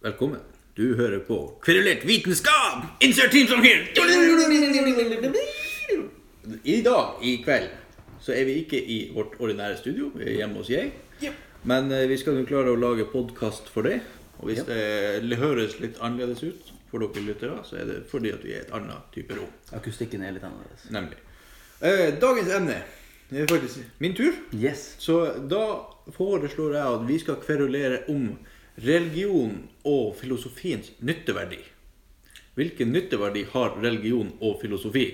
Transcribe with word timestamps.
Velkommen. 0.00 0.40
Du 0.76 0.96
hører 0.96 1.18
på 1.24 1.36
Kverulert 1.64 2.02
vitenskap! 2.04 2.82
Insert 3.00 3.30
team 3.32 3.46
song 3.48 3.62
here! 3.64 3.86
I 6.64 6.82
dag, 6.84 7.14
i 7.22 7.36
kveld, 7.44 7.70
så 8.20 8.34
er 8.36 8.44
vi 8.44 8.58
ikke 8.60 8.76
i 8.76 8.98
vårt 9.14 9.38
ordinære 9.40 9.78
studio. 9.80 10.10
Vi 10.14 10.26
er 10.28 10.34
hjemme 10.42 10.60
hos 10.60 10.68
jeg. 10.70 10.92
Men 11.64 11.88
eh, 11.92 12.04
vi 12.10 12.18
skal 12.20 12.36
jo 12.36 12.44
klare 12.44 12.74
å 12.74 12.76
lage 12.76 13.06
podkast 13.08 13.70
for 13.72 13.88
det. 13.88 14.02
Og 14.36 14.50
hvis 14.50 14.60
det 14.68 15.38
høres 15.40 15.78
litt 15.80 15.96
annerledes 16.04 16.44
ut 16.44 16.74
for 16.90 17.00
dere 17.00 17.24
lyttere, 17.30 17.56
så 17.64 17.80
er 17.80 17.88
det 17.88 17.96
fordi 18.10 18.34
at 18.36 18.44
vi 18.44 18.52
er 18.52 18.66
et 18.66 18.74
annet 18.76 19.08
type 19.16 19.32
rom. 19.38 19.48
Akustikken 19.80 20.28
er 20.28 20.36
litt 20.36 20.44
annerledes. 20.44 20.90
Nemlig. 20.92 21.16
Eh, 21.80 22.10
dagens 22.20 22.52
emne 22.52 22.82
det 23.30 23.40
er 23.42 23.48
faktisk 23.50 23.80
min 23.98 24.12
tur. 24.14 24.36
Yes. 24.54 24.92
Så 25.02 25.22
da 25.50 25.64
foreslår 26.14 26.76
jeg 26.76 26.98
at 26.98 27.08
vi 27.08 27.16
skal 27.24 27.40
kverulere 27.42 28.04
om 28.12 28.28
religion 28.84 29.68
og 29.84 30.16
filosofiens 30.20 30.92
nytteverdi. 31.00 31.60
Hvilken 32.56 32.92
nytteverdi 32.92 33.44
har 33.52 33.76
religion 33.82 34.32
og 34.40 34.58
filosofi? 34.60 35.06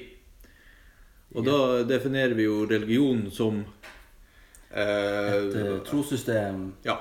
Og 1.34 1.46
da 1.46 1.58
definerer 1.88 2.34
vi 2.36 2.44
jo 2.44 2.66
religion 2.70 3.24
som 3.32 3.62
eh, 4.70 5.34
Et 5.34 5.54
uh, 5.56 5.78
trossystem 5.86 6.72
Ja. 6.84 6.98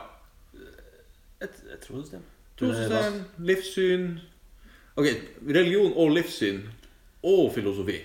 Et, 1.41 1.49
et 1.73 1.81
trossystem? 1.81 2.21
Trossystem, 2.57 3.23
livssyn 3.37 4.19
Ok, 4.95 5.07
religion 5.47 5.93
og 5.95 6.11
livssyn 6.11 6.61
og 7.23 7.53
filosofi. 7.55 7.99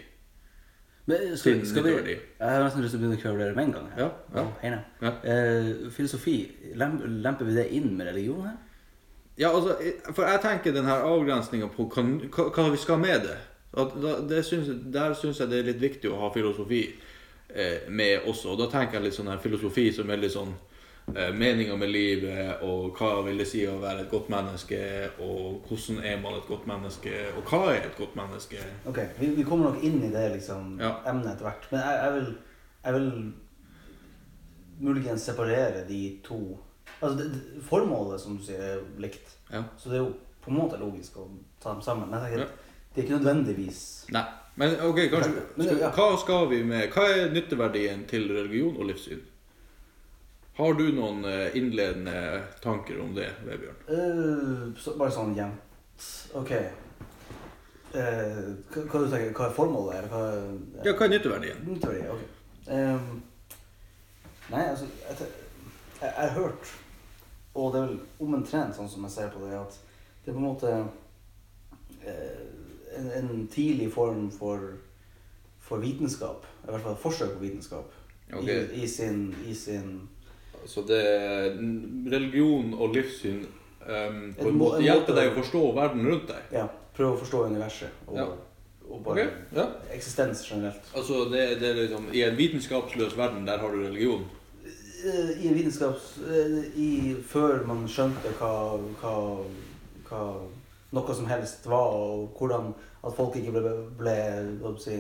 Men 1.06 1.36
skal, 1.38 1.60
skal 1.66 1.84
vi, 1.86 1.90
jeg 2.16 2.50
har 2.50 2.64
nesten 2.64 2.82
lyst 2.82 2.96
til 2.96 2.98
å 2.98 3.02
begynne 3.04 3.18
å 3.18 3.22
kverulere 3.22 3.54
med 3.54 3.68
en 3.68 3.74
gang. 3.76 3.90
her. 3.94 4.00
Ja, 4.02 4.08
ja. 4.34 4.46
hei. 4.62 4.70
Ja. 5.04 5.12
Eh, 5.32 5.68
filosofi, 5.94 6.36
lemper 6.74 7.46
vi 7.46 7.54
det 7.54 7.66
inn 7.78 7.92
med 7.94 8.10
religion 8.10 8.42
her? 8.48 8.56
Ja, 9.38 9.52
altså, 9.52 9.76
for 10.16 10.26
jeg 10.26 10.40
tenker 10.42 10.74
den 10.74 10.88
her 10.88 11.04
avgrensninga 11.06 11.68
på 11.70 11.86
hva, 11.92 12.02
hva, 12.48 12.66
vi 12.72 12.80
skal 12.82 12.98
med 12.98 13.28
det. 13.28 13.36
Da, 13.76 14.16
det 14.26 14.42
synes, 14.48 14.72
der 14.92 15.14
syns 15.14 15.38
jeg 15.42 15.52
det 15.52 15.60
er 15.60 15.68
litt 15.70 15.82
viktig 15.82 16.10
å 16.10 16.18
ha 16.24 16.32
filosofi 16.34 16.82
eh, 16.88 17.86
med 17.88 18.26
også. 18.26 18.54
Og 18.54 18.62
da 18.64 18.70
tenker 18.72 18.98
jeg 18.98 19.06
litt 19.06 19.18
sånn 19.18 19.30
her 19.30 19.42
filosofi 19.42 19.90
som 19.94 20.10
er 20.10 20.22
litt 20.24 20.34
sånn 20.34 20.54
eh, 20.56 20.75
meninga 21.14 21.76
med 21.78 21.88
livet, 21.88 22.62
og 22.66 22.96
hva 22.98 23.22
vil 23.24 23.38
det 23.38 23.46
si 23.48 23.62
å 23.66 23.76
være 23.80 24.02
et 24.04 24.10
godt 24.10 24.28
menneske, 24.32 24.78
og 25.22 25.62
hvordan 25.68 26.00
er 26.04 26.18
man 26.20 26.34
et 26.34 26.48
godt 26.48 26.66
menneske, 26.66 27.12
og 27.38 27.42
hva 27.50 27.60
er 27.76 27.86
et 27.86 27.96
godt 27.98 28.16
menneske? 28.18 28.58
Ok, 28.90 28.98
vi, 29.20 29.26
vi 29.38 29.44
kommer 29.46 29.70
nok 29.70 29.84
inn 29.86 30.00
i 30.02 30.10
det 30.12 30.24
liksom, 30.34 30.78
Ja. 30.82 30.96
emnet 31.06 31.32
etter 31.36 31.46
hvert. 31.46 31.68
Men 31.70 31.80
jeg, 31.80 32.00
jeg, 32.02 32.12
vil, 32.16 32.28
jeg 32.84 32.94
vil 32.94 33.32
muligens 34.80 35.20
separere 35.30 35.84
de 35.88 36.00
to 36.24 36.58
Altså, 37.02 37.18
det, 37.18 37.62
Formålet 37.66 38.20
som 38.22 38.36
du 38.38 38.42
sier, 38.46 38.60
er 38.62 38.74
jo 38.78 38.84
likt. 39.02 39.32
Ja. 39.52 39.60
Så 39.76 39.90
det 39.90 39.98
er 39.98 40.04
jo 40.06 40.12
på 40.40 40.48
en 40.50 40.56
måte 40.56 40.78
logisk 40.80 41.18
å 41.20 41.26
ta 41.60 41.74
dem 41.74 41.82
sammen. 41.84 42.08
Men 42.08 42.22
jeg 42.22 42.30
tenker, 42.38 42.46
Ja. 42.46 42.84
det 42.94 43.02
er 43.02 43.04
ikke 43.06 43.18
nødvendigvis 43.18 43.80
Nei. 44.14 44.22
Men 44.56 44.76
ok, 44.80 45.00
kanskje 45.12 45.42
skal. 45.66 45.90
Hva 45.92 46.06
skal 46.22 46.46
vi 46.48 46.62
med 46.64 46.88
Hva 46.94 47.04
er 47.12 47.32
nytteverdien 47.34 48.06
til 48.08 48.30
religion 48.32 48.76
og 48.80 48.86
livssyn? 48.88 49.20
Har 50.56 50.74
du 50.74 50.86
noen 50.96 51.24
eh, 51.24 51.56
innledende 51.56 52.42
tanker 52.62 53.00
om 53.00 53.14
det, 53.14 53.28
Vebjørn? 53.44 53.80
Eh, 53.92 54.80
så, 54.80 54.94
Bare 54.96 55.12
sånn 55.12 55.34
jevnt. 55.36 56.06
Ok. 56.36 56.52
Uh, 57.96 58.56
hva, 58.72 58.82
hva 58.90 59.00
du 59.00 59.06
tenker 59.08 59.30
Hva 59.32 59.46
er 59.46 59.52
formålet? 59.56 59.94
Eller 59.98 60.10
hva 60.12 60.82
Ja, 60.84 60.92
hva 60.92 61.06
er 61.06 61.12
nytteverdien? 61.12 61.60
Nytteverdi, 61.64 62.08
ok. 62.12 62.24
Um, 62.66 63.22
nei, 64.50 64.64
altså 64.66 64.88
Jeg, 64.90 65.14
jeg, 65.20 65.30
jeg 66.02 66.10
har 66.18 66.34
hørt, 66.34 66.72
og 67.54 67.70
det 67.72 67.80
er 67.80 67.86
vel 67.86 68.34
omtrent 68.34 68.76
sånn 68.76 68.90
som 68.92 69.06
jeg 69.06 69.14
ser 69.14 69.30
på 69.32 69.44
det, 69.46 69.54
at 69.56 69.78
det 70.24 70.32
er 70.32 70.36
på 70.36 70.42
en 70.42 70.48
måte 70.48 70.74
uh, 72.04 72.42
en, 72.98 73.08
en 73.20 73.30
tidlig 73.52 73.88
form 73.94 74.28
for, 74.34 74.66
for 75.62 75.80
vitenskap. 75.80 76.44
I 76.66 76.72
hvert 76.72 76.84
fall 76.84 76.98
et 76.98 77.04
forsøk 77.06 77.32
på 77.36 77.44
vitenskap. 77.46 77.96
Okay. 78.26 78.66
I, 78.74 78.82
i, 78.82 78.90
sin, 78.90 79.30
I 79.46 79.54
sin 79.56 80.00
Så 80.66 80.82
det 80.86 81.02
religion 82.12 82.74
og 82.74 82.94
livssyn 82.94 83.44
um, 83.44 84.34
på 84.34 84.42
En 84.42 84.48
en 84.48 84.58
må- 84.58 84.64
måte 84.70 84.82
hjelper 84.82 85.14
deg 85.14 85.30
å 85.30 85.36
forstå 85.40 85.62
verden 85.76 86.06
rundt 86.10 86.26
deg? 86.32 86.42
Ja, 86.52 86.66
prøve 86.96 87.14
å 87.16 87.20
forstå 87.22 87.44
universet. 87.50 87.88
Og, 88.06 88.16
Ja. 88.18 88.26
og 88.90 89.02
bare 89.04 89.12
okay, 89.26 89.28
ja. 89.56 89.66
eksistens 89.94 90.42
generelt. 90.50 90.82
Altså, 90.94 91.24
det, 91.30 91.60
det 91.60 91.68
er 91.70 91.80
liksom, 91.82 92.08
I 92.12 92.22
en 92.22 92.36
vitenskapsløs 92.38 93.16
verden, 93.18 93.46
der 93.46 93.58
har 93.58 93.70
du 93.70 93.82
religion. 93.84 94.24
Eh, 94.66 95.44
I 95.44 95.48
en 95.48 95.54
vitenskaps... 95.54 96.16
eh, 96.26 96.64
I, 96.76 97.14
før 97.28 97.64
man 97.66 97.86
skjønte 97.88 98.32
hva, 98.40 98.52
hva, 99.02 99.14
hva 100.08 100.22
noe 100.96 101.14
som 101.14 101.26
helst 101.26 101.66
var, 101.66 101.94
og 101.94 102.34
hvordan 102.38 102.72
at 103.06 103.14
folk 103.14 103.36
ikke 103.36 103.52
ble, 103.52 103.72
ble, 103.98 104.16
skal 104.60 104.78
si, 104.82 104.96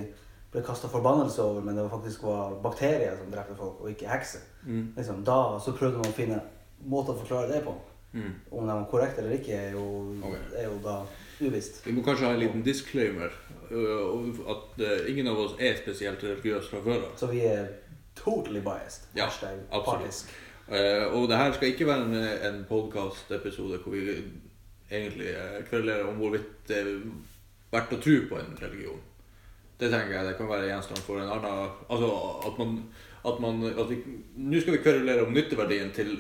ble 0.56 0.64
kasta 0.64 0.88
forbannelse 0.88 1.42
over, 1.44 1.64
men 1.64 1.76
det 1.76 1.84
var 1.84 1.92
faktisk 1.98 2.22
var 2.24 2.56
bakterier 2.64 3.16
som 3.18 3.28
drepte 3.32 3.56
folk, 3.58 3.82
og 3.82 3.92
ikke 3.92 4.08
hekser. 4.08 4.44
Mm. 4.64 4.94
Liksom, 4.96 5.20
da 5.26 5.40
så 5.60 5.74
prøvde 5.76 6.00
man 6.00 6.08
å 6.08 6.16
finne 6.16 6.40
måter 6.88 7.12
å 7.12 7.20
forklare 7.20 7.50
det 7.52 7.60
på. 7.66 7.74
Mm. 8.16 8.32
Om 8.50 8.68
de 8.68 8.76
var 8.78 8.86
korrekte 8.90 9.20
eller 9.20 9.36
ikke, 9.36 9.52
er 9.52 9.74
jo, 9.76 9.84
okay. 10.24 10.44
er 10.56 10.70
jo 10.70 10.78
da 10.84 10.94
uvisst. 11.40 11.82
Vi 11.84 11.92
må 11.92 12.04
kanskje 12.06 12.30
ha 12.30 12.32
en 12.32 12.40
liten 12.40 12.64
disclaimer. 12.64 13.34
øh, 13.70 14.40
At 14.48 14.80
øh, 14.80 15.10
ingen 15.10 15.28
av 15.28 15.42
oss 15.42 15.56
er 15.60 15.76
spesielt 15.76 16.24
religiøse 16.24 16.70
fra 16.70 16.80
før 16.84 17.02
av. 17.02 17.12
Så 17.20 17.28
vi 17.28 17.42
er 17.44 17.66
totally 18.16 18.62
biased. 18.64 19.10
Ja, 19.16 19.28
Hashtag 19.28 19.58
absolutt. 19.70 19.84
partisk. 19.90 20.32
Eh, 20.68 21.04
og 21.12 21.28
det 21.28 21.36
her 21.36 21.52
skal 21.52 21.68
ikke 21.68 21.86
være 21.86 22.06
en, 22.06 22.14
en 22.54 22.64
podkast-episode 22.68 23.82
hvor 23.84 23.92
vi 23.92 24.16
egentlig 24.90 25.28
eh, 25.34 25.60
kverulerer 25.68 26.08
om 26.08 26.16
hvorvidt 26.22 26.64
det 26.70 26.80
er 26.80 26.88
verdt 27.70 27.92
å 27.92 28.00
tro 28.00 28.16
på 28.30 28.40
en 28.40 28.56
religion. 28.62 29.04
Det 29.80 29.90
tenker 29.92 30.14
jeg 30.16 30.24
det 30.26 30.36
kan 30.38 30.48
være 30.48 30.68
gjenstand 30.70 30.98
for 31.04 31.20
en 31.20 31.28
annen 31.28 31.68
Altså 31.92 32.08
at 32.48 32.58
man, 32.58 32.70
at 33.28 33.40
man 33.44 33.58
at 33.68 33.90
vi, 33.90 33.98
Nå 34.36 34.60
skal 34.62 34.72
vi 34.78 34.82
kverulere 34.84 35.26
om 35.26 35.34
nytteverdien 35.36 35.90
til 35.92 36.14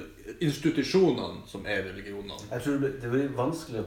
institusjonene 0.44 1.46
som 1.48 1.64
er 1.66 1.84
religionene. 1.86 2.36
Jeg 2.50 2.62
tror 2.66 2.82
det 2.84 3.10
blir, 3.10 3.28
vanskelig 3.36 3.84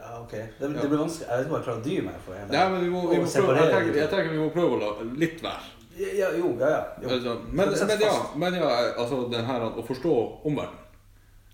Ja, 0.00 0.22
ok. 0.22 0.30
Det, 0.32 0.46
Ja. 0.60 0.68
det 0.82 0.88
blir 0.88 0.98
vanskelig. 1.02 1.26
Jeg 1.28 1.38
vet 1.38 1.44
ikke 1.44 1.52
om 1.52 1.56
jeg 1.58 1.64
klarer 1.64 1.80
å 1.80 1.84
dy 1.84 1.96
meg 2.06 2.14
for. 2.24 2.32
det. 2.32 2.70
Men 2.70 2.84
vi 2.84 2.88
må, 2.90 3.00
vi 3.10 3.18
må 3.20 3.26
prøve, 3.34 3.56
jeg, 3.58 3.72
tenker, 3.74 3.98
jeg 4.00 4.10
tenker 4.10 4.30
vi 4.32 4.38
må 4.38 4.48
prøve 4.54 4.76
å 4.76 4.80
la 4.80 4.90
litt 5.24 5.42
være. 5.44 5.66
Ja, 6.00 6.30
jo, 6.38 6.54
ja, 6.60 6.68
ja. 6.70 6.84
Jo. 7.02 7.08
Altså, 7.10 7.34
men, 7.52 7.68
men 7.90 8.00
ja, 8.00 8.14
men 8.36 8.54
ja 8.54 8.68
altså 8.96 9.18
den 9.32 9.44
her 9.44 9.66
å 9.68 9.82
forstå 9.84 10.14
omverdenen. 10.48 10.86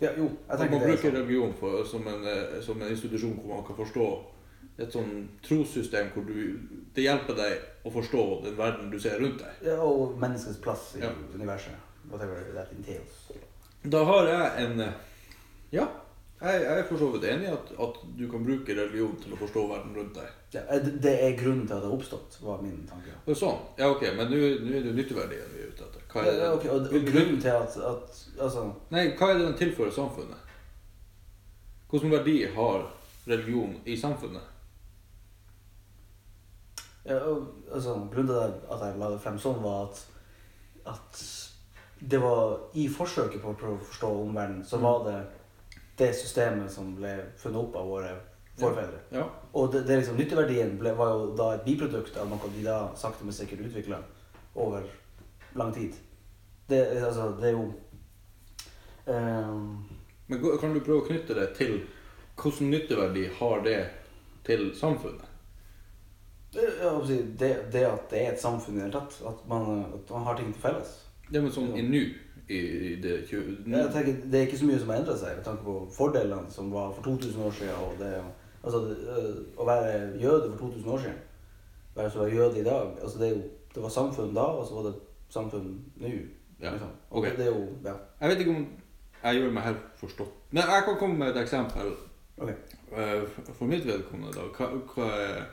ja, 0.01 0.11
jo. 0.19 0.29
Jeg 0.51 0.59
tenker 0.59 0.71
man 0.71 0.81
det 0.81 0.87
Man 0.87 0.87
bruker 0.87 1.11
sånn. 1.11 1.17
religion 1.19 1.55
for, 1.61 1.85
som, 1.85 2.07
en, 2.07 2.23
eh, 2.31 2.61
som 2.63 2.83
en 2.83 2.89
institusjon 2.95 3.35
hvor 3.41 3.55
man 3.57 3.65
kan 3.67 3.77
forstå 3.81 4.07
et 4.79 4.93
sånn 4.93 5.29
trossystem 5.43 6.11
hvor 6.13 6.27
du, 6.29 6.59
det 6.95 7.07
hjelper 7.07 7.37
deg 7.39 7.61
å 7.89 7.93
forstå 7.95 8.25
den 8.45 8.57
verden 8.59 8.91
du 8.93 8.99
ser 9.01 9.19
rundt 9.23 9.41
deg. 9.41 9.63
Ja, 9.71 9.79
og 9.81 10.19
menneskets 10.21 10.59
plass 10.61 10.91
i 10.99 11.01
Ja. 11.05 11.13
universet. 11.35 11.77
Whatever 12.11 12.43
that 12.55 12.73
entails. 12.77 13.31
Da 13.85 14.05
har 14.05 14.27
jeg 14.29 14.65
en 14.67 14.83
Ja, 15.73 15.87
jeg, 16.43 16.61
jeg 16.63 16.79
er 16.79 16.85
for 16.85 16.99
så 17.01 17.09
vidt 17.15 17.25
enig 17.25 17.49
i 17.49 17.53
at, 17.53 17.71
at 17.81 17.97
du 18.19 18.27
kan 18.31 18.45
bruke 18.45 18.75
religion 18.77 19.17
til 19.23 19.33
å 19.33 19.39
forstå 19.41 19.63
verden 19.71 19.95
rundt 19.97 20.15
deg. 20.15 20.29
Ja, 20.53 20.61
eh, 20.71 20.83
det 21.03 21.15
er 21.25 21.37
grunnen 21.41 21.65
til 21.67 21.75
at 21.75 21.83
det 21.83 21.89
har 21.89 21.97
oppstått, 21.97 22.37
var 22.45 22.61
min 22.63 22.85
tanke. 22.87 23.17
Sånn. 23.35 23.59
Ja, 23.81 23.89
ok, 23.91 24.03
men 24.17 24.29
nå 24.31 24.37
er 24.37 24.85
det 24.85 24.93
nytteverdien 24.95 25.49
vi 25.55 25.63
er 25.65 25.71
ute 25.73 25.89
etter. 25.89 26.05
Hva 26.13 26.21
er 26.23 26.29
det? 26.31 26.43
ja, 26.45 26.51
ok, 26.55 26.67
og, 26.75 26.91
og 26.93 27.09
grunnen 27.09 27.41
til 27.41 27.51
at, 27.57 27.77
at 27.77 28.23
Altså 28.39 28.67
Nei, 28.93 29.07
hva 29.17 29.31
er 29.33 29.39
det 29.41 29.47
den 29.49 29.59
tilfører 29.63 29.91
samfunnet? 29.97 30.45
Hvilken 31.91 32.13
verdi 32.13 32.37
har 32.55 32.87
religion 33.27 33.75
i 33.89 33.97
samfunnet? 33.97 34.43
Ja, 37.07 37.19
og, 37.31 37.49
altså, 37.73 37.95
grunnen 38.13 38.33
til 38.33 38.71
at 38.75 38.81
jeg 38.83 39.01
la 39.01 39.11
det 39.13 39.23
frem 39.23 39.39
sånn, 39.39 39.61
var 39.63 39.87
at, 39.87 40.01
at 40.91 41.21
det 42.01 42.19
var 42.21 42.57
i 42.77 42.89
forsøket 42.93 43.41
på 43.43 43.53
å 43.53 43.59
prøve 43.59 43.79
å 43.79 43.89
forstå 43.89 44.11
omverdenen, 44.25 44.65
så 44.67 44.81
var 44.83 45.05
det 45.07 45.19
det 45.97 46.11
systemet 46.19 46.73
som 46.73 46.91
ble 46.99 47.15
funnet 47.41 47.63
opp 47.63 47.79
av 47.81 47.89
våre 47.89 48.11
forfedre. 48.61 49.01
Ja. 49.15 49.25
Og 49.57 49.71
det, 49.73 49.85
det 49.89 50.01
liksom, 50.01 50.19
nytteverdien 50.21 50.77
ble, 50.81 50.93
var 50.97 51.13
jo 51.15 51.31
da 51.39 51.53
et 51.57 51.65
biprodukt 51.65 52.19
av 52.21 52.29
noe 52.31 52.53
de 52.53 52.65
da 52.67 52.79
sakte, 52.99 53.25
men 53.25 53.37
sikkert 53.37 53.65
utvikla 53.69 54.01
over 54.67 54.89
lang 55.57 55.73
tid. 55.77 55.97
Det, 56.69 56.81
altså, 57.01 57.31
det 57.41 57.53
er 57.53 57.57
jo 57.57 57.69
um... 59.07 59.87
Men 60.27 60.43
kan 60.59 60.75
du 60.75 60.83
prøve 60.83 61.05
å 61.05 61.07
knytte 61.07 61.37
det 61.39 61.53
til 61.57 61.79
hvilken 62.37 62.73
nytteverdi 62.73 63.29
har 63.39 63.63
det 63.65 63.79
til 64.49 64.69
samfunnet? 64.77 65.26
Det, 66.57 67.19
det, 67.41 67.51
det 67.73 67.83
at 67.89 68.07
det 68.11 68.21
er 68.23 68.33
et 68.33 68.41
samfunn 68.43 68.77
i 68.77 68.81
det 68.81 68.87
hele 68.87 68.99
tatt, 69.01 69.19
at 69.31 69.43
man, 69.51 69.85
at 69.99 70.11
man 70.11 70.25
har 70.29 70.37
ting 70.39 70.53
til 70.55 70.63
felles. 70.63 70.95
Det 71.31 71.43
men 71.43 71.53
sånn 71.53 71.73
i 71.75 71.83
nå, 71.83 72.03
i, 72.47 72.59
i 72.59 72.91
det 73.03 73.15
ja, 73.33 73.41
Jeg 73.67 73.91
tenker, 73.95 74.19
Det 74.31 74.39
er 74.39 74.45
ikke 74.47 74.59
så 74.61 74.69
mye 74.69 74.79
som 74.79 74.91
har 74.93 75.01
endra 75.01 75.17
seg 75.19 75.39
med 75.41 75.45
tanke 75.49 75.65
på 75.67 75.77
fordelene 75.97 76.53
som 76.55 76.69
var 76.71 76.93
for 76.95 77.03
2000 77.03 77.43
år 77.49 77.57
siden. 77.59 77.81
Og 77.83 77.97
det, 77.99 78.13
altså, 78.63 78.83
å 79.59 79.67
være 79.67 79.97
jøde 80.23 80.53
for 80.53 80.69
2000 80.69 80.93
år 80.95 81.05
siden, 81.05 81.21
være 81.97 82.11
som 82.15 82.23
er 82.23 82.35
jøde 82.37 82.61
i 82.61 82.65
dag 82.65 82.99
altså, 83.03 83.19
det, 83.19 83.31
det 83.75 83.83
var 83.83 83.95
samfunn 83.95 84.35
da, 84.37 84.47
og 84.61 84.67
så 84.69 84.79
var 84.79 84.91
det 84.91 84.95
samfunn 85.35 85.71
nå. 86.03 86.17
Ja, 86.61 86.71
Liksom. 86.73 86.89
ok. 87.11 87.25
Og 87.27 87.33
Det 87.37 87.45
er 87.47 87.51
jo, 87.51 87.67
ja. 87.85 87.93
Jeg 88.21 88.31
vet 88.31 88.39
ikke 88.41 88.55
om 88.55 88.67
jeg 89.23 89.37
gjør 89.41 89.51
meg 89.53 89.63
helt 89.67 89.85
forstått. 90.01 90.33
Men 90.51 90.63
jeg 90.63 90.85
kan 90.87 90.97
komme 91.01 91.19
med 91.19 91.35
et 91.35 91.43
eksempel 91.43 91.91
Ok. 92.37 92.51
Eh, 92.93 93.23
For 93.57 93.65
mitt 93.65 93.87
vedkommende, 93.87 94.33
da, 94.37 94.43
hva, 94.57 94.67
hva 94.93 95.07
er, 95.21 95.45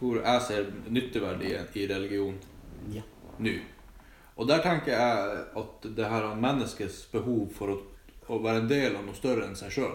hvor 0.00 0.20
jeg 0.22 0.42
ser 0.42 0.66
nytteverdien 0.92 1.66
i 1.74 1.86
religion 1.90 2.36
Ja. 2.92 3.02
nå. 3.38 3.54
Og 4.36 4.48
der 4.48 4.60
tenker 4.60 4.92
jeg 4.92 5.44
at 5.56 5.86
det 5.96 6.04
her 6.10 6.22
er 6.30 6.34
menneskets 6.40 7.06
behov 7.12 7.48
for 7.56 7.72
å, 7.72 7.76
å 8.28 8.38
være 8.44 8.60
en 8.64 8.68
del 8.68 8.96
av 8.96 9.04
noe 9.06 9.14
større 9.16 9.46
enn 9.46 9.56
seg 9.56 9.72
sjøl. 9.72 9.94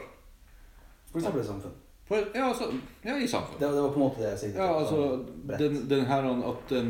For 1.11 1.19
eksempel 1.19 1.41
i 1.43 1.45
samfunn. 1.45 1.75
Ja, 2.11 2.47
altså, 2.49 2.71
ja, 3.05 3.13
i 3.21 3.27
samfunnet. 3.27 3.59
Det, 3.61 3.67
det 3.71 3.81
var 3.85 3.91
på 3.93 3.99
en 3.99 4.03
måte 4.03 4.19
det 4.23 4.31
jeg 4.31 4.39
siktet 4.39 4.59
Ja, 4.59 4.79
altså, 4.79 5.25
den, 5.61 5.77
den 5.87 6.05
her, 6.09 6.25
at 6.49 6.65
den, 6.73 6.89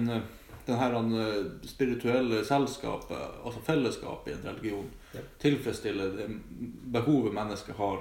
den 0.65 0.79
her 0.79 0.95
eh, 0.95 1.51
spirituelle 1.67 2.39
selskapet, 2.47 3.19
altså 3.45 3.61
fellesskapet 3.67 4.31
i 4.31 4.37
en 4.39 4.47
religion, 4.53 4.89
Ja. 5.13 5.19
tilfredsstiller 5.43 6.13
det 6.15 6.25
behovet 6.93 7.33
mennesket 7.35 7.75
har 7.75 7.99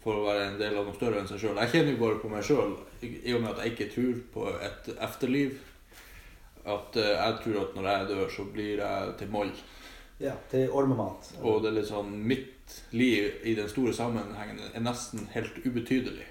for 0.00 0.16
å 0.16 0.26
være 0.28 0.46
en 0.48 0.60
del 0.60 0.78
av 0.78 0.86
noe 0.88 0.96
større 0.96 1.20
enn 1.20 1.28
seg 1.28 1.42
sjøl. 1.42 1.58
Jeg 1.60 1.72
kjenner 1.74 1.94
jo 1.94 2.00
bare 2.00 2.20
på 2.22 2.30
meg 2.32 2.46
sjøl, 2.46 2.72
i 3.04 3.34
og 3.34 3.42
med 3.42 3.50
at 3.52 3.64
jeg 3.64 3.74
ikke 3.74 3.90
tror 3.94 4.22
på 4.34 4.46
et 4.56 4.88
efterliv, 4.96 5.58
at 6.64 6.96
eh, 7.00 7.12
jeg 7.16 7.36
tror 7.44 7.60
at 7.64 7.76
når 7.76 7.90
jeg 7.90 8.08
dør, 8.10 8.24
så 8.36 8.46
blir 8.54 8.82
jeg 8.84 9.14
til 9.20 9.30
moll. 9.32 9.52
Ja, 10.20 10.34
til 10.50 10.72
ormemat. 10.76 11.30
Og 11.40 11.62
det 11.62 11.70
er 11.70 11.78
litt 11.78 11.88
sånn 11.88 12.10
Mitt 12.28 12.74
liv 12.92 13.40
i 13.48 13.54
den 13.56 13.70
store 13.72 13.94
sammenhengen 13.96 14.60
er 14.68 14.84
nesten 14.84 15.24
helt 15.32 15.56
ubetydelig. 15.64 16.26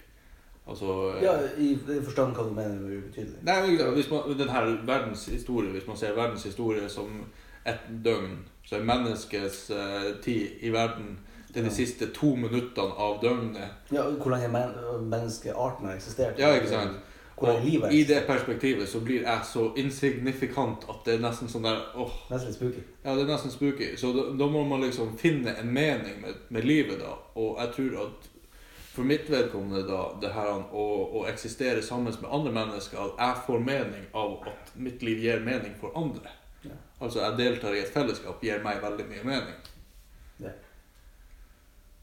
Altså 0.70 1.16
Ja, 1.24 1.34
i, 1.58 1.72
forstand 2.06 2.38
hva 2.38 2.46
du 2.46 2.54
mener 2.54 2.78
med 2.78 3.00
ubetydelig. 3.00 3.42
Nei, 3.48 3.58
men 3.66 3.96
hvis 3.98 4.12
man, 4.12 4.30
den 4.38 4.54
her 4.54 4.70
verdens 4.86 5.26
historie, 5.26 5.74
hvis 5.74 5.88
man 5.90 5.98
ser 5.98 6.14
verdens 6.18 6.46
historie 6.46 6.86
som 6.90 7.24
et 7.68 7.90
døgn, 8.06 8.38
så 8.66 8.78
er 8.78 8.86
menneskets 8.86 9.64
eh, 9.74 10.12
tid 10.22 10.62
i 10.62 10.70
verden 10.74 11.18
til 11.54 11.64
de 11.64 11.70
Ja. 11.70 11.74
siste 11.74 12.08
to 12.14 12.36
minuttene 12.36 12.94
av 12.98 13.22
døgnet. 13.22 13.70
Ja, 13.92 14.04
hvor 14.10 14.32
lenge 14.32 14.48
men, 14.54 14.70
menneskearten 15.10 15.86
har 15.86 15.96
eksistert. 15.96 16.40
Ja, 16.40 16.54
ikke 16.56 16.68
sant? 16.70 16.98
Og 17.40 17.62
livet 17.64 17.86
er. 17.88 17.92
i 17.96 18.04
det 18.04 18.24
perspektivet 18.28 18.90
så 18.90 19.00
blir 19.00 19.22
jeg 19.24 19.40
så 19.48 19.70
insignifikant 19.80 20.84
at 20.90 21.06
det 21.06 21.14
er 21.16 21.22
nesten 21.24 21.48
sånn 21.48 21.64
der 21.64 21.78
åh, 21.96 22.12
Nesten 22.30 22.50
litt 22.50 22.58
spooky. 22.58 22.82
ja, 23.06 23.14
det 23.16 23.22
er 23.24 23.30
nesten 23.32 23.52
spooky. 23.54 23.96
Så 23.98 24.12
da, 24.14 24.26
da 24.38 24.48
må 24.52 24.64
man 24.68 24.82
liksom 24.84 25.14
finne 25.18 25.54
en 25.60 25.72
mening 25.74 26.20
med, 26.22 26.36
med 26.50 26.64
livet, 26.68 27.00
da. 27.00 27.14
Og 27.36 27.56
jeg 27.62 27.72
tror 27.78 28.02
at 28.08 28.28
for 28.94 29.04
mitt 29.08 29.30
vedkommende, 29.32 29.86
da, 29.88 30.02
det 30.22 30.34
her 30.34 30.52
å, 30.74 30.86
å 31.22 31.26
eksistere 31.32 31.82
sammen 31.82 32.14
med 32.22 32.30
andre 32.30 32.52
mennesker, 32.52 32.98
at 33.00 33.22
jeg 33.24 33.44
får 33.48 33.60
mening 33.64 34.06
av 34.14 34.36
at 34.52 34.74
mitt 34.76 35.02
liv 35.04 35.22
gir 35.24 35.40
mening 35.40 35.76
for 35.80 35.96
andre. 35.96 36.28
Ja. 36.66 36.76
Altså 37.00 37.22
jeg 37.24 37.38
deltar 37.38 37.74
i 37.74 37.80
et 37.86 37.94
fellesskap, 37.94 38.44
gir 38.44 38.60
meg 38.64 38.82
veldig 38.84 39.06
mye 39.08 39.24
mening. 39.24 39.56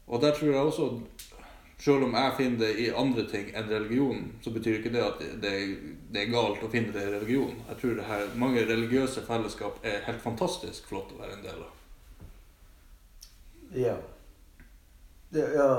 Ja. 0.07 0.13
Og 0.13 0.21
der 0.21 0.31
tror 0.31 0.47
jeg 0.47 0.59
også 0.59 0.89
selv 1.77 2.03
om 2.03 2.13
jeg 2.15 2.33
finner 2.37 2.57
det 2.57 2.71
i 2.81 2.87
andre 2.89 3.23
ting 3.29 3.49
enn 3.53 3.69
religion, 3.69 4.23
så 4.41 4.51
betyr 4.51 4.79
ikke 4.79 4.93
det 4.95 5.03
at 5.03 5.19
det, 5.43 5.53
det 6.09 6.23
er 6.23 6.31
galt 6.33 6.63
å 6.65 6.69
finne 6.73 6.93
det 6.95 7.03
i 7.05 7.11
religion. 7.13 7.53
Jeg 7.67 7.81
tror 7.81 7.97
det 7.99 8.07
her, 8.07 8.29
mange 8.35 8.63
religiøse 8.65 9.21
fellesskap 9.27 9.83
er 9.85 10.05
helt 10.07 10.23
fantastisk 10.23 10.87
flott 10.89 11.13
å 11.13 11.19
være 11.21 11.37
en 11.37 11.43
del 11.45 11.59
av. 11.61 11.73
Ja. 13.77 13.97
Det, 15.29 15.43
ja, 15.53 15.69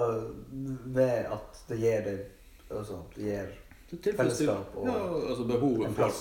ved 0.95 1.31
at 1.33 1.63
det 1.71 1.81
gir 1.81 2.03
deg 2.05 2.27
Altså, 2.69 2.99
det 3.15 3.23
gir 3.25 3.47
Det 3.89 4.13
Fellesskap 4.13 4.75
og 4.77 4.91
ja, 4.91 4.97
altså 5.31 5.47
behovet 5.49 5.87
en 5.87 5.95
for, 5.97 6.03
plass. 6.03 6.19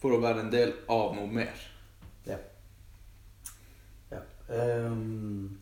for 0.00 0.16
å 0.16 0.20
være 0.22 0.46
en 0.46 0.48
del 0.48 0.72
av 0.88 1.12
noe 1.12 1.28
mer. 1.28 1.66
Ja. 2.24 2.38
Ehm, 4.48 5.58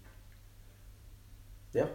ja. 1.74 1.86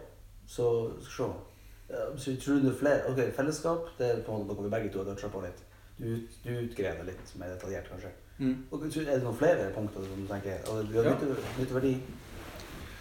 Så 0.46 0.68
skal 1.04 1.28
vi 1.28 2.20
se. 2.20 2.36
Så 2.36 2.36
tror 2.44 2.60
du 2.60 2.70
flere 2.76 3.08
Ok, 3.08 3.20
fellesskap, 3.36 3.88
det 3.98 4.06
er 4.10 4.22
på 4.24 4.32
en 4.32 4.42
måte 4.46 4.56
noe 4.58 4.68
vi 4.68 4.72
begge 4.76 4.92
to 4.92 5.02
har 5.02 5.08
toucha 5.14 5.28
på 5.32 5.40
litt. 5.44 5.60
Du, 5.98 6.08
du 6.44 6.50
utgrener 6.62 7.04
litt 7.08 7.30
mer 7.40 7.54
detaljert, 7.54 7.88
kanskje. 7.90 8.10
Mm. 8.38 8.54
Og 8.70 8.84
Er 8.86 8.90
det 9.04 9.22
noen 9.24 9.36
flere 9.36 9.70
punkter 9.74 10.04
som 10.06 10.20
du 10.22 10.28
tenker 10.30 10.68
og 10.70 10.84
Vi 10.92 10.98
har 10.98 11.04
Ja. 11.04 11.14
nytteverdi, 11.58 11.94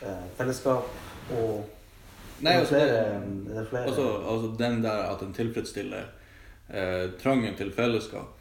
eh, 0.01 0.23
fellesskap 0.37 0.87
og 1.37 1.65
Nei, 2.41 2.53
altså, 2.53 2.73
flere, 2.75 3.21
det, 3.47 3.57
er 3.57 3.65
flere 3.65 3.83
altså, 3.89 4.07
altså 4.29 4.55
den 4.59 4.83
der 4.83 5.03
at 5.11 5.19
den 5.19 5.33
tilfredsstiller 5.33 6.03
eh, 6.69 7.09
trangen 7.21 7.55
til 7.57 7.71
fellesskap, 7.73 8.33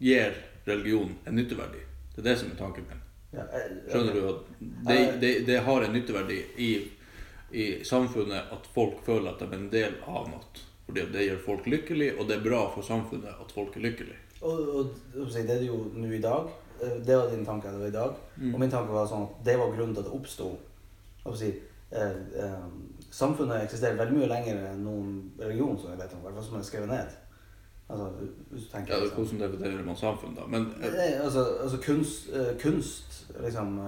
gir 0.00 0.32
religion 0.66 1.12
en 1.26 1.34
nytteverdi. 1.36 1.82
Det 2.14 2.22
er 2.24 2.30
det 2.30 2.38
som 2.38 2.50
er 2.50 2.56
tanken 2.56 2.84
min. 2.88 3.02
ja, 3.32 3.44
jeg, 3.52 3.76
Skjønner 3.90 4.12
ok. 4.12 4.16
du 4.16 4.28
at 4.28 4.40
det, 4.88 5.20
det, 5.20 5.46
det 5.46 5.58
har 5.60 5.82
en 5.84 5.92
nytteverdi 5.92 6.38
i, 6.56 6.70
i 7.50 7.84
samfunnet 7.84 8.52
at 8.52 8.66
folk 8.74 9.02
føler 9.06 9.30
at 9.32 9.40
de 9.40 9.46
er 9.50 9.58
en 9.58 9.68
del 9.72 9.98
av 10.06 10.28
noe. 10.30 10.64
Fordi 10.86 11.02
det 11.12 11.24
gjør 11.26 11.42
folk 11.44 11.66
lykkelig, 11.66 12.12
og 12.18 12.28
det 12.28 12.36
er 12.36 12.44
bra 12.44 12.62
for 12.74 12.86
samfunnet 12.86 13.42
at 13.42 13.52
folk 13.54 13.76
er 13.76 13.84
lykkelige. 13.88 14.20
Og, 14.40 14.68
og, 14.76 14.90
det 15.32 15.42
er 15.42 15.58
det 15.58 15.66
jo 15.66 15.80
nå 15.94 16.10
i 16.14 16.22
dag. 16.22 16.50
Eh, 16.82 16.98
Det 17.06 17.16
var 17.16 17.30
din 17.30 17.44
tanke 17.46 17.68
i 17.86 17.90
dag. 17.90 18.14
Mm. 18.36 18.54
Og 18.54 18.60
min 18.60 18.70
tanke 18.70 18.92
var 18.92 19.08
sånn 19.10 19.26
at 19.26 19.44
det 19.44 19.56
var 19.58 19.72
grunnen 19.74 19.94
til 19.94 20.04
at 20.04 20.10
det 20.10 20.14
oppsto. 20.14 20.50
Si, 21.34 21.48
eh, 21.90 22.18
eh, 22.44 22.66
samfunnet 23.10 23.64
eksisterer 23.64 23.98
veldig 23.98 24.18
mye 24.18 24.30
lenger 24.30 24.60
enn 24.70 24.84
noen 24.84 25.14
religion 25.40 25.78
som 25.78 25.90
jeg 25.90 25.98
vet 25.98 26.14
om, 26.14 26.20
i 26.20 26.28
hvert 26.28 26.38
fall 26.38 26.48
som 26.50 26.58
er 26.60 26.68
skrevet 26.68 26.92
ned. 26.92 27.16
Altså, 27.88 28.06
hvis 28.50 28.66
du 28.66 28.70
tenker 28.70 28.94
Ja, 28.94 29.00
liksom- 29.00 29.24
Hvordan 29.24 29.52
definerer 29.52 29.84
man 29.84 29.96
samfunn, 29.96 30.34
da? 30.36 30.46
Men 30.46 30.74
eh, 30.82 31.24
altså, 31.24 31.44
altså 31.62 31.78
kunst, 31.82 32.30
kunst 32.60 33.32
liksom 33.40 33.78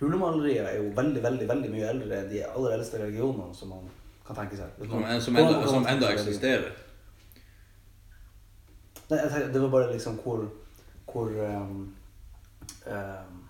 Hulemalerier 0.00 0.64
er 0.64 0.76
jo 0.78 0.90
veldig 0.96 1.22
veldig, 1.22 1.48
veldig 1.48 1.70
mye 1.72 1.88
eldre 1.90 2.20
enn 2.20 2.28
de 2.30 2.44
aller 2.46 2.76
eldste 2.76 3.00
religionene 3.02 3.54
som 3.54 3.72
man 3.74 3.88
kan 4.26 4.36
tenke 4.36 4.58
seg. 4.58 4.76
Som, 4.78 5.06
som, 5.24 5.36
enda, 5.40 5.66
som 5.66 5.86
enda 5.88 6.12
eksisterer. 6.14 6.70
Nei, 9.08 9.18
jeg 9.18 9.30
tenker, 9.32 9.52
det 9.52 9.62
var 9.62 9.70
bare 9.72 9.92
liksom 9.92 10.18
hvor, 10.22 10.44
hvor 11.08 11.32
um, 11.32 11.94
um, 12.86 13.44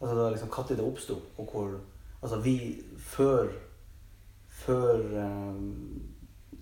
Altså 0.00 0.14
det 0.14 0.22
var 0.22 0.30
liksom 0.30 0.50
når 0.56 0.76
det 0.76 0.84
oppsto, 0.84 1.14
og 1.36 1.48
hvor 1.52 1.80
Altså 2.22 2.40
vi 2.40 2.82
før 2.98 3.48
Før 4.48 5.00
um, 5.24 6.02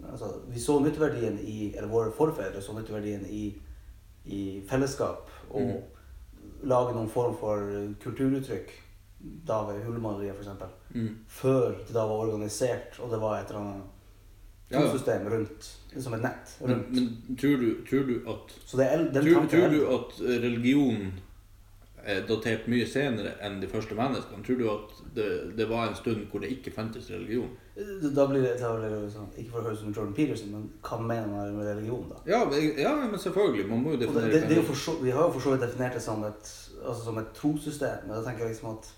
Altså 0.09 0.33
vi 0.49 0.61
så 0.61 0.79
nytteverdien 0.81 1.39
i 1.39 1.75
Eller 1.77 1.89
våre 1.89 2.13
forfedre 2.13 2.63
så 2.63 2.73
nytteverdien 2.73 3.27
i, 3.29 3.55
i 4.25 4.63
fellesskap 4.69 5.31
og 5.51 5.63
mm. 5.63 5.83
lage 6.63 6.95
noen 6.95 7.09
form 7.11 7.35
for 7.37 7.59
kulturuttrykk. 8.01 8.71
Da 9.47 9.63
ved 9.69 9.85
hulemaleriet, 9.85 10.35
f.eks. 10.41 10.49
Mm. 10.95 11.11
Før 11.29 11.69
det 11.87 11.95
da 11.95 12.07
var 12.11 12.25
organisert, 12.27 12.99
og 13.01 13.11
det 13.13 13.21
var 13.23 13.39
et 13.41 13.51
eller 13.53 13.61
annet 13.61 13.91
Ja, 14.73 14.81
trosystem 14.81 15.27
rundt. 15.29 15.67
Som 16.01 16.15
et 16.17 16.23
nett 16.25 16.55
Men, 16.61 16.71
rundt. 16.71 16.93
men 16.97 17.37
tror, 17.37 17.57
du, 17.61 17.85
tror 17.91 18.07
du 18.09 18.15
at 18.33 18.55
Så 18.67 18.77
det 18.81 18.87
den 19.15 19.27
tror, 19.27 19.47
tror 19.53 19.69
du 19.69 19.83
at 19.95 20.21
religion 20.43 21.13
er 22.05 22.25
datert 22.27 22.65
mye 22.73 22.87
senere 22.89 23.35
enn 23.47 23.61
de 23.63 23.69
første 23.71 23.95
menneskene? 23.95 24.43
Tror 24.47 24.59
du 24.59 24.65
at 24.73 24.95
det, 25.15 25.27
det 25.59 25.67
var 25.71 25.87
en 25.91 25.95
stund 25.99 26.25
hvor 26.33 26.41
det 26.43 26.51
ikke 26.57 26.73
fantes 26.75 27.11
religion? 27.13 27.51
Da 27.77 28.25
blir 28.29 28.43
det, 28.43 28.57
da 28.61 28.73
blir 28.79 28.91
det 28.91 29.13
sånn, 29.13 29.29
ikke 29.39 29.53
for 29.53 29.61
å 29.61 29.67
høres 29.69 29.79
ut 29.79 29.85
som 29.85 29.93
Jordan 29.95 30.17
Peterson, 30.17 30.51
men 30.57 30.65
hva 30.83 30.99
mener 31.01 31.29
man 31.31 31.55
med 31.57 31.69
religion, 31.69 32.09
da? 32.11 32.19
Ja, 32.33 32.41
men- 32.49 32.75
ja 32.81 32.97
men 32.97 33.15
selvfølgelig. 33.19 33.69
Man 33.71 33.85
må 33.85 33.95
jo 33.95 34.01
definere 34.03 34.33
det, 34.33 34.41
det, 34.41 34.49
det 34.49 34.57
jo 34.63 34.67
for 34.73 34.81
så, 34.83 34.97
vi 35.05 35.11
har 35.15 35.29
jo 35.29 35.37
for 35.37 35.41
så 35.47 35.55
vidt 35.55 35.63
definert 35.69 35.95
det 35.95 36.03
som 36.03 36.25
et, 36.25 36.51
altså 36.83 37.05
som 37.05 37.19
et 37.23 37.31
trossystem, 37.37 38.03
men 38.09 38.17
da 38.17 38.25
tenker 38.27 38.45
jeg 38.49 38.57
liksom 38.57 38.73
at 38.79 38.91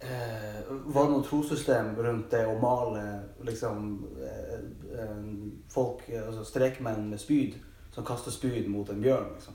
eh, 0.00 0.60
Var 0.68 1.04
det 1.04 1.12
noe 1.12 1.24
trossystem 1.26 1.94
rundt 1.96 2.30
det 2.30 2.44
å 2.46 2.58
male 2.62 3.04
liksom 3.46 4.06
eh, 4.22 4.58
eh, 4.98 5.24
folk, 5.70 6.04
altså 6.26 6.44
strekmenn 6.44 7.08
med 7.10 7.20
spyd, 7.20 7.54
som 7.94 8.04
kaster 8.04 8.30
spyd 8.30 8.68
mot 8.70 8.90
en 8.90 9.00
bjørn, 9.02 9.32
liksom? 9.34 9.54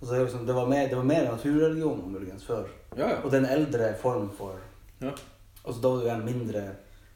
Altså, 0.00 0.14
det, 0.14 0.20
liksom, 0.24 0.46
det, 0.46 0.52
var 0.54 0.66
mer, 0.70 0.88
det 0.88 0.96
var 0.96 1.04
mer 1.04 1.24
naturreligion 1.32 2.04
muligens 2.12 2.44
før. 2.46 2.68
Ja, 2.96 3.08
ja. 3.08 3.16
Og 3.24 3.30
det 3.30 3.40
er 3.40 3.44
en 3.46 3.54
eldre 3.58 3.94
form 3.98 4.28
for 4.30 4.58
Ja. 5.00 5.10
Altså 5.64 5.80
da 5.82 5.88
var 5.88 5.98
det 5.98 6.06
jo 6.08 6.14
en 6.14 6.24
mindre, 6.24 6.60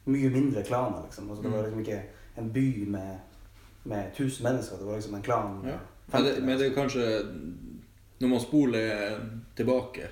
mye 0.05 0.29
mindre 0.29 0.63
klaner, 0.63 1.03
liksom. 1.05 1.29
Altså, 1.29 1.43
det 1.43 1.51
var 1.51 1.57
Mm. 1.57 1.63
liksom 1.65 1.79
ikke 1.79 2.01
en 2.37 2.49
by 2.53 2.85
med, 2.87 3.19
med 3.83 4.11
1000 4.13 4.43
mennesker, 4.43 4.77
det 4.77 4.85
var 4.85 4.95
liksom 4.95 5.15
en 5.15 5.21
klan 5.21 5.61
Ja. 5.65 5.77
50 6.11 6.13
Men, 6.13 6.23
det, 6.25 6.43
men 6.43 6.57
det 6.59 6.67
er 6.67 6.75
kanskje 6.75 7.05
Når 8.19 8.27
man 8.29 8.39
spoler 8.39 9.19
tilbake, 9.55 10.07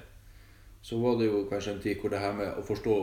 så 0.81 0.97
var 0.97 1.17
det 1.19 1.27
jo 1.27 1.43
kanskje 1.49 1.71
en 1.75 1.79
tid 1.81 1.99
hvor 2.01 2.09
det 2.09 2.19
her 2.19 2.33
med 2.33 2.47
å 2.57 2.63
forstå 2.65 2.93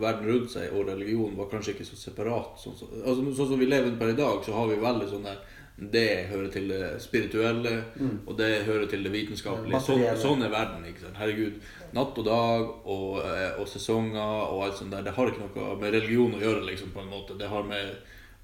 verden 0.00 0.26
rundt 0.28 0.50
seg 0.52 0.72
og 0.76 0.86
religion 0.88 1.36
var 1.36 1.46
kanskje 1.48 1.72
ikke 1.74 1.86
så 1.88 1.96
separat. 1.96 2.58
Sånn 2.60 2.76
som, 2.76 2.88
altså, 3.02 3.22
sånn 3.38 3.48
som 3.54 3.58
vi 3.58 3.66
lever 3.70 3.94
per 3.98 4.10
i 4.12 4.18
dag, 4.18 4.42
så 4.44 4.52
har 4.52 4.66
vi 4.68 4.76
veldig 4.82 5.08
sånn 5.14 5.24
der 5.30 5.38
Det 5.78 6.28
hører 6.30 6.48
til 6.48 6.68
det 6.68 7.02
spirituelle, 7.04 7.84
Mm. 8.00 8.20
og 8.26 8.36
det 8.38 8.64
hører 8.64 8.86
til 8.88 9.02
det 9.04 9.10
vitenskapelige. 9.12 9.72
Ja, 9.72 9.78
Sånn, 9.78 10.16
sånn 10.16 10.42
er 10.44 10.48
verden. 10.48 10.84
ikke 10.88 11.00
sant? 11.02 11.16
Herregud. 11.20 11.58
Natt 11.92 12.16
og 12.18 12.24
dag 12.24 12.62
og, 12.86 13.18
eh, 13.20 13.60
og 13.60 13.66
sesonger 13.68 14.48
og 14.52 14.62
alt 14.64 14.76
sånt 14.78 14.90
der. 14.90 15.02
Det 15.02 15.12
har 15.12 15.26
ikke 15.28 15.44
noe 15.54 15.76
med 15.76 15.92
religion 15.92 16.32
å 16.32 16.40
gjøre, 16.40 16.64
liksom, 16.64 16.92
på 16.94 17.00
en 17.02 17.10
måte. 17.12 17.36
Det 17.38 17.46
har 17.48 17.62
med 17.62 17.96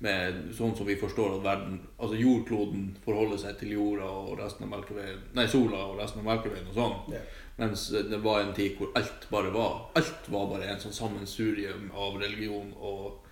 med 0.02 0.38
sånn 0.56 0.74
som 0.76 0.86
vi 0.88 0.96
forstår 0.98 1.36
at 1.36 1.44
verden, 1.44 1.76
altså 1.96 2.18
jordkloden 2.18 2.88
forholder 3.04 3.38
seg 3.38 3.58
til 3.60 3.74
jorda 3.76 4.08
og 4.10 4.32
resten 4.40 4.66
av 4.66 4.72
Melkeveien, 4.72 5.20
nei, 5.36 5.44
sola 5.50 5.84
og 5.86 6.00
resten 6.00 6.22
av 6.22 6.26
Melkeveien 6.26 6.70
og 6.72 6.78
sånn. 6.78 6.96
Yeah. 7.12 7.36
Mens 7.60 7.84
det 7.92 8.18
var 8.24 8.40
en 8.42 8.54
tid 8.56 8.78
hvor 8.78 8.90
alt 8.98 9.28
bare 9.30 9.52
var. 9.54 9.76
Alt 10.00 10.30
var 10.32 10.48
bare 10.50 10.72
en 10.72 10.80
sånn 10.82 10.96
sammensurium 10.96 11.90
av 11.94 12.18
religion 12.22 12.72
og, 12.80 13.28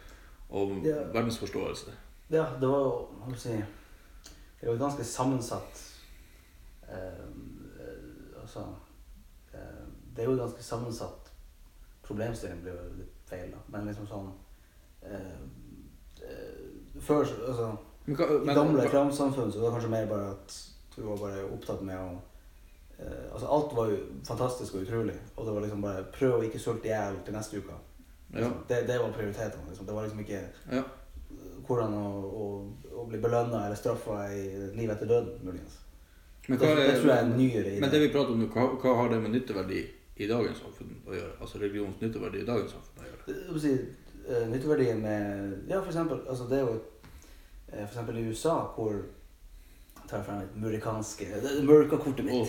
og 0.51 0.77
yeah. 0.85 1.09
verdensforståelse. 1.11 1.97
Ja, 2.31 2.45
det 2.61 2.71
var 2.71 2.85
jo 2.87 2.93
hva 3.19 3.33
skal 3.35 3.57
jeg 3.57 3.65
si, 3.65 4.31
Det 4.61 4.69
var 4.69 4.77
jo 4.77 4.83
ganske 4.85 5.05
sammensatt 5.05 5.81
eh, 6.87 7.25
Altså 8.39 8.63
eh, 9.51 9.81
Det 10.15 10.23
er 10.23 10.29
jo 10.29 10.37
ganske 10.39 10.63
sammensatt 10.63 11.33
problemstilling, 12.07 12.63
blir 12.63 12.79
jo 12.79 13.01
litt 13.01 13.19
feil, 13.27 13.51
da. 13.51 13.59
Men 13.71 13.91
liksom 13.91 14.07
sånn 14.11 14.31
eh, 15.07 15.43
Før 17.01 17.25
altså, 17.25 17.71
Men, 18.07 18.17
men, 18.17 18.51
I 18.51 18.55
gamle 18.55 18.89
kramsamfunn 18.91 19.53
så 19.53 19.61
var 19.63 19.71
det 19.71 19.77
kanskje 19.79 19.91
mer 19.95 20.07
bare 20.11 20.31
at 20.35 20.57
du 20.97 21.03
var 21.07 21.17
bare 21.23 21.45
opptatt 21.55 21.83
med 21.87 21.97
å 21.97 22.09
eh, 22.99 23.27
Altså 23.33 23.47
alt 23.57 23.75
var 23.77 23.93
jo 23.93 23.99
fantastisk 24.27 24.75
og 24.75 24.83
utrolig, 24.85 25.15
og 25.37 25.47
det 25.47 25.55
var 25.55 25.65
liksom 25.65 25.85
bare 25.85 26.05
prøv 26.13 26.39
å 26.39 26.43
ikke 26.49 26.61
sulte 26.61 26.91
i 26.91 26.93
hjel 26.93 27.21
til 27.25 27.37
neste 27.37 27.61
uke. 27.63 27.77
ja, 27.77 28.39
Liksom. 28.39 28.57
Det, 28.69 28.81
det 28.87 28.99
var 29.01 29.13
prioritetene. 29.15 29.69
Liksom. 29.69 29.87
Det 29.87 29.95
var 29.95 30.03
liksom 30.07 30.21
ikke 30.21 30.41
ja. 30.73 30.83
hvordan 31.67 31.95
å, 31.99 32.11
å, 32.43 32.49
å 33.01 33.07
bli 33.09 33.19
belønna 33.23 33.65
eller 33.67 33.79
straffa 33.79 34.19
i 34.35 34.43
livet 34.77 34.97
etter 34.97 35.09
døden, 35.11 35.39
muligens. 35.47 35.79
Men, 36.49 36.59
Det, 36.59 36.67
hva 36.67 36.75
det 36.77 36.85
er- 36.91 37.01
tror 37.01 37.11
jeg 37.15 37.25
er 37.25 37.33
nyere 37.37 37.65
idé. 37.73 37.81
men 37.81 37.91
det 37.91 38.01
vi 38.01 38.13
prater 38.13 38.33
om 38.35 38.41
nå, 38.43 38.51
hva, 38.55 38.69
hva 38.83 38.95
har 39.01 39.09
det 39.15 39.23
med 39.23 39.31
nytteverdi 39.39 39.83
i 40.21 40.27
dagens 40.29 40.59
samfunn 40.61 40.95
å 41.07 41.15
gjøre? 41.15 41.33
Altså 41.41 41.59
religions 41.63 42.01
nytteverdi 42.03 42.43
i 42.43 42.47
dagens 42.49 42.75
samfunn 42.77 43.05
å 43.05 43.09
gjøre? 43.09 43.87
Eh, 44.31 44.49
nytteverdien 44.49 45.01
med 45.03 45.53
Ja, 45.69 45.81
for 45.81 45.87
eksempel. 45.87 46.19
Altså, 46.29 46.45
det 46.51 46.59
er 46.59 46.61
jo 46.61 46.75
uh, 46.75 47.79
For 47.81 47.87
eksempel 47.87 48.19
i 48.19 48.29
USA, 48.29 48.55
hvor 48.77 48.93
tar 50.09 50.17
jeg 50.17 50.27
frem 50.27 50.39
et 50.39 50.55
amerikanske 50.57 51.25
det 51.43 51.51
America-kortet 51.63 52.25
mitt. 52.25 52.35
Oh. 52.35 52.49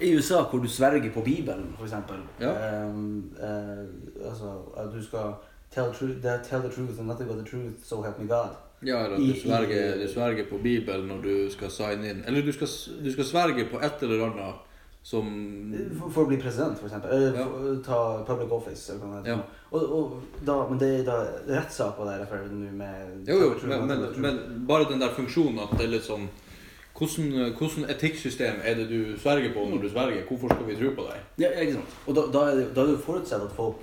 I 0.00 0.16
USA, 0.16 0.42
hvor 0.50 0.58
du 0.58 0.68
sverger 0.68 1.12
på 1.12 1.20
Bibelen, 1.20 1.74
for 1.78 1.84
eksempel. 1.84 2.16
Ja. 2.40 2.84
Um, 2.86 3.32
uh, 3.40 4.28
altså, 4.30 4.52
at 4.76 4.92
du 4.92 5.04
skal 5.04 5.32
tell, 5.70 5.84
tru- 5.92 6.20
tell 6.48 6.60
the 6.62 6.70
truth 6.70 6.98
and 6.98 7.06
nothing 7.06 7.28
but 7.28 7.36
the 7.36 7.50
truth, 7.50 7.74
so 7.84 8.02
help 8.02 8.18
me 8.18 8.26
God. 8.26 8.48
Ja, 8.86 9.04
eller 9.04 9.16
at 9.16 9.34
du 9.34 9.40
sverger, 9.40 10.06
du 10.06 10.12
sverger 10.12 10.44
på 10.50 10.58
Bibelen 10.58 11.08
når 11.08 11.22
du 11.22 11.50
skal 11.50 11.70
signe 11.70 12.10
inn. 12.10 12.24
Eller 12.26 12.42
du 12.42 12.52
skal, 12.52 12.68
du 13.04 13.12
skal 13.12 13.24
sverge 13.24 13.64
på 13.70 13.78
et 13.80 14.02
eller 14.02 14.26
annet 14.26 14.54
som 15.04 15.26
For, 15.98 16.08
for 16.10 16.24
å 16.24 16.28
bli 16.30 16.38
president, 16.40 16.78
for 16.80 16.88
eksempel. 16.88 17.10
Eller 17.12 17.38
Ja. 17.38 17.44
for, 17.44 17.82
ta 17.84 18.24
public 18.24 18.52
office. 18.52 18.92
Eller 18.92 19.06
noe 19.06 19.22
Ja. 19.28 19.38
Og, 19.74 19.82
og 19.98 20.22
da, 20.46 20.54
men 20.70 20.78
det 20.78 20.88
er 21.00 21.04
da 21.08 21.16
rettssaker 21.48 22.06
refererer 22.20 22.52
nå 22.54 22.70
med 22.78 23.26
Jo, 23.28 23.38
jo, 23.42 23.48
men, 23.66 23.86
men, 23.90 24.04
men 24.22 24.38
bare 24.68 24.86
den 24.90 25.00
der 25.02 25.10
funksjonen 25.16 25.58
at 25.64 25.72
det 25.74 25.88
er 25.88 25.94
litt 25.96 26.06
sånn 26.06 26.28
hvordan, 26.94 27.54
hvordan 27.58 27.88
etikksystem 27.90 28.60
er 28.62 28.76
det 28.78 28.84
du 28.86 29.16
sverger 29.18 29.50
på 29.50 29.64
når 29.66 29.80
du 29.82 29.88
sverger? 29.90 30.20
Hvorfor 30.28 30.52
skal 30.54 30.68
vi 30.68 30.76
tro 30.78 30.92
på 30.94 31.06
deg? 31.08 31.24
Ja, 31.42 31.48
ikke 31.58 31.72
sant. 31.80 31.96
Og 32.06 32.14
da, 32.14 32.22
da, 32.36 32.42
er 32.52 32.60
det, 32.60 32.68
da 32.76 32.84
er 32.84 32.86
det 32.92 32.94
jo 32.94 33.00
forutsett 33.02 33.42
at 33.48 33.56
folk 33.56 33.82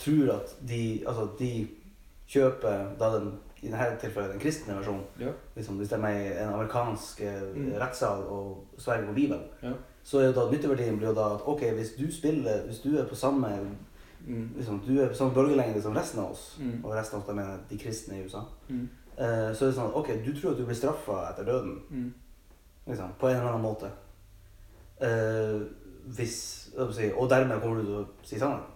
tror 0.00 0.30
at 0.38 0.54
de, 0.70 0.80
altså, 1.04 1.26
de 1.36 1.50
kjøper 2.32 2.86
da 3.00 3.10
den, 3.18 3.28
i 3.60 3.68
dette 3.68 3.98
tilfellet 4.06 4.32
den 4.32 4.40
kristne 4.40 4.78
versjonen. 4.78 5.04
Ja. 5.20 5.34
Liksom, 5.58 5.76
hvis 5.82 5.92
de 5.92 5.98
er 6.00 6.16
i 6.16 6.32
en 6.46 6.54
amerikansk 6.54 7.20
eh, 7.20 7.42
Mm. 7.50 7.74
rettssal 7.82 8.24
og 8.32 8.64
sverger 8.80 9.06
på 9.10 9.18
Bibelen, 9.20 9.44
Ja. 9.62 9.74
så 10.04 10.18
er 10.22 10.30
jo 10.30 10.32
da 10.40 10.46
nytteverdien 10.50 10.96
blir 10.96 11.08
jo 11.12 11.14
da 11.20 11.34
at 11.34 11.44
ok, 11.44 11.60
hvis 11.76 11.92
du 11.98 12.06
spiller, 12.12 12.62
hvis 12.66 12.80
du 12.80 12.96
er 12.96 13.04
på 13.04 13.14
samme 13.14 13.52
Mm. 14.26 14.50
liksom, 14.56 14.80
du 14.86 15.00
er 15.00 15.08
på 15.08 15.14
samme 15.14 15.34
bølgelengde 15.34 15.82
som 15.82 15.94
resten 15.96 16.20
av 16.20 16.30
oss, 16.32 16.56
Mm. 16.60 16.84
og 16.84 16.92
resten 16.94 17.16
av 17.16 17.20
oss 17.22 17.26
da 17.26 17.32
mener 17.34 17.58
de 17.70 17.78
kristne 17.78 18.14
i 18.18 18.24
USA, 18.24 18.42
Mm. 18.68 18.88
Uh, 19.20 19.52
så 19.54 19.66
er 19.66 19.72
sånn 19.72 19.92
ok, 19.94 20.06
du 20.24 20.32
tror 20.32 20.52
at 20.52 20.56
du 20.58 20.64
blir 20.64 20.74
straffa 20.74 21.30
etter 21.30 21.44
døden, 21.44 21.80
Mm. 21.90 22.12
liksom, 22.88 23.08
på 23.20 23.28
en 23.28 23.36
eller 23.36 23.48
annen 23.48 23.62
måte. 23.62 23.90
Uh, 25.02 25.62
hvis, 26.16 26.70
si, 26.92 27.10
og 27.16 27.28
dermed 27.30 27.60
kommer 27.62 27.80
du 27.80 27.84
til 27.86 27.98
å 28.00 28.06
si 28.26 28.38
sannheten. 28.38 28.72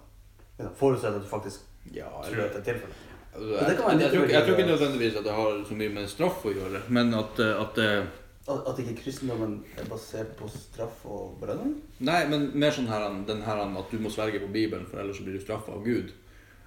Liksom, 0.58 0.74
Forutsett 0.78 1.14
at 1.16 1.22
du 1.22 1.28
faktisk 1.28 1.60
Ja, 1.92 2.04
tror 2.24 2.44
at 2.46 2.52
det 2.54 2.60
er 2.62 2.72
tilfellet. 2.72 3.00
Jeg, 3.34 3.40
Men 3.42 3.50
jeg, 3.50 3.66
det 3.66 4.12
jeg, 4.12 4.22
ikke- 4.22 4.32
jeg 4.32 4.44
tror 4.46 4.56
ikke 4.56 4.70
nødvendigvis 4.70 5.16
at 5.18 5.24
det 5.24 5.32
har 5.32 5.64
så 5.68 5.74
mye 5.74 5.88
med 5.94 6.08
straff 6.08 6.44
å 6.44 6.52
gjøre, 6.54 6.80
men 6.88 7.14
at, 7.14 7.38
eh, 7.40 7.60
at 7.60 7.78
At, 8.44 8.78
ikke 8.78 8.98
kristendommen 8.98 9.62
er 9.80 9.86
basert 9.88 10.34
på 10.36 10.48
straff 10.52 11.06
og 11.08 11.38
belønning? 11.40 11.78
Nei, 12.04 12.26
men 12.28 12.50
mer 12.60 12.74
sånn 12.76 12.90
her, 12.90 13.06
den 13.24 13.40
her 13.46 13.62
at 13.64 13.90
du 13.90 13.96
må 14.04 14.10
sverge 14.12 14.42
på 14.42 14.50
Bibelen, 14.52 14.84
for 14.90 15.00
ellers 15.00 15.22
blir 15.24 15.38
du 15.38 15.40
straffa 15.40 15.72
av 15.72 15.84
Gud. 15.86 16.12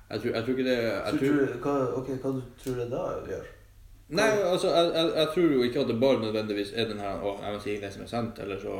Jeg 0.09 0.23
tror, 0.23 0.31
jeg 0.33 0.43
tror 0.43 0.55
ikke 0.55 0.65
det 0.65 0.77
jeg 0.79 1.19
tror, 1.19 1.37
tror, 1.37 1.61
hva, 1.61 1.75
ok, 1.99 2.09
hva 2.23 2.31
du 2.39 2.71
det 2.79 2.87
da 2.89 3.03
gjør? 3.29 3.45
Nei, 4.17 4.27
altså, 4.39 4.71
jeg, 4.71 4.91
jeg, 4.95 5.11
jeg 5.19 5.27
tror 5.33 5.53
jo 5.53 5.63
ikke 5.67 5.81
at 5.83 5.87
det 5.91 5.99
bare 5.99 6.21
nødvendigvis 6.21 6.69
er 6.73 6.87
den 6.87 7.01
her 7.03 7.19
Å, 7.19 7.33
jeg 7.43 7.53
må 7.57 7.59
si 7.59 7.73
det 7.81 7.89
som 7.93 8.05
er 8.05 8.11
sant, 8.11 8.39
eller 8.39 8.61
så, 8.61 8.75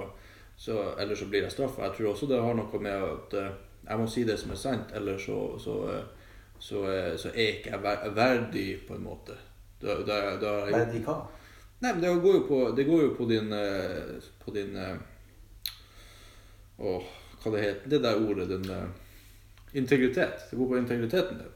så, 0.56 0.77
eller 0.98 1.20
så 1.20 1.27
blir 1.27 1.44
jeg 1.44 1.51
straffa. 1.54 1.84
Jeg 1.89 1.98
tror 1.98 2.13
også 2.13 2.30
det 2.32 2.39
har 2.42 2.56
noe 2.58 2.80
med 2.82 3.08
at 3.10 3.36
eh, 3.42 3.50
jeg 3.89 4.00
må 4.01 4.08
si 4.12 4.24
det 4.27 4.38
som 4.39 4.56
er 4.56 4.62
sant, 4.62 4.94
eller 4.96 5.20
så, 5.20 5.42
så, 5.62 5.75
eh, 5.92 6.30
så, 6.60 6.86
eh, 6.94 7.12
så 7.20 7.34
er 7.34 7.58
ikke 7.58 7.75
jeg 7.75 7.84
ver- 7.84 8.08
verdig, 8.16 8.70
på 8.88 8.96
en 8.96 9.04
måte. 9.04 9.36
Da, 9.82 10.00
da, 10.08 10.22
da, 10.42 10.54
er 10.63 10.72
jeg 10.72 10.80
Verdi 10.80 11.04
hva? 11.06 11.18
Nei, 11.80 11.92
men 11.94 12.02
det 12.02 12.14
går 12.24 12.34
jo 12.40 12.44
på, 12.48 12.62
det 12.78 12.88
går 12.88 13.02
jo 13.04 13.10
på 13.20 13.26
din 13.30 13.52
eh, 13.54 14.16
På 14.42 14.52
din 14.56 14.74
Å, 14.78 14.88
Åh, 16.80 17.04
hva 17.44 17.52
det 17.54 17.62
heter 17.66 17.92
Det 17.94 18.00
der 18.06 18.22
ordet, 18.24 18.48
den 18.50 18.66
eh, 18.74 18.88
Integritet. 19.78 20.48
Det 20.50 20.58
går 20.58 20.68
på 20.72 20.78
integriteten 20.80 21.38
din. 21.42 21.54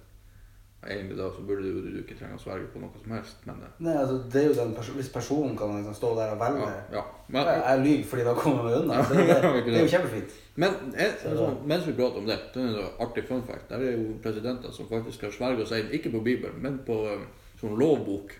Egentlig 0.82 1.16
da 1.18 1.28
så 1.32 1.42
burde 1.46 1.64
du, 1.64 1.78
du 1.94 2.00
ikke 2.02 2.16
trenge 2.18 2.36
å 2.36 2.42
sverge 2.42 2.68
på 2.74 2.80
noe 2.82 2.90
som 3.00 3.12
helst, 3.14 3.38
men 3.46 3.60
det. 3.62 3.68
Nei, 3.86 3.94
altså, 4.02 4.16
det 4.34 4.40
er 4.42 4.48
jo 4.50 4.56
den 4.58 4.72
perso 4.76 4.96
hvis 4.98 5.10
personen 5.14 5.54
kan 5.58 5.76
liksom 5.78 5.94
stå 5.96 6.10
der 6.18 6.34
og 6.34 6.40
velge 6.42 6.66
ja, 6.68 6.80
ja. 6.98 7.04
Men, 7.32 7.46
Jeg, 7.52 7.62
jeg 7.68 7.84
lyver 7.86 8.08
fordi 8.12 8.26
da 8.28 8.34
kommer 8.38 8.66
meg 8.68 8.78
unna. 8.82 8.98
Så 9.06 9.14
det, 9.16 9.26
det, 9.30 9.64
det 9.70 9.76
er 9.78 9.86
jo 9.86 9.92
kjempefint. 9.96 10.36
men 10.64 10.78
jeg, 10.98 11.14
Så- 11.22 11.50
mens 11.72 11.86
vi 11.88 11.94
prater 12.02 12.22
om 12.24 12.30
det, 12.30 12.38
det 12.54 12.62
er 12.64 12.68
en 12.68 12.78
sånn 12.80 13.02
artig 13.08 13.24
fun 13.30 13.44
fact. 13.48 13.68
Der 13.72 13.86
er 13.88 13.94
jo 13.96 14.16
presidenter 14.26 14.74
som 14.76 14.90
faktisk 14.92 15.26
har 15.30 15.36
sverget 15.38 15.70
seg 15.72 15.86
inn, 15.86 15.94
ikke 16.00 16.14
på 16.18 16.24
Bibelen, 16.28 16.58
men 16.66 16.80
på 16.88 16.98
eh, 17.14 17.24
sånn 17.62 17.78
lovbok. 17.80 18.34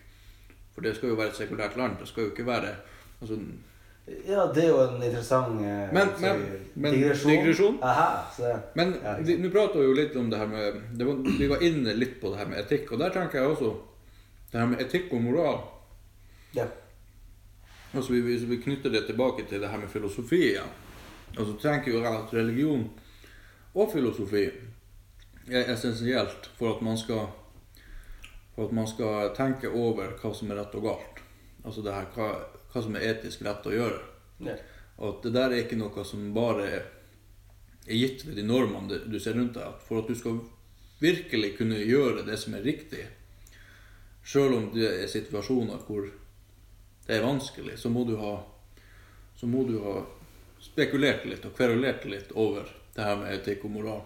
For 0.76 0.82
det 0.82 0.96
skal 0.96 1.10
jo 1.10 1.16
være 1.16 1.28
et 1.30 1.36
sekulært 1.36 1.78
land. 1.78 1.98
Det 2.00 2.08
skal 2.08 2.24
jo 2.24 2.30
ikke 2.30 2.46
være 2.48 2.76
altså, 3.22 3.38
Ja, 4.28 4.46
det 4.56 4.64
er 4.64 4.68
jo 4.70 4.80
en 4.96 5.04
interessant 5.04 5.62
eh, 5.62 5.94
Men- 5.94 6.08
men- 6.22 6.46
men 6.76 6.94
digresjon. 6.94 7.32
digresjon? 7.32 7.80
Aha, 7.84 8.24
så. 8.38 8.60
Men 8.76 8.96
Ja, 9.04 9.16
nå 9.38 9.50
prater 9.52 9.80
vi 9.80 9.86
jo 9.86 9.94
litt 9.94 10.16
om 10.16 10.30
det 10.30 10.40
her 10.40 10.48
med 10.48 10.82
det 10.98 11.06
var, 11.08 11.14
Vi 11.38 11.48
var 11.50 11.58
inne 11.62 11.94
litt 11.94 12.22
på 12.22 12.30
det 12.32 12.38
her 12.38 12.48
med 12.48 12.58
etikk, 12.66 12.92
og 12.92 13.00
der 13.00 13.10
tenker 13.10 13.40
jeg 13.42 13.48
også 13.50 13.74
det 14.52 14.60
her 14.60 14.68
med 14.68 14.82
etikk 14.82 15.14
og 15.14 15.22
moral. 15.22 15.60
Ja. 16.56 16.66
Altså 17.94 18.12
vi, 18.14 18.22
Hvis 18.22 18.50
vi 18.50 18.58
knytter 18.58 18.90
det 18.90 19.06
tilbake 19.06 19.46
til 19.50 19.62
det 19.62 19.70
her 19.70 19.78
med 19.78 19.88
filosofi 19.90 20.36
igjen, 20.50 20.72
og 21.38 21.46
så 21.46 21.58
tenker 21.62 21.92
jo 21.92 22.04
at 22.04 22.34
religion 22.34 22.90
og 23.76 23.92
filosofi 23.94 24.50
er 25.52 25.74
essensielt 25.74 26.50
for 26.58 26.76
at 26.76 26.82
man 26.82 26.98
skal 26.98 27.28
for 28.62 28.68
at 28.70 28.74
man 28.78 28.88
skal 28.88 29.32
tenke 29.34 29.70
over 29.74 30.12
hva 30.22 30.30
som 30.38 30.52
er 30.52 30.60
rett 30.62 30.76
og 30.78 30.84
galt. 30.86 31.22
Altså 31.66 31.82
det 31.82 31.94
her, 31.96 32.06
hva, 32.14 32.28
hva 32.70 32.84
som 32.86 32.96
er 32.96 33.08
etisk 33.10 33.42
rett 33.42 33.66
å 33.66 33.74
gjøre. 33.74 34.02
Ja. 34.46 34.54
Og 35.02 35.08
at 35.16 35.24
det 35.26 35.32
der 35.34 35.50
er 35.50 35.64
ikke 35.64 35.80
noe 35.80 36.04
som 36.06 36.28
bare 36.36 36.68
er 36.68 36.84
er 37.90 37.98
gitt 37.98 38.22
ved 38.28 38.36
de 38.38 38.44
normene 38.46 39.00
du- 39.10 39.20
ser 39.20 39.34
rundt 39.34 39.56
deg. 39.56 39.64
At 39.64 39.82
For 39.82 40.00
at 40.00 40.08
du 40.08 40.14
skal 40.16 40.40
virkelig 41.00 41.58
kunne 41.58 41.80
gjøre 41.82 42.26
det 42.26 42.38
som 42.38 42.54
er 42.54 42.62
riktig, 42.62 43.08
selv 44.24 44.54
om 44.54 44.72
det 44.74 45.02
er 45.02 45.08
situasjoner 45.08 45.82
hvor 45.88 46.06
det 47.08 47.18
er 47.18 47.26
vanskelig, 47.26 47.80
så 47.80 47.90
må 47.90 48.06
du 48.06 48.16
ha, 48.18 48.44
så 49.36 49.48
må 49.48 49.66
du 49.68 49.80
ha 49.82 50.06
spekulert 50.62 51.26
litt 51.26 51.46
og 51.46 51.56
kverulert 51.58 52.06
litt 52.06 52.32
over 52.36 52.70
det 52.94 53.04
her 53.04 53.18
med 53.18 53.34
etikk 53.34 53.66
og 53.66 53.72
moral. 53.72 54.04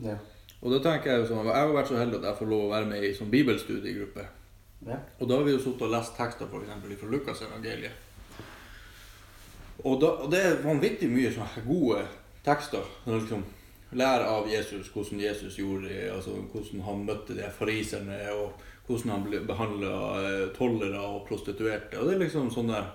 Ja. 0.00 0.16
Og 0.58 0.72
da 0.74 0.78
tenker 0.82 1.12
Jeg 1.12 1.22
jo 1.22 1.28
sånn, 1.30 1.46
jeg 1.46 1.54
har 1.54 1.74
vært 1.74 1.90
så 1.90 2.00
heldig 2.00 2.18
at 2.18 2.28
jeg 2.30 2.38
får 2.40 2.50
lov 2.50 2.64
å 2.66 2.72
være 2.72 2.90
med 2.90 3.04
i 3.06 3.14
sånn 3.14 3.30
bibelstudiegruppe. 3.30 4.24
Ja. 4.86 4.98
Og 5.18 5.28
da 5.28 5.38
har 5.38 5.46
vi 5.46 5.54
jo 5.54 5.60
sittet 5.62 5.86
og 5.86 5.92
lest 5.94 6.16
tekster 6.18 6.50
for 6.50 6.64
eksempel 6.64 6.96
fra 6.98 7.10
Lukas 7.12 7.42
evangeliet. 7.46 8.04
Og, 9.84 10.00
da, 10.02 10.10
og 10.24 10.32
det 10.32 10.40
er 10.42 10.64
vanvittig 10.64 11.06
mye 11.10 11.30
sånne 11.34 11.62
gode 11.66 12.02
tekster. 12.46 12.86
Liksom 13.06 13.44
lærer 13.98 14.26
av 14.28 14.48
Jesus 14.50 14.90
hvordan 14.92 15.22
Jesus 15.22 15.58
gjorde 15.58 15.88
det, 15.88 16.10
altså 16.12 16.34
hvordan 16.52 16.82
han 16.84 17.06
møtte 17.06 17.36
de 17.38 17.46
fariserne, 17.54 18.18
og 18.34 18.58
hvordan 18.88 19.14
han 19.14 19.46
behandla 19.48 19.92
tollere 20.56 21.00
og 21.00 21.22
prostituerte. 21.28 21.98
Og 21.98 22.08
det 22.08 22.16
er 22.16 22.24
liksom 22.26 22.50
sånn 22.52 22.72
der 22.72 22.90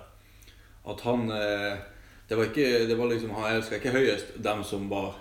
at 0.84 1.00
han 1.00 1.30
eh, 1.32 1.74
Det 2.28 2.36
var 2.36 2.44
ikke 2.44 2.86
det 2.88 2.96
var 2.96 3.08
liksom, 3.08 3.30
Han 3.36 3.56
elska 3.56 3.76
ikke 3.76 3.92
høyest 3.92 4.34
dem 4.44 4.62
som 4.64 4.88
var 4.88 5.14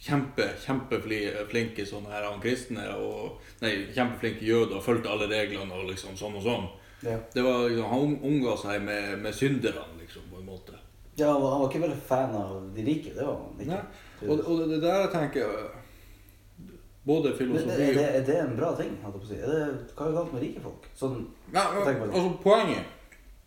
kjempe, 0.00 0.46
kjempeflinke 0.64 1.84
sånne 1.86 2.10
her 2.14 2.28
kristne 2.40 2.86
og 2.96 3.40
Nei, 3.60 3.86
kjempeflinke 3.94 4.44
jøder 4.46 4.76
og 4.78 4.84
fulgte 4.84 5.10
alle 5.12 5.26
reglene 5.28 5.74
og 5.76 5.90
liksom 5.90 6.16
sånn 6.16 6.36
og 6.38 6.42
sånn. 6.46 6.68
Ja. 7.04 7.18
Det 7.34 7.42
var, 7.44 7.66
liksom, 7.68 7.90
han 7.90 8.14
omga 8.24 8.56
seg 8.60 8.82
med, 8.84 9.18
med 9.20 9.34
synderne, 9.34 9.84
liksom, 10.00 10.22
på 10.32 10.38
en 10.40 10.46
måte. 10.46 10.72
ja, 11.16 11.32
han 11.32 11.42
var- 11.42 11.68
ikke 11.68 11.80
veldig 11.82 12.00
fan 12.08 12.34
av 12.34 12.74
de 12.74 12.82
rike. 12.84 13.14
Det 13.14 13.24
var 13.26 13.36
han 13.36 13.60
ikke. 13.60 13.82
Og, 14.28 14.40
og 14.48 14.68
det 14.68 14.80
der 14.82 15.00
jeg 15.00 15.10
tenker 15.10 15.46
Både 17.02 17.32
filosofi 17.36 17.70
er, 17.70 17.94
det, 17.96 18.08
er 18.16 18.24
det 18.26 18.34
en 18.42 18.56
bra 18.58 18.74
ting? 18.76 18.90
holdt 19.02 19.14
jeg 19.16 19.22
på 19.22 19.26
å 19.26 19.28
si? 19.30 19.38
Er 19.40 19.48
det, 19.48 19.94
hva 19.96 20.06
er 20.08 20.16
galt 20.18 20.32
med 20.34 20.42
rike 20.44 20.60
folk? 20.60 20.88
Sånn, 21.00 21.22
ja, 21.54 21.62
på 21.72 21.84
altså, 21.88 22.32
Poenget 22.42 22.90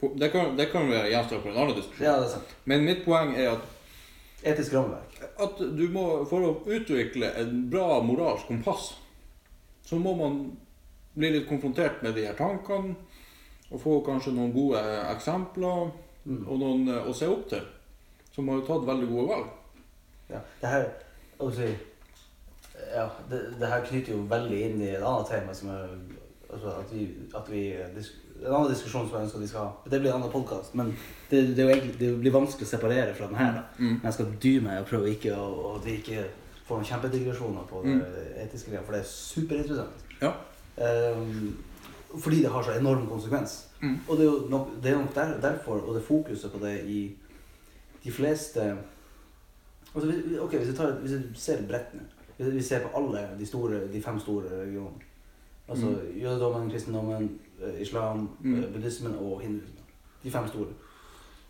po- 0.01 0.09
Det 0.19 0.31
kan, 0.33 0.55
det 0.57 0.65
kan 0.71 0.89
være 0.89 1.11
gjenstand 1.13 1.43
for 1.43 1.51
en 1.51 1.59
annen 1.61 1.77
diskusjon. 1.77 2.05
ja, 2.07 2.15
det 2.17 2.25
er 2.25 2.31
sant. 2.33 2.55
Men 2.65 2.83
mitt 2.87 3.03
poeng 3.05 3.35
er 3.37 3.51
at, 3.53 3.69
Etisk 4.43 4.73
rammeverk. 4.73 5.12
At 5.43 5.59
du 5.77 5.83
må, 5.93 6.05
for 6.29 6.45
å 6.45 6.53
utvikle 6.65 7.33
en 7.41 7.65
bra 7.71 8.01
moralsk 8.05 8.49
kompass, 8.51 8.93
så 9.83 9.99
må 9.99 10.15
man 10.17 10.39
bli 11.13 11.33
litt 11.35 11.49
konfrontert 11.49 12.01
med 12.03 12.15
de 12.17 12.27
her 12.27 12.37
tankene. 12.37 12.95
Og 13.73 13.81
få 13.81 13.93
kanskje 14.05 14.35
noen 14.35 14.51
gode 14.53 14.81
eksempler 15.09 15.91
Mm. 16.25 16.43
og 16.47 16.59
noen 16.59 16.87
eh, 16.87 17.07
å 17.09 17.13
se 17.15 17.27
opp 17.27 17.47
til. 17.51 17.63
Som 18.33 18.49
har 18.49 18.61
jo 18.61 18.67
tatt 18.67 18.87
veldig 18.87 19.09
gode 19.11 19.25
valg. 19.29 19.49
Ja, 20.31 20.39
det 20.61 20.69
her 20.71 20.85
si, 21.53 21.69
ja, 22.93 23.07
det, 23.29 23.41
det 23.59 23.69
her 23.69 23.83
knytter 23.85 24.15
jo 24.15 24.21
veldig 24.31 24.61
inn 24.67 24.81
i 24.81 24.93
et 24.93 25.03
annet 25.03 25.29
tema 25.29 25.55
som 25.57 25.73
er 25.73 25.91
altså 26.53 26.75
at 26.79 26.93
vi, 26.93 27.07
at 27.35 27.49
vi 27.51 27.63
disk, 27.95 28.19
En 28.43 28.51
annen 28.51 28.71
diskusjon 28.73 29.05
som 29.07 29.15
jeg 29.15 29.27
ønsker 29.27 29.39
at 29.39 29.43
vi 29.43 29.47
skal 29.47 29.61
ha. 29.61 29.89
Det 29.91 29.99
blir 30.01 30.11
en 30.11 30.17
annen 30.17 30.31
podkast, 30.33 30.73
men 30.75 30.89
det, 31.29 31.43
det, 31.55 31.63
egentlig, 31.63 31.93
det 31.99 32.09
blir 32.19 32.33
vanskelig 32.33 32.67
å 32.67 32.71
separere 32.73 33.13
fra 33.15 33.29
den 33.29 33.37
her. 33.39 33.53
da. 33.55 33.61
Mm. 33.77 33.91
Men 33.91 34.07
jeg 34.09 34.15
skal 34.17 34.31
dy 34.45 34.53
meg 34.65 34.79
og 34.81 34.89
prøve 34.89 35.11
ikke 35.13 35.35
å, 35.37 35.75
at 35.77 35.85
vi 35.87 35.93
ikke 36.01 36.25
får 36.67 36.79
noen 36.79 36.89
kjempedigresjoner 36.89 37.69
på 37.69 37.83
det 37.85 38.25
etiske 38.43 38.73
greia, 38.73 38.81
for 38.83 38.97
det 38.97 39.03
er 39.03 39.11
superinteressant. 39.11 40.03
Ja. 40.19 40.33
Um, 40.75 41.53
fordi 42.19 42.41
det 42.41 42.51
har 42.51 42.63
så 42.63 42.75
enorm 42.77 43.07
konsekvens. 43.07 43.67
Mm. 43.81 43.99
Og 44.07 44.17
det 44.17 44.25
er 44.25 44.31
jo 44.31 44.47
nok, 44.49 44.67
det 44.83 44.91
er 44.91 44.97
nok 44.97 45.15
der, 45.15 45.39
derfor, 45.41 45.77
og 45.77 45.95
det 45.95 46.03
fokuset 46.03 46.51
på 46.51 46.65
det 46.65 46.75
i 46.85 46.99
de 48.03 48.11
fleste 48.11 48.75
altså, 49.93 50.13
Ok, 50.41 50.53
hvis 50.55 50.67
vi, 50.67 50.75
tar, 50.75 50.91
hvis 50.91 51.11
vi 51.11 51.23
ser 51.35 51.67
bredt 51.67 51.93
nå. 51.93 51.99
Hvis 52.37 52.53
vi 52.55 52.61
ser 52.61 52.79
på 52.83 52.97
alle 52.97 53.27
de, 53.39 53.45
store, 53.45 53.87
de 53.93 54.01
fem 54.01 54.19
store 54.19 54.49
religionene. 54.51 55.09
Altså 55.69 55.85
Mm. 55.85 56.19
jødedommen, 56.21 56.69
kristendommen, 56.71 57.39
eh, 57.61 57.81
islam, 57.81 58.29
Mm. 58.39 58.63
eh, 58.63 58.69
buddhismen 58.73 59.15
og 59.15 59.41
hinduismen. 59.41 59.79
De 60.23 60.31
fem 60.31 60.47
store. 60.47 60.67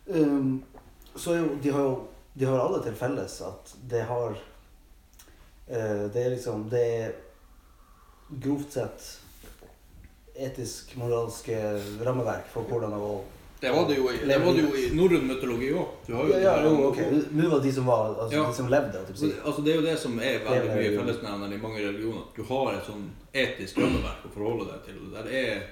Um, 0.06 0.62
så 1.16 1.34
jo, 1.34 1.48
de 1.62 1.70
har 1.72 1.80
jo 1.82 2.06
de 2.38 2.44
har 2.44 2.58
alle 2.60 2.82
til 2.82 2.92
felles 2.94 3.40
at 3.40 3.76
det 3.90 4.02
har 4.02 4.30
uh, 5.68 6.12
Det 6.12 6.16
er 6.16 6.30
liksom 6.30 6.68
Det 6.70 6.80
er 7.04 7.12
grovt 8.42 8.72
sett 8.72 9.20
etisk, 10.36 10.96
moralske 10.96 11.56
rammeverk 12.04 12.46
for 12.50 12.62
hvordan 12.62 12.92
å 12.92 13.20
Det 13.64 13.72
var 13.72 13.86
det 13.88 13.96
jo 13.96 14.08
i, 14.12 14.18
det 14.28 14.38
var 14.42 14.56
det 14.56 14.62
jo 14.64 14.72
i 14.76 14.84
norrøn 14.98 15.22
mytologi 15.28 15.70
òg. 15.72 16.08
Ja, 16.12 16.24
ja, 16.42 16.54
okay. 16.68 17.06
ok. 17.06 17.28
Nå 17.32 17.48
var 17.48 17.62
det 17.62 17.68
de 17.68 17.72
som 17.72 17.86
var 17.88 18.10
Altså 18.12 18.36
Ja. 18.36 18.42
de 18.48 18.54
som 18.58 18.68
levde, 18.68 19.04
det, 19.08 19.30
altså 19.44 19.62
det 19.64 19.72
er 19.72 19.78
jo 19.78 19.84
det 19.86 19.94
som 19.98 20.18
er 20.20 20.42
veldig 20.44 20.74
mye 20.74 20.90
fellesnevner 20.98 21.54
i 21.54 21.60
mange 21.62 21.84
religioner. 21.86 22.26
Du 22.36 22.42
har 22.50 22.74
et 22.74 22.88
sånn 22.88 23.06
etisk 23.44 23.78
rammeverk 23.80 24.26
å 24.28 24.32
forholde 24.34 24.66
deg 24.72 24.82
til. 24.88 24.98
Der 25.14 25.30
er, 25.42 25.62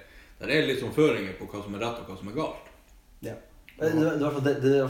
der 0.41 0.55
er 0.57 0.71
litt 0.71 0.81
sånn 0.81 0.95
føringer 0.97 1.37
på 1.41 1.51
hva 1.53 1.61
som 1.67 1.77
er 1.77 1.85
rett 1.85 2.01
og 2.01 2.09
hva 2.09 2.17
som 2.23 2.31
er 2.33 2.39
galt. 2.39 2.71
Ja. 3.29 3.35
Det, 3.77 3.91
er 3.91 3.99
i 3.99 4.23
hvert 4.23 4.39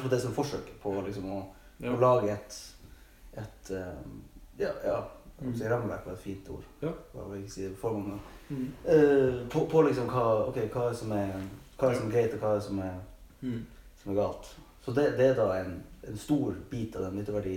fall 0.04 0.12
det, 0.14 0.20
som 0.20 0.30
er 0.30 0.36
forsøket 0.36 0.78
på 0.82 0.94
liksom, 1.08 1.26
å, 1.32 1.42
å 1.90 1.98
lage 2.02 2.36
et, 2.36 2.60
et 3.42 3.74
eh, 3.78 4.06
Ja, 4.62 4.70
ja 4.86 5.00
Mm. 5.42 5.54
rammeverk 5.70 6.06
var 6.06 6.12
et 6.12 6.20
fint 6.22 6.48
ord. 6.54 6.62
Ja. 6.82 6.92
Hva 7.12 7.24
vil 7.32 7.40
jeg 7.40 7.50
si 7.50 7.62
det 7.66 7.76
for 7.80 7.96
mange 7.98 8.20
Mm. 8.52 8.66
uh, 8.86 9.48
på, 9.48 9.64
på 9.70 9.82
liksom 9.86 10.06
hva, 10.10 10.48
okay, 10.48 10.66
hva 10.68 10.90
som 10.94 11.12
er, 11.16 11.30
hva 11.82 11.90
er 11.90 11.98
som 11.98 12.08
er 12.08 12.14
greit, 12.14 12.34
og 12.38 12.40
hva 12.46 12.54
er 12.56 12.60
som 12.70 12.78
er, 12.86 12.94
Mm. 13.42 13.66
som 14.02 14.12
er 14.12 14.20
galt. 14.22 14.48
Så 14.84 14.92
det, 14.94 15.04
det 15.18 15.26
er 15.32 15.34
da 15.34 15.48
en, 15.60 15.82
en 16.08 16.16
stor 16.18 16.54
bit 16.70 16.96
av 16.96 17.02
den 17.08 17.16
nytteverdi. 17.20 17.56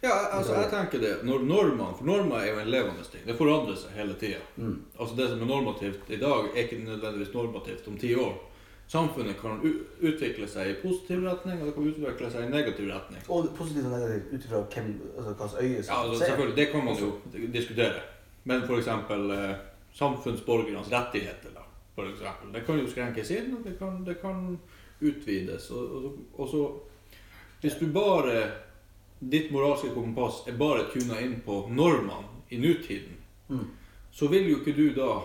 Ja, 0.00 0.12
altså 0.38 0.54
jeg 0.56 0.70
tenker 0.72 1.00
det. 1.02 1.12
Når 1.24 1.42
normene, 1.44 1.90
For 1.98 2.04
normer 2.08 2.36
er 2.40 2.46
jo 2.54 2.58
en 2.62 2.70
levende 2.72 3.04
ting. 3.04 3.20
Det 3.26 3.36
forandrer 3.36 3.76
seg 3.76 3.90
hele 3.96 4.14
tida. 4.16 4.38
Mm. 4.56 4.78
Altså 4.98 5.16
det 5.18 5.26
som 5.28 5.42
er 5.44 5.50
normativt 5.50 6.08
i 6.10 6.16
dag, 6.20 6.48
er 6.54 6.62
ikke 6.64 6.78
nødvendigvis 6.84 7.34
normativt 7.34 7.88
om 7.88 7.98
ti 8.00 8.14
år. 8.16 8.34
Samfunnet 8.88 9.36
kan 9.40 9.60
utvikle 10.00 10.46
seg 10.48 10.70
i 10.70 10.74
positiv 10.80 11.24
retning, 11.26 11.60
og 11.60 11.66
det 11.66 11.74
kan 11.74 11.88
utvikle 11.90 12.30
seg 12.30 12.44
i 12.46 12.50
negativ 12.52 12.88
retning. 12.92 13.20
Og 13.28 13.48
positivt 13.58 13.84
og 13.88 13.96
negativt 13.98 14.32
ut 14.32 14.44
ifra 14.48 14.60
hvem, 14.72 14.90
altså, 15.18 15.32
hvilket 15.32 15.60
øye 15.62 15.76
Ja, 15.76 15.82
som 15.82 15.96
altså, 16.02 16.18
ser. 16.18 16.26
selvfølgelig, 16.26 16.56
Det 16.56 16.68
kan 16.72 16.84
man 16.84 16.96
jo 17.04 17.12
diskutere. 17.52 18.00
Men 18.44 18.62
f.eks. 18.62 18.86
Eh, 18.88 19.56
samfunnsborgernes 19.98 20.92
rettigheter. 20.92 21.50
da, 21.54 21.65
for 21.96 22.06
eksempel. 22.10 22.52
Det 22.52 22.62
kan 22.66 22.78
jo 22.78 22.86
skrenkes 22.92 23.30
inn, 23.34 23.54
og 23.56 23.64
det 23.64 23.78
kan, 23.80 24.02
det 24.04 24.18
kan 24.20 24.58
utvides. 25.00 25.70
Og, 25.74 25.96
og, 25.96 26.18
og 26.36 26.48
så 26.52 26.62
Hvis 27.62 27.78
du 27.80 27.86
bare 27.88 28.42
Ditt 29.20 29.48
moralske 29.50 29.88
kompass 29.94 30.42
er 30.46 30.58
bare 30.60 30.90
tuna 30.92 31.16
inn 31.24 31.38
på 31.40 31.62
normene 31.72 32.42
i 32.52 32.58
nutiden, 32.60 33.16
Mm. 33.48 33.62
så 34.10 34.26
vil 34.28 34.48
jo 34.50 34.56
ikke 34.58 34.72
du 34.76 34.88
da 34.94 35.20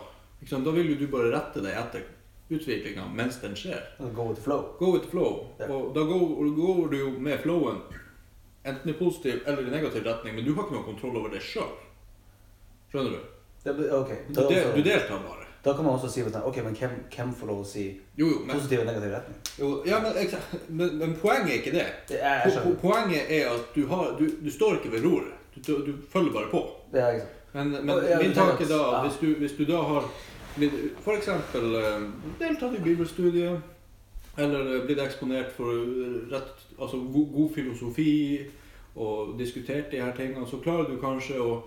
sant, 0.46 0.66
Da 0.66 0.72
vil 0.72 0.92
jo 0.92 0.96
du 1.00 1.08
bare 1.12 1.32
rette 1.34 1.62
deg 1.62 1.74
etter 1.74 2.04
utviklinga 2.52 3.08
mens 3.16 3.40
den 3.42 3.56
skjer. 3.56 3.82
Go 4.16 4.28
with 4.30 4.42
flow. 4.42 4.76
Go 4.80 4.92
with 4.94 5.10
flow. 5.10 5.48
Yeah. 5.60 5.72
Og 5.72 5.96
da 5.96 6.04
går, 6.06 6.56
går 6.56 6.88
du 6.92 6.98
jo 6.98 7.10
med 7.20 7.40
flowen 7.42 7.82
enten 8.66 8.90
i 8.90 8.94
positiv 8.94 9.42
eller 9.46 9.68
i 9.68 9.72
negativ 9.74 10.06
retning, 10.06 10.36
men 10.36 10.46
du 10.46 10.54
har 10.54 10.64
ikke 10.68 10.76
noe 10.78 10.86
kontroll 10.86 11.18
over 11.18 11.34
det 11.34 11.42
sjøl. 11.42 11.72
Skjønner 12.92 13.16
du? 13.18 13.22
Det, 13.64 13.92
okay. 13.94 14.18
del, 14.36 14.76
du 14.76 14.82
deltar 14.86 15.22
bare. 15.26 15.48
Da 15.66 15.74
kan 15.74 15.86
man 15.86 15.94
også 15.94 16.10
si 16.10 16.22
at, 16.22 16.36
ok, 16.46 16.58
men 16.64 16.76
hvem, 16.76 16.94
hvem 17.16 17.34
får 17.38 17.48
lov 17.48 17.60
å 17.62 17.66
si 17.68 17.84
Jo, 18.18 18.26
jo, 18.26 18.40
men, 18.46 18.56
positiv 18.56 18.80
og 18.82 18.88
negativ 18.90 19.12
retning? 19.14 19.36
jo 19.60 19.68
ja, 19.86 20.00
men, 20.02 20.16
men, 20.70 20.96
men 20.98 21.14
poenget 21.22 21.52
er 21.52 21.60
ikke 21.60 21.76
det. 21.76 21.86
Det 22.10 22.22
er, 22.22 22.56
Po 22.64 22.74
poenget 22.82 23.30
er 23.30 23.52
at 23.52 23.76
du, 23.76 23.86
har, 23.88 24.16
du, 24.18 24.26
du 24.42 24.50
står 24.52 24.80
ikke 24.80 24.96
ved 24.96 25.06
roret. 25.06 25.38
Du, 25.54 25.62
du, 25.86 25.94
følger 26.10 26.34
bare 26.34 26.50
på. 26.52 26.64
Det 26.94 27.02
er 27.02 27.12
ikke 27.14 27.28
sant. 27.28 27.38
Men, 27.54 27.72
men 27.72 27.90
Og, 27.90 28.04
ja, 28.10 28.18
min 28.22 28.34
tanke 28.34 28.66
da, 28.66 28.80
ja. 28.80 29.02
hvis 29.06 29.20
du, 29.22 29.28
hvis 29.40 29.54
du 29.60 29.66
da 29.68 29.82
har 29.84 30.08
f.eks. 31.04 31.30
deltatt 32.40 32.74
i 32.74 32.82
bibelstudiet, 32.84 33.62
eller 34.38 34.76
eh, 34.76 34.86
blitt 34.86 35.00
eksponert 35.04 35.52
for 35.56 35.76
eh, 35.76 36.18
rett, 36.32 36.66
altså 36.80 36.98
god, 36.98 37.28
god 37.34 37.54
filosofi 37.56 38.40
og 38.96 39.36
diskutert 39.40 39.92
de 39.92 40.02
her 40.02 40.16
tingene, 40.16 40.48
så 40.48 40.60
klarer 40.64 40.90
du 40.90 40.98
kanskje 41.00 41.40
å, 41.40 41.62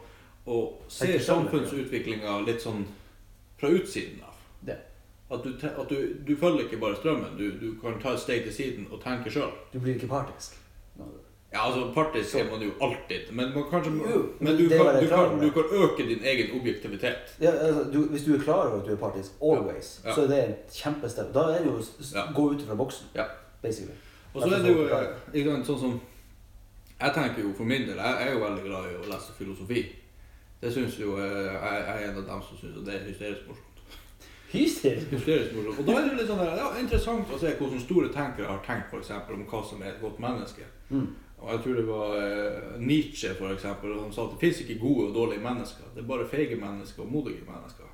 å 0.47 0.61
se 0.89 1.15
samfunnsutviklinga 1.21 2.41
litt 2.49 2.65
sånn 2.65 2.85
fra 3.61 3.69
utsiden 3.69 4.21
av. 4.23 4.35
Det. 4.67 4.77
At, 5.31 5.45
du, 5.45 5.55
at 5.67 5.89
du, 5.91 5.97
du 6.27 6.37
følger 6.37 6.65
ikke 6.69 6.81
bare 6.81 6.97
strømmen, 6.97 7.37
du, 7.39 7.51
du 7.61 7.75
kan 7.81 8.01
ta 8.03 8.13
et 8.15 8.21
steg 8.21 8.43
til 8.45 8.53
siden 8.55 8.87
og 8.91 9.01
tenke 9.03 9.31
sjøl. 9.31 9.51
Du 9.73 9.79
blir 9.81 9.95
ikke 9.95 10.09
partisk. 10.11 10.59
Ja, 11.55 11.67
altså 11.71 11.93
Partisk 11.95 12.35
er 12.35 12.51
man 12.51 12.63
jo 12.63 12.71
alltid, 12.83 13.29
men, 13.33 13.53
man 13.55 13.65
kanskje, 13.71 13.91
Jo, 13.95 14.23
men 14.41 14.57
du, 14.59 14.69
kan, 14.69 14.79
du, 15.03 15.09
kan, 15.09 15.37
du 15.41 15.51
kan 15.55 15.65
øke 15.71 16.03
din 16.09 16.25
egen 16.25 16.61
objektivitet. 16.61 17.37
Ja, 17.41 17.51
altså, 17.51 17.85
du, 17.93 17.99
hvis 18.11 18.25
du 18.25 18.35
er 18.35 18.41
klar 18.43 18.67
over 18.67 18.81
at 18.81 18.87
du 18.89 18.93
er 18.93 18.97
partisk, 18.97 19.31
always, 19.43 20.01
Ja. 20.05 20.15
så 20.15 20.23
er 20.23 20.27
det 20.27 20.41
en 20.45 20.55
kjempestep. 20.73 21.31
Da 21.35 21.41
er 21.41 21.59
det 21.63 21.67
jo 21.67 21.77
å 21.79 21.85
Ja. 22.15 22.25
gå 22.35 22.49
ut 22.55 22.63
fra 22.67 22.75
boksen, 22.75 23.07
Ja. 23.15 23.25
basically. 23.63 23.95
Og 24.35 24.43
så 24.43 24.49
er 24.55 24.63
det 24.63 24.73
jo 24.75 24.89
eh, 24.89 25.65
sånn 25.65 25.79
som 25.81 26.01
Jeg 27.01 27.13
tenker 27.15 27.43
jo 27.43 27.53
for 27.57 27.65
min 27.65 27.83
del, 27.89 27.97
jeg 27.97 28.27
er 28.29 28.33
jo 28.33 28.39
veldig 28.39 28.63
glad 28.65 28.85
i 28.91 28.95
å 28.97 29.07
lese 29.13 29.33
filosofi. 29.39 29.85
Det 30.61 30.73
syns 30.73 30.99
jo 31.01 31.17
eh, 31.19 31.53
jeg, 31.53 31.81
jeg 31.87 31.95
er 31.95 32.11
en 32.11 32.19
av 32.23 32.27
dem 32.29 32.45
som 32.49 32.61
syns 32.61 32.79
det 32.87 32.95
er 32.95 33.09
hysterisk 33.09 33.49
morsomt. 33.49 33.71
Hysterisk. 34.55 35.11
Hysterisk 35.11 35.57
morsomt. 35.57 35.81
Og 35.83 35.89
da 35.89 35.99
er 35.99 36.09
det 36.09 36.21
litt 36.21 36.31
sånn 36.31 36.41
der, 36.41 36.55
ja, 36.61 36.71
interessant 36.81 37.33
å 37.35 37.41
se 37.41 37.57
hvordan 37.59 37.83
store 37.83 38.13
tenkere 38.15 38.53
har 38.53 38.63
tenkt 38.67 38.93
for 38.93 39.03
eksempel, 39.03 39.37
om 39.37 39.47
hva 39.51 39.63
som 39.67 39.83
er 39.83 39.93
et 39.93 40.03
godt 40.05 40.23
menneske. 40.23 40.69
Mm. 40.91 41.09
Og 41.41 41.51
jeg 41.51 41.65
tror 41.65 41.81
det 41.81 41.89
var 41.89 42.15
eh, 42.21 42.79
Nietzsche 42.81 43.35
for 43.37 43.53
eksempel, 43.53 43.97
som 43.99 44.15
sa 44.15 44.29
at 44.29 44.37
det 44.37 44.41
fins 44.45 44.63
ikke 44.63 44.79
gode 44.81 45.11
og 45.11 45.19
dårlige 45.19 45.45
mennesker. 45.45 45.91
Det 45.97 46.05
er 46.05 46.09
bare 46.13 46.31
feige 46.31 46.61
mennesker 46.61 47.05
og 47.05 47.13
modige 47.13 47.45
mennesker. 47.49 47.91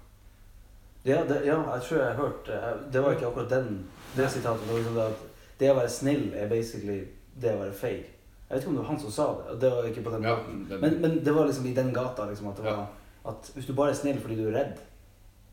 Ja, 1.04 1.22
det, 1.24 1.40
ja, 1.48 1.56
jeg 1.74 1.82
tror 1.82 1.96
jeg 1.96 2.06
har 2.06 2.18
hørt 2.20 2.48
Det 2.92 3.02
var 3.02 3.12
ikke 3.12 3.26
akkurat 3.26 3.50
den, 3.50 3.86
det 4.16 4.30
sitatet. 4.30 4.66
Det, 4.66 4.72
var 4.72 4.78
liksom 4.78 4.94
det, 4.94 5.02
at 5.02 5.60
det 5.60 5.70
å 5.72 5.78
være 5.78 5.92
snill 5.96 6.26
er 6.36 6.48
basically 6.48 6.98
det 7.40 7.54
å 7.54 7.62
være 7.64 7.76
feig. 7.76 8.04
Jeg 8.50 8.56
vet 8.56 8.62
ikke 8.64 8.70
om 8.70 8.76
det 8.76 8.82
var 8.82 8.90
han 8.90 9.00
som 9.00 9.10
sa 9.14 9.24
det. 9.50 9.60
Det 9.60 9.70
var 9.70 9.84
ikke 9.86 10.02
på 10.02 10.10
den 10.10 10.22
Ja, 10.26 10.36
måten. 10.36 10.66
den- 10.68 10.80
Men, 10.80 11.00
men 11.00 11.24
det 11.24 11.34
var 11.34 11.46
liksom 11.46 11.66
i 11.66 11.74
den 11.74 11.92
gata 11.94 12.26
liksom, 12.26 12.48
at, 12.48 12.56
det 12.56 12.64
Ja. 12.66 12.84
at 13.28 13.50
hvis 13.54 13.66
du 13.66 13.72
bare 13.72 13.90
er 13.90 13.94
snill 13.94 14.18
fordi 14.20 14.34
du 14.36 14.48
er 14.48 14.52
redd, 14.58 14.78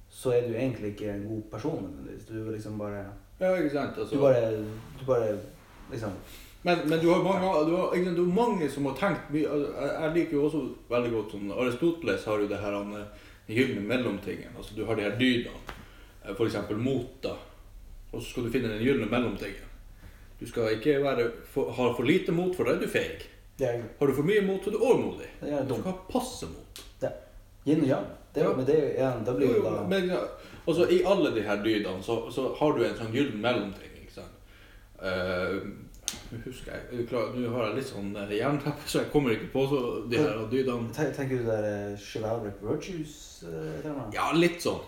så 0.09 0.31
er 0.33 0.47
du 0.47 0.53
egentlig 0.55 0.87
ikke 0.95 1.11
en 1.13 1.27
god 1.27 1.41
person. 1.51 2.07
Du 2.29 2.47
er 2.47 2.51
liksom 2.51 2.77
bare 2.79 3.05
Ja, 3.39 3.53
ikke 3.55 3.69
sant? 3.69 3.97
Altså, 3.97 4.15
Du 4.15 4.21
bare, 4.21 4.51
du 4.99 5.05
bare 5.05 5.37
liksom 5.91 6.09
Men, 6.63 6.77
men 6.89 6.99
du 6.99 7.09
har 7.13 7.23
mange, 7.23 7.69
du 7.69 7.75
har, 7.75 7.93
ikke 7.93 8.15
du 8.15 8.25
har 8.25 8.33
mange 8.47 8.69
som 8.69 8.85
har 8.85 8.93
tenkt 8.95 9.29
mye 9.31 9.43
Jeg 10.01 10.11
liker 10.15 10.31
jo 10.33 10.45
også 10.49 10.61
veldig 10.89 11.11
godt 11.11 11.31
sånn 11.31 11.51
Aristoteles 11.51 12.25
har 12.25 12.39
jo 12.39 12.47
det 12.47 12.57
her 12.57 12.71
han, 12.71 12.93
eh, 12.95 13.05
gylne 13.55 13.81
mellomtingen. 13.87 14.49
Altså 14.57 14.75
du 14.75 14.85
har 14.85 14.95
de 14.95 15.01
her 15.01 15.15
dydene. 15.19 15.53
f.eks. 16.25 16.37
For 16.37 16.45
eksempel 16.45 16.77
mot, 16.77 17.21
da. 17.23 17.35
Og 18.11 18.21
så 18.21 18.29
skal 18.31 18.43
du 18.43 18.49
finne 18.49 18.69
den 18.69 18.81
gylne 18.83 19.05
mellomtingen. 19.09 19.66
Du 20.39 20.45
skal 20.47 20.75
ikke 20.77 20.99
være 21.03 21.31
for, 21.49 21.71
ha 21.71 21.89
for 21.97 22.03
lite 22.05 22.31
mot, 22.31 22.55
for 22.55 22.63
da 22.67 22.75
er 22.75 22.79
du 22.83 22.87
feig. 22.87 23.25
Er 23.59 23.81
Har 23.99 24.07
du 24.07 24.13
for 24.13 24.23
mye 24.27 24.41
mot, 24.45 24.61
så 24.61 24.69
er 24.69 24.75
du 24.77 24.83
overmodig. 24.85 25.29
Er 25.41 25.63
Du 25.65 25.73
skal 25.73 25.91
ha 25.91 25.97
passe 26.11 26.45
mot. 26.45 26.83
yin 27.65 27.81
og 27.81 27.87
yang. 27.87 28.05
Det, 28.35 28.43
Ja. 28.43 28.53
Men 28.53 28.65
det, 28.65 28.75
er 28.75 28.81
jo- 28.87 28.99
ja, 28.99 29.11
da 29.25 29.33
blir 29.33 29.47
Jo, 29.55 29.63
da 29.63 29.83
men, 29.87 30.09
ja, 30.09 30.19
altså, 30.67 30.85
I 30.89 31.01
alle 31.03 31.31
de 31.35 31.41
her 31.41 31.63
dydene 31.63 32.03
så, 32.03 32.29
så 32.31 32.53
har 32.59 32.71
du 32.77 32.83
en 32.85 32.95
sånn 32.95 33.11
gyllen 33.11 33.41
mellomting. 33.41 33.91
ikke 34.01 34.13
sant? 34.13 34.27
Uh, 35.01 35.59
husker 36.45 36.71
jeg, 36.71 37.07
klar, 37.09 37.33
Nå 37.35 37.49
har 37.49 37.65
jeg 37.67 37.75
litt 37.75 37.89
sånn 37.89 38.15
eh, 38.15 38.37
jernteppe, 38.37 38.85
så 38.85 38.99
jeg 38.99 39.11
kommer 39.11 39.31
ikke 39.31 39.51
på 39.51 39.65
så, 39.69 39.81
de 40.09 40.17
her 40.17 40.47
dydene. 40.51 40.93
Tenker 40.93 41.37
du 41.37 41.43
det 41.43 41.57
der 41.63 41.91
uh, 41.93 41.97
chivalric 41.97 42.61
virtues? 42.61 43.43
Uh. 43.43 44.13
Ja, 44.13 44.31
litt 44.33 44.61
sånn. 44.61 44.79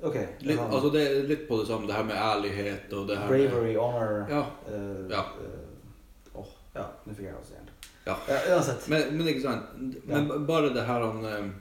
Ok. 0.00 0.14
Litt, 0.40 0.56
ja. 0.56 0.64
altså, 0.66 0.90
det 0.94 1.02
er 1.06 1.26
litt 1.28 1.44
på 1.48 1.58
det 1.60 1.66
samme, 1.68 1.86
det 1.86 1.94
her 1.94 2.04
med 2.08 2.16
ærlighet 2.16 2.92
og 2.92 3.08
det 3.08 3.18
her 3.18 3.28
med 3.30 3.50
Bravery, 3.50 3.74
honor 3.76 4.24
Ja. 4.30 4.44
Uh, 4.66 5.10
Ja. 5.10 5.20
Uh, 5.38 6.40
åh, 6.40 6.46
ja, 6.74 6.86
nå 7.06 7.14
fikk 7.14 7.26
jeg 7.28 7.34
også 7.38 7.52
hjernen. 7.54 7.68
Ja. 8.06 8.16
Uansett. 8.54 8.88
Men, 8.90 9.16
men 9.16 9.28
ikke 9.30 9.42
sant. 9.44 9.62
Men 10.10 10.46
bare 10.46 10.72
det 10.74 10.82
her 10.88 11.04
han 11.06 11.24
eh, 11.24 11.52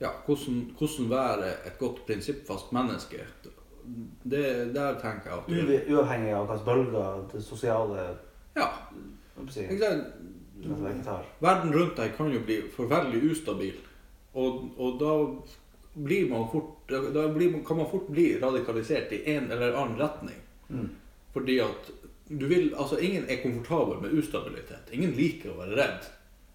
ja, 0.00 0.08
hvordan, 0.26 0.70
hvordan 0.78 1.10
være 1.10 1.50
et 1.68 1.78
godt 1.78 2.06
prinsippfast 2.06 2.72
menneske. 2.72 3.20
Det, 4.24 4.74
der 4.74 4.94
tenker 5.00 5.30
jeg 5.30 5.38
at 5.38 5.50
Uvi- 5.52 5.92
Uavhengig 5.92 6.32
av 6.32 6.46
hvilke 6.48 6.64
bølger 6.64 7.26
det 7.32 7.42
sosiale 7.44 8.06
Ja, 8.56 8.70
si, 9.50 9.66
ikke 9.66 9.82
sant? 9.84 11.26
Verden 11.44 11.74
rundt 11.74 11.96
deg 11.98 12.14
kan 12.16 12.32
jo 12.32 12.40
bli 12.46 12.62
forferdelig 12.72 13.20
ustabil. 13.34 13.74
Og, 14.34 14.62
og 14.80 14.96
da 15.02 15.10
blir 15.94 16.30
man 16.30 16.48
fort 16.50 16.88
Da 16.88 17.28
blir 17.28 17.64
kan 17.66 17.76
man 17.76 17.90
fort 17.90 18.08
bli 18.08 18.38
radikalisert 18.40 19.12
i 19.12 19.22
en 19.34 19.50
eller 19.50 19.72
annen 19.72 19.98
retning. 19.98 20.36
Mm. 20.68 20.88
Fordi 21.32 21.60
at 21.60 21.90
du 22.28 22.46
vil 22.46 22.74
Altså, 22.74 22.98
ingen 22.98 23.28
er 23.28 23.42
komfortabel 23.42 24.00
med 24.02 24.18
ustabilitet. 24.18 24.92
Ingen 24.92 25.12
liker 25.12 25.52
å 25.52 25.58
være 25.60 25.76
redd. 25.76 26.06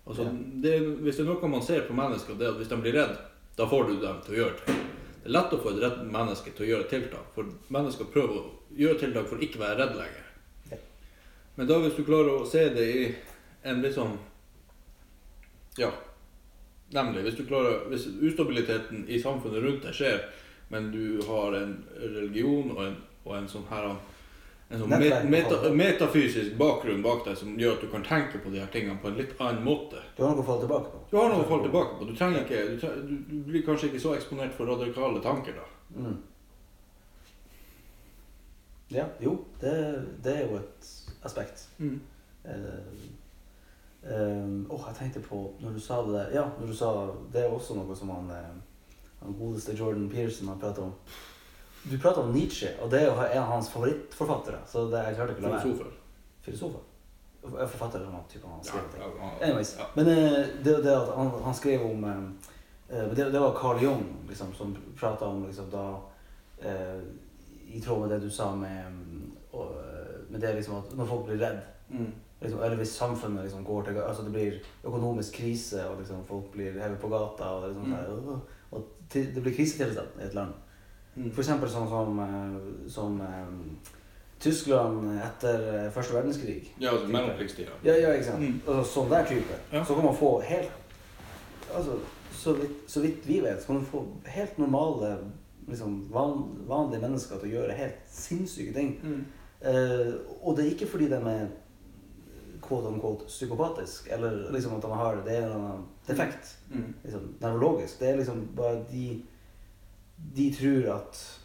Altså, 0.05 0.25
det, 0.63 0.79
hvis 0.79 1.19
det 1.19 1.25
er 1.25 1.29
noe 1.29 1.49
man 1.51 1.65
ser 1.65 1.83
på 1.85 1.93
mennesker, 1.93 2.37
det 2.37 2.47
er 2.47 2.55
at 2.55 2.61
hvis 2.61 2.71
de 2.71 2.79
blir 2.81 2.95
redd, 2.97 3.19
da 3.57 3.67
får 3.69 3.83
du 3.89 3.99
dem 4.01 4.23
til 4.25 4.33
å 4.33 4.39
gjøre 4.39 4.63
ting. 4.65 4.79
Det 5.19 5.29
er 5.29 5.35
lett 5.35 5.53
å 5.53 5.59
få 5.61 5.73
et 5.73 5.81
redd 5.83 5.99
menneske 6.09 6.53
til 6.55 6.65
å 6.65 6.69
gjøre 6.69 6.89
tiltak, 6.89 7.27
for 7.35 7.51
mennesker 7.75 8.09
prøver 8.09 8.39
å 8.39 8.45
gjøre 8.79 9.01
tiltak 9.03 9.29
for 9.29 9.37
å 9.37 9.45
ikke 9.45 9.61
være 9.61 9.77
redd 9.83 9.97
lenger. 9.99 10.25
Men 11.59 11.67
da 11.67 11.77
hvis 11.83 11.97
du 11.99 12.05
klarer 12.07 12.39
å 12.39 12.47
se 12.47 12.63
det 12.71 12.85
i 12.87 13.05
en 13.67 13.81
litt 13.83 13.97
sånn 13.97 14.15
Ja, 15.77 15.89
nemlig. 16.95 17.25
Hvis 17.27 17.39
du 17.39 17.45
klarer 17.47 17.89
Hvis 17.89 18.07
ustabiliteten 18.07 19.05
i 19.07 19.19
samfunnet 19.21 19.63
rundt 19.63 19.83
deg 19.87 19.95
skjer, 19.95 20.23
men 20.69 20.91
du 20.93 21.19
har 21.27 21.57
en 21.57 21.75
religion 21.97 22.71
og 22.75 22.85
en, 22.85 22.95
og 23.25 23.35
en 23.37 23.49
sånn 23.49 23.67
her 23.69 23.89
en 24.69 24.77
sånn 24.77 24.91
Nettverk, 24.93 25.23
met, 25.25 25.47
meta, 25.49 25.69
metafysisk 25.73 26.57
bakgrunn 26.59 27.01
bak 27.01 27.23
deg 27.25 27.37
som 27.39 27.55
gjør 27.57 27.79
at 27.79 27.85
du 27.85 27.89
kan 27.89 28.03
tenke 28.05 28.41
på 28.43 28.51
de 28.53 28.59
her 28.61 28.69
tingene 28.73 28.99
på 29.01 29.09
en 29.09 29.17
litt 29.17 29.31
annen 29.41 29.63
måte. 29.65 30.01
Du 30.17 30.21
har 30.21 30.35
noe 30.37 30.43
å 30.43 30.45
falle 30.45 30.67
tilbake 30.67 30.91
på. 30.93 30.99
Du 31.09 31.15
har 31.17 31.31
noe 31.31 31.41
å 31.41 31.47
falle 31.49 31.65
tilbake 31.65 31.97
på. 31.97 32.05
Du, 32.05 32.13
trenger 32.17 32.43
ikke, 32.43 32.59
du, 32.69 32.75
trenger, 32.83 33.07
du, 33.07 33.15
du 33.31 33.47
blir 33.47 33.63
kanskje 33.65 33.89
ikke 33.89 34.03
så 34.03 34.13
eksponert 34.13 34.53
for 34.53 34.69
radikale 34.69 35.23
tanker 35.25 35.57
da. 35.57 35.65
Mm. 35.97 36.19
Ja, 38.93 39.07
jo, 39.21 39.33
det, 39.61 39.73
det 40.25 40.35
er 40.35 40.45
jo 40.51 40.61
et 40.61 40.93
aspekt. 41.25 41.65
Eh, 41.81 42.77
eh, 44.03 44.49
åh, 44.69 44.85
jeg 44.87 44.95
tenkte 44.99 45.21
på 45.23 45.41
når 45.59 45.75
du 45.75 45.79
sa 45.79 46.01
det 46.05 46.13
der 46.13 46.35
Ja, 46.35 46.45
når 46.59 46.67
du 46.67 46.75
sa 46.75 46.91
Det 47.33 47.43
er 47.43 47.51
også 47.51 47.75
noe 47.75 47.95
som 47.95 48.09
han, 48.09 48.29
eh, 48.31 48.91
han 49.23 49.35
godeste 49.39 49.75
Jordan 49.75 50.09
Pearson 50.09 50.47
har 50.47 50.55
pratet 50.55 50.83
om. 50.83 50.93
Du 51.83 51.97
prater 51.97 52.21
om 52.21 52.31
Nietzsche, 52.33 52.69
og 52.81 52.91
det 52.91 53.01
er 53.01 53.05
jo 53.07 53.15
en 53.15 53.41
av 53.43 53.51
hans 53.53 53.69
favorittforfattere. 53.71 54.59
Så 54.67 54.85
det 54.91 55.03
jeg 55.05 55.15
klarte 55.15 55.35
ikke 55.35 55.45
å 55.45 55.49
la 55.49 55.57
være. 55.57 55.91
Filosofer. 56.43 56.85
Forfatter 57.41 58.01
eller 58.01 58.11
noe 58.11 58.27
type 58.31 58.47
han 58.47 58.63
skrev 58.63 58.87
ting. 58.91 59.01
ja, 59.01 59.09
ja. 59.15 59.29
Anyways. 59.47 59.75
Ja. 59.79 59.85
Men 59.95 60.09
uh, 60.11 60.39
det, 60.63 60.73
det 60.83 60.95
at 60.95 61.11
han, 61.15 61.31
han 61.43 61.55
skrev 61.55 61.85
om 61.87 62.03
eh, 62.03 63.05
det, 63.15 63.29
det 63.31 63.39
var 63.39 63.55
Carl 63.55 63.83
Jung 63.83 64.03
liksom, 64.27 64.53
som 64.53 64.75
prata 64.99 65.27
om 65.27 65.45
liksom, 65.45 65.69
da 65.71 65.85
uh, 66.65 67.01
I 67.71 67.79
tråd 67.81 68.01
med 68.01 68.09
det 68.09 68.19
du 68.25 68.29
sa 68.29 68.49
med, 68.55 68.85
mm, 68.85 69.31
med 70.29 70.41
det 70.41 70.53
liksom 70.55 70.81
at 70.81 70.95
når 70.97 71.05
folk 71.05 71.27
blir 71.29 71.43
redd 71.47 71.59
Mm. 71.89 72.11
Liksom, 72.41 72.61
Eller 72.63 72.75
hvis 72.77 72.95
samfunnet 72.95 73.43
liksom 73.43 73.63
går 73.63 73.83
til 73.83 73.97
Altså 73.97 74.23
det 74.23 74.31
blir 74.31 74.59
økonomisk 74.85 75.33
krise, 75.33 75.85
og 75.89 75.99
liksom 75.99 76.25
folk 76.25 76.51
blir 76.51 76.71
hevet 76.81 76.99
på 76.99 77.09
gata, 77.09 77.43
og, 77.43 77.69
liksom, 77.69 77.85
Mm. 77.85 78.25
sånn 78.25 78.41
og 78.71 78.83
til, 79.09 79.31
det 79.35 79.41
blir 79.43 79.55
krisetilstand 79.55 80.19
i 80.21 80.25
et 80.27 80.33
land. 80.33 80.53
Mm. 81.15 81.31
For 81.31 81.41
eksempel 81.41 81.69
sånn 81.69 81.87
som, 81.89 82.19
eh, 82.19 82.89
som 82.89 83.21
eh, 83.21 83.47
Tyskland 84.39 85.19
etter 85.19 85.89
første 85.91 86.13
verdenskrig. 86.13 86.69
Ja, 86.79 86.91
altså 86.91 87.07
mellomkrigstida. 87.07 87.71
Ja, 87.83 87.95
ja, 87.97 88.13
ikke 88.13 88.25
sant? 88.25 88.39
Mm. 88.39 88.61
Altså, 88.67 88.91
sånn 88.93 89.09
der 89.09 89.25
type. 89.25 89.57
Ja. 89.73 89.83
Så 89.83 89.95
kan 89.95 90.05
man 90.05 90.15
få 90.15 90.39
helt 90.41 90.71
Altså, 91.75 91.99
så 92.33 92.53
vidt, 92.57 92.77
så 92.87 93.01
vidt 93.03 93.27
vi 93.27 93.39
vet, 93.43 93.59
så 93.61 93.67
kan 93.67 93.75
man 93.75 93.85
få 93.85 93.99
helt 94.25 94.57
normale, 94.57 95.17
liksom 95.67 95.99
van, 96.09 96.31
vanlige 96.67 97.01
mennesker 97.03 97.37
til 97.37 97.49
å 97.49 97.51
gjøre 97.59 97.75
helt 97.77 97.99
sinnssyke 98.09 98.73
ting. 98.73 98.95
Mm. 99.03 99.19
Uh, 99.61 100.15
og 100.41 100.55
det 100.57 100.65
er 100.65 100.71
ikke 100.71 100.87
fordi 100.89 101.09
de 101.11 101.19
er 101.29 101.47
quote 102.69 102.87
unquote 102.87 103.25
psykopatisk, 103.27 104.07
eller 104.13 104.51
liksom 104.53 104.77
at 104.77 104.85
han 104.87 104.97
har 105.01 105.19
det 105.25 105.35
er 105.41 105.49
en 105.51 105.83
defekt, 106.07 106.55
Mm. 106.69 106.93
liksom, 107.03 107.21
nevrologisk. 107.41 107.99
Det 107.99 108.09
er 108.09 108.17
liksom 108.21 108.47
bare 108.55 108.83
de 108.91 109.21
De 110.35 110.51
tror 110.53 110.93
at 110.95 111.39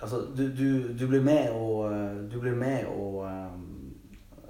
Altså, 0.00 0.20
du, 0.36 0.44
du, 0.54 0.92
du 0.98 1.06
blir 1.10 1.20
med 1.22 1.50
og 1.50 1.92
eh, 1.92 2.30
Du 2.32 2.38
blir 2.40 2.54
med 2.54 2.86
og 2.86 3.24
eh, 3.26 3.54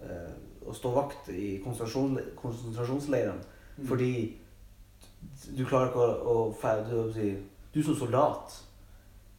eh, 0.04 0.32
å 0.68 0.74
stå 0.74 0.90
vakt 0.92 1.30
i 1.32 1.58
konsentrasjon, 1.64 2.18
konsentrasjonsleirene 2.36 3.40
Mm. 3.78 3.86
fordi 3.86 4.36
du 5.56 5.64
klarer 5.64 5.86
ikke 5.88 6.00
å, 6.26 6.48
å 6.52 6.84
du, 6.90 7.12
si, 7.14 7.36
du 7.74 7.82
som 7.82 7.94
soldat 7.94 8.64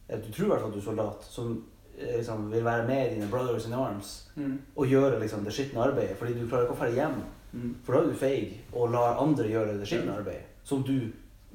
eller 0.08 0.24
Du 0.24 0.32
tror 0.32 0.46
i 0.46 0.48
hvert 0.48 0.60
fall 0.60 0.70
at 0.70 0.74
du 0.74 0.80
er 0.80 0.84
soldat 0.84 1.24
som 1.28 1.50
eh, 1.52 1.79
liksom, 2.00 2.50
vil 2.52 2.64
være 2.64 2.86
med 2.86 3.10
dine 3.14 3.28
brothers 3.30 3.66
in 3.66 3.72
arms 3.72 4.26
Mm. 4.36 4.58
og 4.76 4.86
gjøre 4.86 5.20
liksom, 5.20 5.44
det 5.44 5.52
skitne 5.52 5.80
arbeidet. 5.82 6.16
Fordi 6.16 6.32
du 6.40 6.46
klarer 6.48 6.62
ikke 6.64 6.74
å 6.74 6.78
dra 6.78 6.90
hjem, 6.90 7.22
Mm. 7.52 7.74
for 7.84 7.92
da 7.92 7.98
er 8.00 8.06
du 8.06 8.14
feig 8.14 8.60
og 8.72 8.90
lar 8.90 9.18
andre 9.18 9.44
gjøre 9.48 9.78
det 9.78 9.86
skitne 9.88 10.16
arbeidet. 10.16 10.44
Som 10.64 10.82
du 10.82 11.00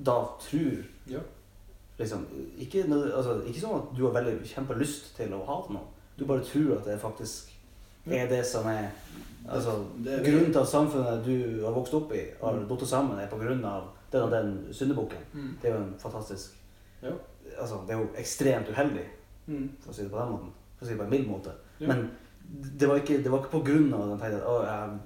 da 0.05 0.25
tror 0.39 0.83
Ja. 1.09 1.19
liksom, 1.99 2.25
ikke, 2.59 2.83
altså, 3.15 3.41
ikke 3.47 3.59
sånn 3.61 3.75
at 3.81 3.97
du 3.97 4.03
har 4.05 4.21
veldig 4.21 4.39
kjempelyst 4.45 5.15
til 5.15 5.29
å 5.33 5.45
hate 5.45 5.73
noe. 5.73 5.81
Du 6.17 6.25
bare 6.25 6.43
tror 6.43 6.77
at 6.77 6.85
det 6.85 6.99
faktisk 7.01 7.49
er 8.11 8.27
det 8.27 8.45
som 8.45 8.67
er 8.67 8.89
altså, 9.49 9.83
Det- 10.03 10.23
det- 10.23 10.25
Grunnen 10.25 10.51
til 10.51 10.59
at 10.59 10.67
samfunnet 10.67 11.23
du 11.25 11.63
har 11.65 11.71
vokst 11.71 11.93
opp 11.93 12.11
i, 12.13 12.21
har 12.41 12.53
Mm. 12.53 12.67
datt 12.67 12.87
sammen, 12.87 13.19
er 13.19 13.27
på 13.27 13.37
grunn 13.39 13.63
av 13.65 13.83
den 14.11 14.21
og 14.21 14.31
den 14.31 14.67
syndebukken. 14.71 15.17
Mm. 15.33 15.55
Det 15.61 15.69
er 15.71 15.75
jo 15.77 15.83
en 15.83 15.95
fantastisk 15.99 16.51
Ja. 17.03 17.11
Altså, 17.61 17.75
det 17.87 17.95
er 17.95 17.99
jo 17.99 18.07
ekstremt 18.17 18.67
uheldig, 18.69 19.05
Mm. 19.47 19.69
for 19.79 19.91
å 19.91 19.95
si 19.95 20.03
det 20.03 20.11
på 20.11 20.19
den 20.19 20.31
måten. 20.31 20.53
For 20.77 20.85
å 20.85 20.87
si 20.87 20.93
det 20.93 20.99
på 20.99 21.03
en 21.07 21.09
mild 21.15 21.27
måte. 21.29 21.51
Ja. 21.79 21.87
Men 21.87 22.05
det 22.79 22.87
var 22.89 22.97
ikke, 23.01 23.17
det 23.23 23.29
var 23.31 23.39
ikke 23.43 23.51
på 23.57 23.63
grunn 23.65 23.93
av 23.93 24.11
at 24.15 24.19
de 24.25 24.35
at, 24.37 24.45
å, 24.45 24.55
jeg, 24.65 24.99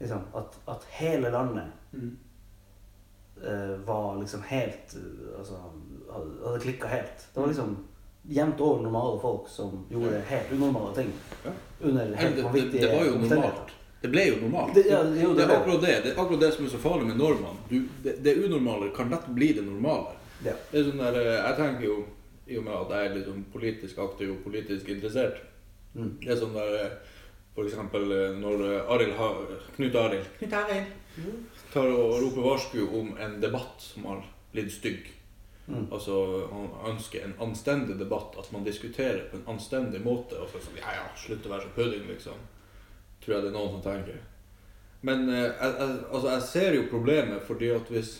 liksom, 0.00 0.24
at, 0.34 0.58
at 0.74 0.88
hele 1.00 1.30
landet 1.30 1.72
Mm. 1.96 2.16
eh, 3.42 3.76
var 3.86 4.16
liksom 4.20 4.42
helt 4.42 4.94
eh, 4.96 5.38
Altså 5.38 5.54
hadde, 6.12 6.60
klikka 6.60 6.88
helt. 6.88 7.26
Det 7.34 7.40
var 7.40 7.46
liksom 7.48 7.76
jevnt 8.28 8.60
over 8.60 8.82
normale 8.82 9.20
folk 9.22 9.48
som 9.48 9.84
gjorde 9.90 10.20
helt 10.28 10.52
unormale 10.52 10.94
ting. 10.94 11.10
Ja. 11.44 11.50
Under 11.80 12.14
helt 12.14 12.36
det, 12.36 12.62
det, 12.72 12.80
det 12.80 12.96
var 12.96 13.04
jo 13.06 13.18
normalt. 13.22 13.72
Det 14.02 14.08
ble 14.12 14.24
jo 14.28 14.36
normalt. 14.42 14.74
Det, 14.74 14.82
ja, 14.90 14.98
jo, 15.02 15.30
Det 15.34 15.36
det 15.36 15.44
er 15.46 15.60
akkurat 15.60 15.80
det. 15.80 15.94
Det 16.04 16.10
er 16.12 16.20
akkurat 16.22 16.40
det 16.40 16.52
som 16.54 16.64
er 16.66 16.68
så 16.74 16.78
farlig 16.82 17.06
med 17.06 17.16
normene. 17.16 17.80
Det, 18.02 18.16
det 18.24 18.34
unormale 18.44 18.90
kan 18.96 19.10
lett 19.10 19.26
bli 19.34 19.52
det 19.56 19.64
normale. 19.66 20.16
Ja. 20.44 20.52
Det 20.70 20.80
er 20.80 20.88
sånn 20.90 21.00
der, 21.00 21.16
eh, 21.22 21.38
jeg 21.38 21.56
tenker 21.60 21.86
jo, 21.86 21.96
i 22.46 22.56
og 22.58 22.64
med 22.64 22.74
at 22.76 22.94
jeg 22.94 23.10
er 23.10 23.26
sånn 23.26 23.44
politisk 23.52 23.98
aktiv 24.02 24.32
og 24.36 24.42
politisk 24.46 24.88
interessert 24.94 25.44
Mm. 25.96 26.10
Det 26.20 26.28
er 26.28 26.36
sånn 26.36 26.52
der 26.52 26.74
eh, 26.76 26.96
For 27.56 27.64
eksempel 27.64 28.10
eh, 28.12 28.34
når 28.36 28.64
Aril 28.92 29.14
Ha... 29.16 29.28
har 29.32 29.68
Knut 29.78 29.94
Arild 29.96 30.26
Knut 30.36 30.56
Arild 30.58 30.90
tar 31.72 31.88
og 31.88 32.18
roper 32.20 32.44
varsku 32.44 32.82
om 32.84 33.14
en 33.20 33.38
debatt 33.40 33.80
som 33.80 34.04
har 34.08 34.20
blitt 34.52 34.72
stygg. 34.72 35.08
Mm. 35.66 35.86
Altså, 35.92 36.14
Han 36.52 36.68
ønsker 36.92 37.24
en 37.24 37.34
anstendig 37.40 37.98
debatt, 37.98 38.36
at 38.38 38.52
man 38.52 38.64
diskuterer 38.64 39.26
på 39.30 39.36
en 39.36 39.48
anstendig 39.56 40.00
måte. 40.04 40.38
Og 40.40 40.48
så 40.52 40.60
sånn, 40.62 40.78
ja 40.80 40.94
ja, 40.98 41.06
slutt 41.16 41.48
å 41.48 41.52
være 41.54 41.66
så 41.66 41.72
pudding, 41.76 42.06
liksom. 42.08 42.44
Tror 43.24 43.34
jeg 43.34 43.46
det 43.46 43.50
er 43.50 43.56
noen 43.56 43.74
som 43.74 43.84
tenker. 43.84 44.20
Men 45.08 45.28
eh, 45.28 45.42
jeg, 45.42 45.72
jeg, 45.80 45.98
altså, 46.10 46.28
jeg 46.30 46.46
ser 46.50 46.78
jo 46.78 46.86
problemet 46.92 47.48
fordi 47.48 47.72
at 47.74 47.92
hvis 47.92 48.14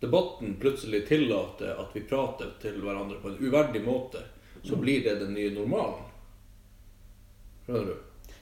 debatten 0.00 0.56
plutselig 0.60 1.06
tillater 1.08 1.74
at 1.80 1.94
vi 1.94 2.00
prater 2.06 2.52
til 2.62 2.80
hverandre 2.82 3.18
på 3.22 3.28
en 3.32 3.40
uverdig 3.40 3.82
måte, 3.84 4.22
så 4.62 4.74
Mm. 4.76 4.80
blir 4.80 5.02
det 5.04 5.20
den 5.20 5.34
nye 5.34 5.50
normalen. 5.54 6.04
Skjønner 7.66 7.84
du? 7.84 7.94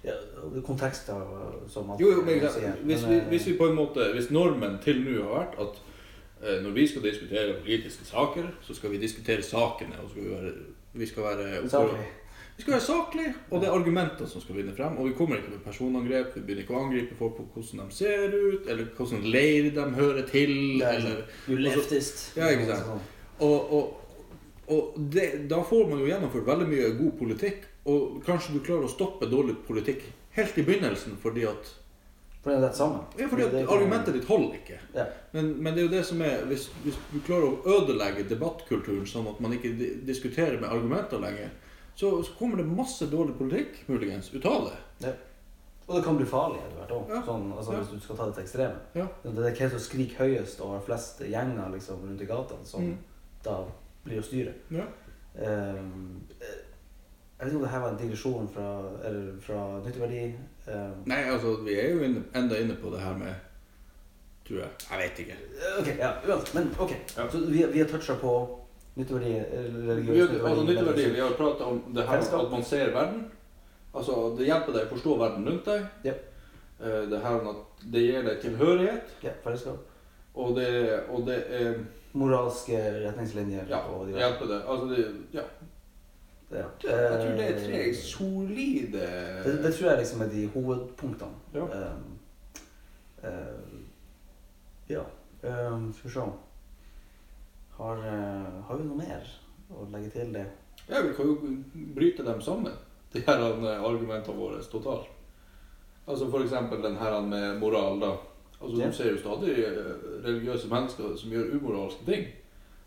Ja, 0.05 0.13
er 0.13 0.63
kontekster 0.63 1.23
som 1.69 1.91
at, 1.91 2.01
Jo, 2.01 2.11
jo, 2.13 2.23
men 2.23 2.39
hvis, 2.85 3.07
vi, 3.09 3.17
eh, 3.17 3.29
hvis 3.29 3.47
vi 3.47 3.57
på 3.59 3.67
en 3.69 3.75
måte 3.75 4.13
Hvis 4.15 4.31
normen 4.31 4.79
til 4.83 5.01
nå 5.03 5.23
har 5.23 5.41
vært 5.41 5.59
at 5.61 5.81
eh, 6.43 6.63
når 6.63 6.71
vi 6.77 6.87
skal 6.87 7.03
diskutere 7.03 7.57
politiske 7.63 8.05
saker, 8.05 8.51
så 8.63 8.75
skal 8.75 8.91
vi 8.91 8.99
diskutere 9.03 9.43
sakene. 9.43 9.97
og 10.03 10.11
vi, 10.15 10.29
være, 10.31 10.53
vi 10.93 11.07
skal 11.07 11.23
være 11.23 11.69
Saklig. 11.69 12.07
Vi 12.57 12.63
skal 12.63 12.73
være 12.73 12.85
saklige, 12.87 13.35
og 13.51 13.61
det 13.61 13.69
er 13.69 13.75
argumentene 13.77 14.29
som 14.31 14.41
skal 14.41 14.57
vinne 14.57 14.73
frem. 14.77 14.97
Og 14.97 15.11
vi 15.11 15.15
kommer 15.19 15.37
ikke 15.37 15.53
med 15.53 15.65
personangrep. 15.65 16.33
Vi 16.39 16.41
begynner 16.41 16.65
ikke 16.65 16.77
å 16.77 16.85
angripe 16.87 17.19
folk 17.19 17.37
på 17.37 17.45
hvordan 17.53 17.91
de 17.91 17.97
ser 17.99 18.33
ut, 18.33 18.65
eller 18.65 18.89
hvordan 18.97 19.27
leir 19.29 19.71
de 19.77 19.87
hører 19.99 20.25
til. 20.31 20.55
Er 20.81 20.97
eller... 20.97 21.21
sånn, 21.21 21.53
You 21.53 21.61
leftist. 21.61 22.23
Ja, 22.39 22.49
ikke 22.55 22.71
sant. 22.73 23.13
Og, 23.45 23.75
og, 23.77 24.21
og 24.73 24.97
det, 25.13 25.27
da 25.51 25.61
får 25.69 25.91
man 25.91 26.01
jo 26.01 26.09
gjennomført 26.09 26.49
veldig 26.49 26.69
mye 26.71 26.93
god 26.97 27.19
politikk, 27.19 27.67
og 27.93 28.23
kanskje 28.27 28.57
du 28.57 28.63
klarer 28.65 28.89
å 28.89 28.95
stoppe 28.95 29.29
dårlig 29.31 29.59
politikk 29.67 30.09
helt 30.37 30.57
i 30.59 30.65
begynnelsen 30.65 31.21
fordi 31.23 31.45
at 31.49 31.75
fordi 32.47 32.61
det 32.61 32.63
er 32.63 32.69
det 32.69 32.77
samme. 32.79 32.99
ja, 33.19 33.27
fordi 33.27 33.43
at 33.43 33.55
argumentet 33.75 34.15
ditt 34.15 34.27
holder 34.31 34.53
ikke. 34.55 34.77
Ja. 34.95 35.05
Men, 35.33 35.49
men 35.59 35.75
det 35.75 35.81
er 35.83 35.87
jo 35.89 35.95
det 35.97 36.03
som 36.07 36.21
er 36.23 36.45
hvis, 36.47 36.69
hvis 36.85 36.99
du 37.11 37.17
klarer 37.27 37.49
å 37.49 37.73
ødelegge 37.81 38.23
debattkulturen 38.31 39.09
sånn 39.11 39.27
at 39.27 39.41
man 39.43 39.57
ikke 39.57 39.73
diskuterer 40.07 40.55
med 40.61 40.71
argumenter 40.71 41.19
lenger, 41.19 41.51
så, 41.97 42.11
så 42.23 42.33
kommer 42.39 42.61
det 42.61 42.67
masse 42.69 43.07
dårlig 43.11 43.35
politikk 43.39 43.83
muligens 43.89 44.29
ut 44.35 44.45
av 44.47 44.69
det. 44.71 44.77
Ja. 45.09 45.13
Og 45.87 45.95
det 45.97 46.05
kan 46.05 46.17
bli 46.19 46.27
farlig 46.27 46.59
etter 46.65 46.77
hvert 46.81 46.93
òg, 46.97 47.11
Ja. 47.15 47.23
sånn, 47.27 47.45
altså, 47.57 47.73
Ja. 47.73 47.79
hvis 47.81 47.93
du 47.95 48.01
skal 48.05 48.17
ta 48.17 48.27
det 48.27 48.35
til 48.35 48.43
ekstreme. 48.45 48.79
Ja. 48.95 49.07
Det 49.23 49.33
er 49.47 49.55
hvem 49.61 49.71
som 49.71 49.79
skriker 49.85 50.19
høyest 50.25 50.61
og 50.61 50.73
har 50.75 50.81
flest 50.87 51.21
gjenger 51.23 51.71
liksom, 51.73 52.01
rundt 52.03 52.21
i 52.21 52.27
gatene, 52.27 52.65
som 52.67 52.83
Mm. 52.83 52.97
da 53.45 53.65
blir 54.05 54.19
å 54.21 54.25
styre. 54.27 54.53
Ja. 54.71 54.85
Ehm, 55.39 56.21
eh, 56.41 56.47
jeg 57.39 57.47
vet 57.47 57.49
ikke 57.49 57.57
om 57.57 57.63
det 57.63 57.71
her 57.71 57.81
var 57.81 57.89
en 57.91 57.99
digresjon 57.99 58.49
fra, 58.49 58.69
eller 59.05 59.41
fra 59.41 59.81
nytteverdi. 59.85 60.35
Um, 60.69 61.03
Nei, 61.07 61.23
altså, 61.31 61.57
vi 61.65 61.75
er 61.79 61.91
jo 61.95 62.03
inne, 62.03 62.25
enda 62.35 62.57
inne 62.59 62.75
på 62.77 62.91
det 62.91 63.01
her 63.01 63.15
med 63.19 63.35
Tror 64.47 64.59
jeg. 64.59 64.69
Jeg 64.91 64.99
vet 64.99 65.19
ikke. 65.19 65.33
Eh, 65.59 65.81
Ok, 65.81 65.99
ja. 65.99 66.13
Men 66.55 66.71
ok. 66.79 66.91
Ja. 67.17 67.29
Så 67.31 67.39
vi, 67.51 67.65
vi 67.73 67.79
har 67.79 67.87
toucha 67.89 68.15
på 68.15 68.59
nytteverdi, 68.97 69.33
religiøs 69.89 70.31
Vi 70.31 70.39
har, 70.39 70.49
altså, 70.49 70.65
nytteverdi, 70.65 71.11
vi 71.15 71.21
har 71.21 71.35
pratet 71.37 71.67
om 71.67 71.83
det 71.95 72.03
her 72.05 72.13
Fellesskap. 72.15 72.45
at 72.45 72.51
man 72.51 72.63
ser 72.65 72.93
verden. 72.95 73.27
Altså, 73.95 74.37
Det 74.39 74.47
hjelper 74.47 74.73
deg 74.73 74.87
å 74.87 74.95
forstå 74.95 75.19
verden 75.19 75.49
rundt 75.49 75.65
deg. 75.65 75.87
Ja. 76.05 76.15
Eh, 76.81 77.03
Det 77.11 77.21
her 77.21 77.55
det 77.93 78.01
gir 78.03 78.23
deg 78.23 78.41
tilhørighet. 78.41 79.15
Ja, 79.23 79.31
fellesskap. 79.45 79.79
Og 80.35 80.57
det, 80.57 81.01
og 81.09 81.27
det 81.27 81.39
er 81.49 81.75
Moralske 82.17 82.77
retningslinjer. 83.07 83.65
Ja, 83.69 83.79
og 83.89 84.07
det 84.07 84.15
diverse. 84.15 84.27
hjelper 84.27 84.47
deg. 84.55 84.63
Altså, 84.69 84.87
det, 84.87 85.15
ja. 85.33 85.43
Ja. 86.51 86.65
Jeg 86.85 87.21
tror 87.21 87.33
det 87.37 87.47
er 87.51 87.59
tre 87.59 87.89
Eh, 87.89 87.95
solide 87.95 89.01
Det, 89.45 89.63
det 89.65 89.75
tror 89.75 89.89
jeg 89.91 89.99
liksom 89.99 90.21
er 90.21 90.29
de 90.29 90.47
hovedpunktene. 90.55 91.33
Ja. 91.55 91.61
Um, 91.61 92.19
uh, 93.25 93.31
ja. 94.89 95.03
Um, 95.43 95.93
skal 95.93 96.11
vi 96.11 96.15
se. 96.15 96.21
Har, 97.77 97.97
eh, 97.97 98.63
har 98.69 98.77
vi 98.77 98.85
noe 98.85 98.97
mer 98.97 99.27
å 99.73 99.85
legge 99.93 100.11
til 100.15 100.33
det? 100.33 100.47
Ja, 100.89 101.03
vi 101.03 101.13
kan 101.17 101.27
jo 101.27 101.37
bryte 101.97 102.25
dem 102.25 102.41
sammen, 102.41 102.73
de 103.13 103.21
her 103.27 103.43
eh, 103.43 103.85
argumentene 103.85 104.37
våre, 104.39 104.63
totalt. 104.73 105.11
Altså 106.07 106.31
for 106.31 106.45
eksempel 106.45 106.83
den 106.83 106.97
her 106.97 107.21
med 107.21 107.59
moral, 107.61 108.01
da. 108.01 108.15
Altså 108.61 108.79
Ja. 108.81 108.87
Du 108.87 108.93
ser 108.93 109.11
jo 109.11 109.19
stadig 109.19 109.59
eh, 109.59 109.93
religiøse 110.25 110.69
mennesker 110.69 111.17
som 111.17 111.31
gjør 111.31 111.57
umoralske 111.59 112.05
ting. 112.07 112.27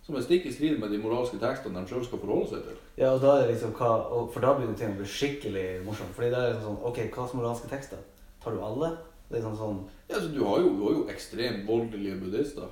Som 0.02 0.16
er 0.16 0.24
stikk 0.26 0.46
i 0.46 0.54
strid 0.54 0.80
med 0.80 0.90
de 0.90 0.98
moralske 0.98 1.38
tekstene 1.38 1.84
de 1.84 1.92
sjøl 1.92 2.06
skal 2.06 2.22
forholde 2.24 2.50
seg 2.50 2.64
til. 2.66 2.78
Ja, 2.98 3.12
og 3.14 3.22
da 3.22 3.36
er 3.36 3.44
det 3.46 3.52
liksom 3.54 3.76
hva, 3.78 3.92
For 4.34 4.42
da 4.42 4.56
blir 4.58 4.72
det 4.72 4.88
å 4.88 4.96
bli 4.98 5.06
skikkelig 5.06 5.66
morsomt. 5.86 6.16
Fordi 6.16 6.32
da 6.34 6.40
er 6.48 6.54
det 6.54 6.64
sånn 6.64 6.80
Ok, 6.82 6.98
hva 7.12 7.28
slags 7.28 7.36
moralske 7.38 7.70
tekster? 7.70 8.02
Tar 8.42 8.56
du 8.56 8.64
alle? 8.64 8.90
Det 9.30 9.38
er 9.38 9.46
sånn 9.46 9.60
sånn 9.60 9.84
Ja, 10.10 10.16
så 10.18 10.32
Du 10.34 10.42
har 10.48 10.64
jo, 10.64 10.72
du 10.80 10.84
har 10.88 10.96
jo 10.96 11.08
ekstremt 11.14 11.68
voldelige 11.68 12.18
buddhister. 12.24 12.72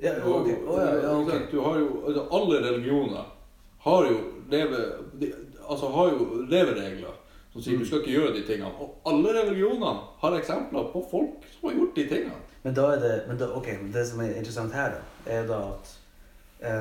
Ja, 0.00 0.14
Du 0.14 0.20
har 0.32 0.46
jo- 0.46 0.76
ja, 0.76 0.94
ja, 0.94 1.20
ikke 1.20 1.50
Du 1.50 1.60
har 1.62 1.78
jo, 1.78 2.04
altså 2.06 2.26
Alle 2.32 2.60
religioner 2.70 3.24
har 3.80 4.04
jo 4.06 4.16
leve, 4.50 4.76
de, 5.20 5.32
altså 5.70 5.88
har 5.88 6.08
jo 6.10 6.42
leveregler 6.48 7.14
som 7.52 7.62
sier 7.62 7.74
Mm. 7.76 7.80
du 7.80 7.86
skal 7.86 7.98
ikke 7.98 8.12
gjøre 8.12 8.32
de 8.34 8.42
tingene. 8.46 8.70
Og 8.80 8.94
alle 9.06 9.28
religionene 9.42 10.00
har 10.20 10.36
eksempler 10.38 10.92
på 10.92 11.02
folk 11.10 11.44
som 11.60 11.68
har 11.70 11.76
gjort 11.76 11.96
de 11.96 12.08
tingene. 12.08 12.32
Men 12.62 12.74
da 12.74 12.82
er 12.92 13.00
det 13.00 13.24
men 13.28 13.36
da, 13.38 13.44
Ok, 13.54 13.66
det 13.92 14.06
som 14.06 14.20
er 14.20 14.34
interessant 14.36 14.72
her, 14.72 14.90
da, 14.90 15.32
er 15.32 15.46
da 15.46 15.58
at 15.72 15.98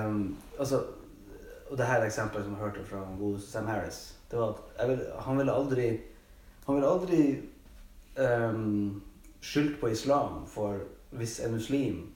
um, 0.08 0.38
Altså 0.60 0.84
Og 1.72 1.78
det 1.78 1.86
her 1.86 2.04
eksempelet 2.06 2.44
som 2.46 2.54
jeg 2.54 2.62
hørte 2.62 2.86
fra 2.86 2.98
godeste 3.20 3.52
Sam 3.52 3.66
Harris, 3.68 4.14
det 4.32 4.40
var 4.40 4.56
at 4.80 4.90
vil, 4.90 5.00
han 5.20 5.38
ville 5.38 5.52
aldri 5.54 6.00
Han 6.66 6.76
ville 6.76 6.88
aldri 6.90 7.40
um, 8.20 9.02
skyldt 9.42 9.80
på 9.80 9.88
islam 9.92 10.46
for 10.48 10.78
hvis 11.12 11.40
en 11.46 11.54
muslim, 11.54 12.08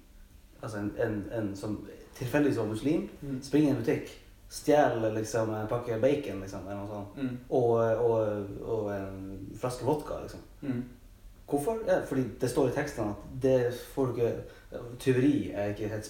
altså 0.61 0.77
en, 0.77 0.91
en, 1.05 1.23
en 1.37 1.55
som 1.55 1.77
tilfeldigvis 2.17 2.57
var 2.57 2.65
muslim, 2.65 3.09
springer 3.41 3.67
i 3.67 3.71
en 3.71 3.79
butikk, 3.83 4.09
stjeler 4.51 5.13
liksom 5.15 5.49
en 5.55 5.67
pakke 5.67 5.99
bacon 6.01 6.41
liksom, 6.41 6.65
eller 6.67 6.81
noe 6.81 6.87
sånt, 6.87 7.17
Mm. 7.17 7.37
og, 7.49 7.71
og, 8.09 8.47
og 8.67 8.89
en 8.95 9.49
flaske 9.59 9.85
vodka, 9.85 10.19
liksom. 10.21 10.39
Mm. 10.61 10.83
Hvorfor? 11.51 11.79
Ja, 11.87 11.97
fordi 12.05 12.23
det 12.41 12.49
står 12.49 12.69
i 12.69 12.75
teksten 12.75 13.09
at 13.09 13.23
det 13.43 13.73
får 13.93 14.05
du 14.07 14.11
ikke 14.15 14.43
Tyveri 14.99 15.51
er 15.51 15.73
ikke 15.73 15.89
helt 15.91 16.07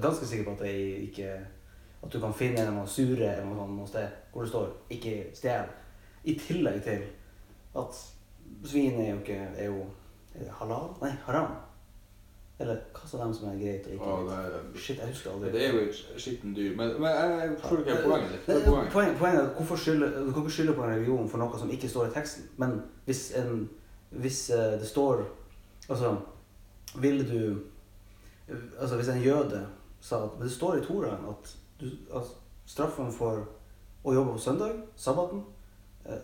ganske 0.00 0.26
sikker 0.26 0.44
på 0.46 0.54
at 0.54 0.62
det 0.64 0.70
ikke 1.10 1.34
At 2.02 2.12
du 2.12 2.16
kan 2.20 2.32
finne 2.32 2.64
noe 2.72 2.86
sure 2.88 3.26
eller 3.28 3.44
noe 3.44 3.58
sånt 3.58 3.76
noe 3.76 3.88
sted 3.90 4.08
hvor 4.32 4.42
det 4.42 4.48
står 4.50 4.70
'ikke 4.90 5.34
stjel'. 5.36 5.68
I 6.24 6.34
tillegg 6.38 6.82
til 6.82 7.02
at 7.76 8.00
svin 8.64 9.00
er 9.00 9.10
jo 9.10 9.18
ikke 9.18 9.48
er 9.56 9.64
jo 9.66 9.84
er 10.34 10.50
halal? 10.60 10.88
Nei, 11.02 11.10
haram. 11.26 11.52
Eller 12.58 12.76
hva 12.94 13.08
sa 13.10 13.18
dem 13.18 13.32
som 13.34 13.48
er 13.50 13.56
greit 13.58 13.86
og 13.86 13.92
ikke 13.96 14.04
Ja, 14.10 14.16
greit? 14.28 14.52
det, 14.74 14.80
Shit, 14.80 14.98
jeg 14.98 15.08
husker 15.08 15.30
aldri. 15.32 15.48
det 15.52 15.62
er 15.68 15.72
jo 15.72 15.78
et 15.88 16.20
skittent 16.22 16.56
dyr. 16.56 16.76
Men, 16.76 16.92
men 17.00 17.10
jeg, 17.10 17.30
jeg 17.40 17.56
forstår 17.60 17.78
ikke 17.78 18.02
poenget 18.04 18.30
ditt. 18.32 18.44
Poenget? 18.46 18.92
Poenget, 18.92 19.16
poenget 19.18 19.40
er 19.40 19.46
at 19.48 19.54
hvorfor 19.56 19.76
skylde, 19.76 20.06
Du 20.26 20.32
kan 20.32 20.42
ikke 20.42 20.50
skylde 20.58 20.74
på 20.74 20.82
en 20.84 20.90
religion 20.90 21.28
for 21.28 21.38
noe 21.42 21.58
som 21.58 21.70
ikke 21.70 21.88
står 21.88 22.06
i 22.06 22.14
teksten. 22.14 22.44
Men 22.56 22.76
hvis, 23.04 23.24
en, 23.40 23.70
hvis 24.10 24.50
eh, 24.50 24.78
det 24.80 24.86
står 24.88 25.24
Altså, 25.88 26.16
ville 27.00 27.26
du 27.32 27.60
Altså, 28.80 28.96
hvis 28.96 29.08
en 29.08 29.22
jøde 29.22 29.66
sa 30.00 30.24
at 30.24 30.30
Men 30.38 30.42
det 30.48 30.52
står 30.52 30.76
i 30.78 30.84
Toraen 30.86 31.26
at, 31.28 31.56
du, 31.80 31.90
at 32.14 32.30
straffen 32.66 33.10
for 33.12 33.42
å 34.04 34.12
jobbe 34.14 34.32
på 34.36 34.38
søndag, 34.38 34.72
sabbaten 34.96 35.42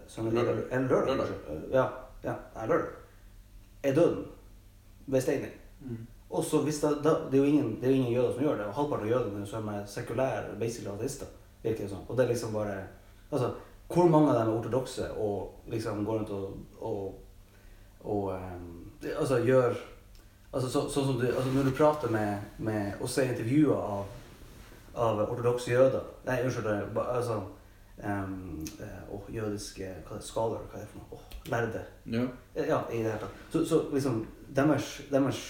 som 0.06 0.24
søndag, 0.30 0.44
Lørdag. 0.44 0.64
Eller, 0.70 0.88
lørdag. 0.88 1.16
Lørdag. 1.16 1.36
Eh, 1.48 1.74
Ja, 1.74 1.84
ja, 2.24 2.34
lørdag. 2.66 2.88
Er 3.82 3.94
døden 3.94 4.24
ved 5.06 5.20
steining. 5.20 5.52
Mm. 5.80 6.06
Og 6.30 6.44
så 6.44 6.60
hvis 6.62 6.80
det, 6.80 6.90
da, 7.04 7.16
det, 7.30 7.38
er 7.38 7.42
jo 7.42 7.50
ingen, 7.50 7.70
det 7.80 7.88
er 7.88 7.94
ingen 7.94 8.12
jøder 8.12 8.32
som 8.32 8.44
gjør 8.44 8.58
det, 8.60 8.66
og 8.70 8.74
halvparten 8.74 9.06
av 9.06 9.12
jødene 9.12 9.46
som 9.46 9.68
er 9.68 9.86
sekulære, 9.90 10.54
basically 10.60 10.92
ateister, 10.92 11.26
virker 11.62 11.82
det 11.82 11.90
som. 11.90 12.04
Og 12.08 12.16
det 12.16 12.24
er 12.24 12.32
liksom 12.34 12.52
bare 12.54 12.80
Altså, 13.30 13.52
hvor 13.94 14.08
mange 14.10 14.30
av 14.30 14.40
dem 14.40 14.48
er 14.48 14.56
ortodokse 14.58 15.04
og 15.12 15.60
liksom 15.70 16.04
går 16.04 16.18
rundt 16.18 16.30
og, 16.30 16.56
og, 16.80 17.20
og 18.00 18.32
um, 18.34 18.92
altså 19.18 19.38
gjør 19.38 19.74
Altså 20.52 20.66
så, 20.66 20.80
sånn 20.90 21.06
som 21.06 21.20
du 21.20 21.28
Altså 21.28 21.52
når 21.54 21.68
du 21.68 21.76
prater 21.78 22.10
med, 22.10 22.42
med 22.58 22.98
og 22.98 23.10
ser 23.10 23.30
intervjuer 23.30 23.76
av, 23.78 24.08
av 24.98 25.22
ortodokse 25.28 25.70
jøder 25.70 26.02
Nei, 26.26 26.40
unnskyld, 26.42 26.66
det 26.66 27.04
altså 27.04 27.38
um, 28.02 28.64
åh, 29.14 29.30
jødiske 29.34 29.94
hva 30.08 30.18
det, 30.18 30.26
scholar, 30.26 30.66
hva 30.70 30.80
er 30.80 30.86
det 30.86 30.90
for 30.90 31.02
noe? 31.02 31.18
Åh, 31.18 31.50
lærde. 31.50 31.84
Ja. 32.10 32.26
Ja, 32.56 32.80
i 32.90 33.02
det 33.02 33.12
hele 33.12 33.18
tatt. 33.22 33.42
Så, 33.52 33.64
så 33.66 33.82
liksom 33.92 34.24
deres, 34.56 35.00
deres 35.10 35.42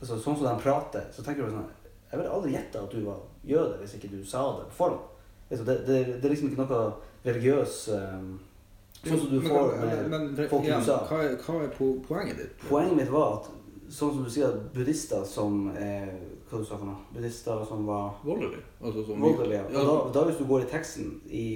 altså, 0.00 0.18
Sånn 0.18 0.36
som 0.36 0.46
de 0.46 0.54
prater, 0.62 1.04
så 1.12 1.22
tenker 1.22 1.44
du 1.46 1.50
sånn 1.56 1.68
Jeg 2.10 2.20
ville 2.20 2.30
aldri 2.32 2.52
gjetta 2.54 2.82
at 2.86 2.92
du 2.94 3.04
var 3.06 3.20
jøde 3.46 3.78
hvis 3.80 3.94
ikke 3.98 4.10
du 4.12 4.20
sa 4.24 4.44
det 4.58 4.66
på 4.70 4.76
forhånd. 4.80 5.00
Det, 5.48 5.58
det, 5.66 5.98
det 6.20 6.24
er 6.24 6.32
liksom 6.32 6.48
ikke 6.50 6.64
noe 6.64 6.78
religiøs 7.26 7.74
um, 7.94 8.32
Sånn 9.06 9.20
som 9.20 9.28
du 9.30 9.36
Men- 9.40 9.52
får 9.52 9.76
med 9.82 10.08
men, 10.10 10.48
folk 10.50 10.64
i 10.66 10.72
USA. 10.72 10.96
Hva 11.06 11.20
hva 11.44 11.60
er 11.62 11.68
po- 11.76 12.00
poenget 12.08 12.40
ditt? 12.40 12.56
Poenget 12.68 12.96
mitt 12.98 13.10
var 13.12 13.36
at 13.36 13.50
sånn 13.92 14.14
som 14.16 14.24
du 14.24 14.30
sier, 14.30 14.48
at 14.50 14.72
buddhister 14.74 15.22
som 15.28 15.68
er 15.78 16.08
Hva 16.48 16.58
du 16.58 16.64
sa 16.66 16.78
for 16.78 16.86
noe? 16.88 17.04
Buddhister 17.14 17.62
som 17.68 17.84
var 17.86 18.16
Voldelige. 18.24 18.62
Altså, 18.82 19.04
som 19.06 19.20
voldelige. 19.22 19.62
Ja, 19.74 19.84
da, 19.86 19.94
da 20.14 20.24
hvis 20.26 20.38
du 20.40 20.44
går 20.48 20.64
i 20.64 20.70
teksten 20.70 21.12
i 21.30 21.46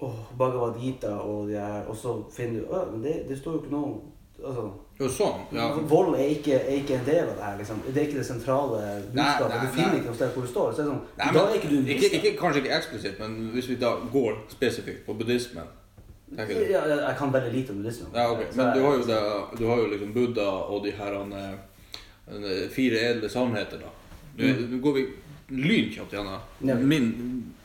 oh, 0.00 0.18
Bhagavad 0.38 0.78
Gita 0.80 1.12
og 1.22 1.48
de 1.48 1.58
her, 1.58 1.86
og 1.90 1.96
så 1.96 2.16
finner 2.34 2.60
du 2.60 2.72
oh, 2.74 2.84
men 2.92 3.02
det, 3.02 3.14
det 3.28 3.38
står 3.38 3.58
jo 3.58 3.62
ikke 3.64 3.74
noe 3.76 3.96
Altså 4.38 4.68
ja, 4.98 5.08
sånn. 5.14 5.42
Ja. 5.54 5.68
Vold 5.90 6.16
er 6.18 6.30
ikke, 6.34 6.56
er 6.58 6.80
ikke 6.80 6.96
en 6.98 7.04
del 7.06 7.28
av 7.28 7.34
det 7.36 7.44
her. 7.44 7.56
liksom. 7.60 7.82
Det 7.86 8.00
er 8.00 8.06
ikke 8.08 8.18
det 8.18 8.26
sentrale 8.26 8.78
budskapet. 9.12 9.52
nei, 9.54 9.60
du 9.62 9.74
finner 9.76 9.92
nei. 9.92 10.00
ikke 10.00 10.10
noe 10.10 10.18
sted 10.18 10.32
hvor 10.34 10.46
du 10.46 10.50
står. 10.50 10.72
Så 10.72 10.82
er 10.82 10.88
det 10.88 10.90
sånn, 10.90 11.04
Nei, 11.20 11.28
da 11.36 11.44
er 11.44 11.58
ikke 11.60 11.70
du 11.70 11.76
en 11.78 11.92
ikke, 11.94 12.10
ikke, 12.18 12.32
Kanskje 12.40 12.62
ikke 12.64 12.72
eksplisitt, 12.78 13.20
men 13.22 13.36
hvis 13.54 13.68
vi 13.70 13.76
da 13.78 13.92
går 14.12 14.40
spesifikt 14.54 15.04
på 15.06 15.14
buddhismen 15.20 15.70
tenker 16.34 16.58
du? 16.58 16.72
ja, 16.72 16.82
jeg, 16.90 17.14
kan 17.18 17.32
veldig 17.32 17.52
lite 17.54 17.72
om 17.72 17.78
buddhismen. 17.80 18.10
Ja, 18.14 18.26
okay. 18.32 18.50
Men 18.58 18.74
du 18.74 18.82
har 18.84 18.98
jo, 18.98 19.06
det, 19.08 19.20
du 19.60 19.64
har 19.70 19.80
jo 19.84 19.86
liksom 19.94 20.12
Buddha 20.18 20.50
og 20.66 20.84
de 20.84 20.92
her 20.98 21.16
han, 21.16 21.32
eh, 21.38 22.66
fire 22.74 23.06
edle 23.12 23.30
sannheter, 23.32 23.80
da. 23.86 23.94
Nå 24.38 24.52
nå 24.70 24.78
går 24.82 24.98
vi 24.98 25.06
lynkjapt 25.48 26.12
gjennom 26.12 26.84
min 26.90 27.08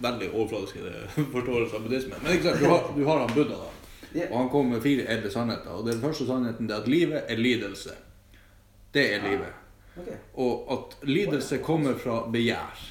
veldig 0.01 0.29
overfladiske 0.31 0.79
forståelse 1.35 1.75
av 1.75 1.87
buddhismen. 1.87 2.21
Men 2.23 2.37
ikke 2.37 2.51
sant, 2.51 2.61
du 2.61 2.69
har, 2.71 2.91
du 2.95 3.03
har 3.09 3.25
han 3.25 3.33
Buddha, 3.35 3.57
da. 3.57 3.71
Ja. 4.13 4.27
Og 4.29 4.37
han 4.37 4.49
kom 4.49 4.69
med 4.69 4.81
fire 4.83 5.05
edle 5.09 5.31
sannheter. 5.31 5.69
Og 5.73 5.85
den 5.87 6.01
første 6.01 6.25
sannheten 6.27 6.69
er 6.69 6.81
at 6.81 6.87
livet 6.87 7.23
er 7.27 7.39
lidelse. 7.39 7.95
Det 8.93 9.07
er 9.15 9.23
livet. 9.23 9.53
Okay. 9.97 10.17
Og 10.41 10.69
at 10.73 10.97
lidelse 11.07 11.57
kommer 11.65 11.97
fra 11.97 12.19
begjær. 12.31 12.83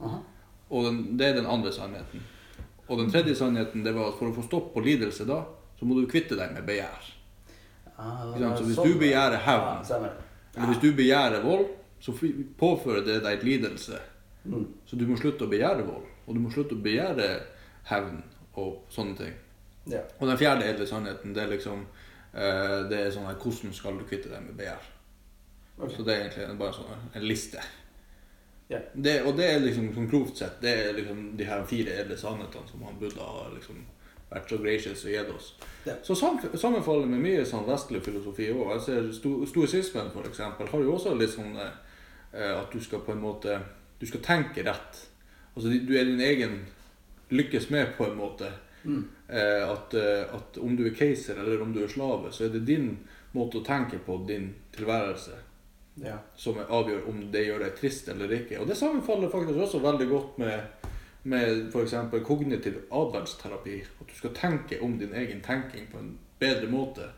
Aha. 0.00 0.18
Og 0.70 0.84
den, 0.84 0.98
det 1.18 1.28
er 1.28 1.38
den 1.38 1.46
andre 1.46 1.72
sannheten. 1.72 2.22
Og 2.88 2.98
den 2.98 3.10
tredje 3.12 3.34
sannheten 3.38 3.84
det 3.84 3.94
var 3.94 4.10
at 4.12 4.18
for 4.18 4.30
å 4.30 4.34
få 4.36 4.44
stopp 4.46 4.72
på 4.74 4.82
lidelse 4.84 5.26
da, 5.28 5.42
så 5.78 5.86
må 5.86 5.98
du 5.98 6.06
kvitte 6.10 6.36
deg 6.38 6.52
med 6.54 6.66
begjær. 6.66 7.08
Ah, 7.98 8.30
Så 8.56 8.64
hvis 8.64 8.76
sånn, 8.78 8.92
du 8.92 8.98
begjærer 9.00 9.42
hevn, 9.42 9.82
stemmer. 9.84 10.12
eller 10.56 10.70
hvis 10.72 10.82
du 10.82 10.92
begjærer 10.94 11.42
vold, 11.42 11.66
så 12.00 12.14
påfører 12.58 13.02
det 13.06 13.16
deg 13.24 13.38
et 13.40 13.44
lidelse. 13.46 13.98
Mm. 14.44 14.66
Så 14.86 14.96
du 14.96 15.04
må 15.08 15.16
slutte 15.18 15.44
å 15.44 15.50
begjære 15.50 15.82
vold, 15.86 16.06
og 16.26 16.34
du 16.34 16.40
må 16.40 16.50
slutte 16.54 16.76
å 16.78 16.82
begjære 16.82 17.26
hevn 17.90 18.20
og 18.54 18.84
sånne 18.94 19.16
ting. 19.18 19.34
Ja. 19.88 20.04
Og 20.18 20.28
den 20.28 20.38
fjerde 20.40 20.68
edle 20.68 20.86
sannheten, 20.86 21.34
det 21.34 21.42
er 21.42 21.52
liksom 21.54 21.84
uh, 21.84 22.78
det 22.90 23.02
er 23.02 23.12
sånn 23.14 23.28
her, 23.28 23.38
hvordan 23.40 23.74
skal 23.74 23.98
du 23.98 24.06
kvitte 24.08 24.32
deg 24.32 24.44
med 24.44 24.56
begjær? 24.58 24.88
Okay. 25.78 25.94
Så 25.96 26.06
det 26.06 26.14
er 26.14 26.24
egentlig 26.26 26.58
bare 26.60 26.76
sånn 26.76 27.12
en 27.14 27.28
liste. 27.28 27.62
Ja. 28.68 28.80
Det, 28.92 29.22
og 29.24 29.36
det 29.38 29.46
er 29.48 29.62
liksom 29.64 29.92
sånn 29.94 30.10
grovt 30.10 30.42
sett, 30.42 30.58
det 30.60 30.74
er 30.76 30.96
liksom 30.96 31.22
de 31.38 31.46
her 31.48 31.62
fire 31.68 31.94
edle 32.02 32.18
sannhetene 32.20 32.68
som 32.68 32.82
han 32.84 32.98
Buddha 33.00 33.24
har 33.24 33.54
liksom 33.54 33.80
vært 34.28 34.50
så 34.52 34.58
gracious 34.60 35.04
og 35.06 35.12
gitt 35.14 35.30
oss. 35.32 35.46
Ja. 35.86 35.94
Så 36.04 36.16
sam, 36.18 36.36
sammenfaller 36.52 37.08
med 37.08 37.22
mye 37.24 37.44
sånn 37.48 37.64
vestlig 37.68 38.02
filosofi 38.04 38.50
òg. 38.52 38.74
Jeg 38.74 38.84
ser 38.84 39.12
sto, 39.16 39.32
Stoisismen 39.48 40.10
for 40.12 40.28
eksempel, 40.28 40.68
har 40.68 40.84
jo 40.84 40.96
også 40.98 41.14
litt 41.16 41.32
sånn 41.32 41.54
uh, 41.56 41.70
at 42.34 42.74
du 42.74 42.82
skal 42.84 43.00
på 43.06 43.14
en 43.14 43.24
måte 43.24 43.56
Du 43.98 44.04
skal 44.06 44.20
tenke 44.22 44.62
rett. 44.62 44.98
Altså 45.56 45.72
du 45.72 45.94
er 45.98 46.04
din 46.06 46.20
egen 46.22 46.52
lykkes 47.34 47.70
med, 47.70 47.96
på 47.96 48.06
en 48.06 48.14
måte. 48.14 48.52
Mm. 48.84 49.08
Eh, 49.28 49.70
at, 49.70 49.94
eh, 49.94 50.34
at 50.34 50.58
om 50.58 50.76
du 50.76 50.86
er 50.88 50.94
keiser 50.96 51.36
eller 51.36 51.62
om 51.62 51.72
du 51.72 51.82
er 51.84 51.88
slave, 51.92 52.32
så 52.32 52.46
er 52.46 52.54
det 52.54 52.64
din 52.64 52.94
måte 53.36 53.60
å 53.60 53.64
tenke 53.64 53.98
på, 54.00 54.22
din 54.28 54.54
tilværelse, 54.72 55.36
Ja. 56.00 56.14
som 56.36 56.56
avgjør 56.58 57.08
om 57.08 57.30
det 57.32 57.44
gjør 57.46 57.58
deg 57.58 57.76
trist 57.76 58.08
eller 58.08 58.32
ikke. 58.32 58.60
Og 58.60 58.66
det 58.68 58.76
sammenfaller 58.76 59.28
faktisk 59.28 59.58
også 59.58 59.82
veldig 59.82 60.08
godt 60.08 60.38
med, 60.38 60.60
med 61.24 61.68
f.eks. 61.72 61.94
kognitiv 62.24 62.78
atferdsterapi. 62.90 63.80
At 64.00 64.06
du 64.06 64.14
skal 64.14 64.34
tenke 64.34 64.80
om 64.80 64.98
din 64.98 65.12
egen 65.12 65.40
tenking 65.42 65.90
på 65.92 65.98
en 65.98 66.18
bedre 66.38 66.70
måte. 66.70 67.10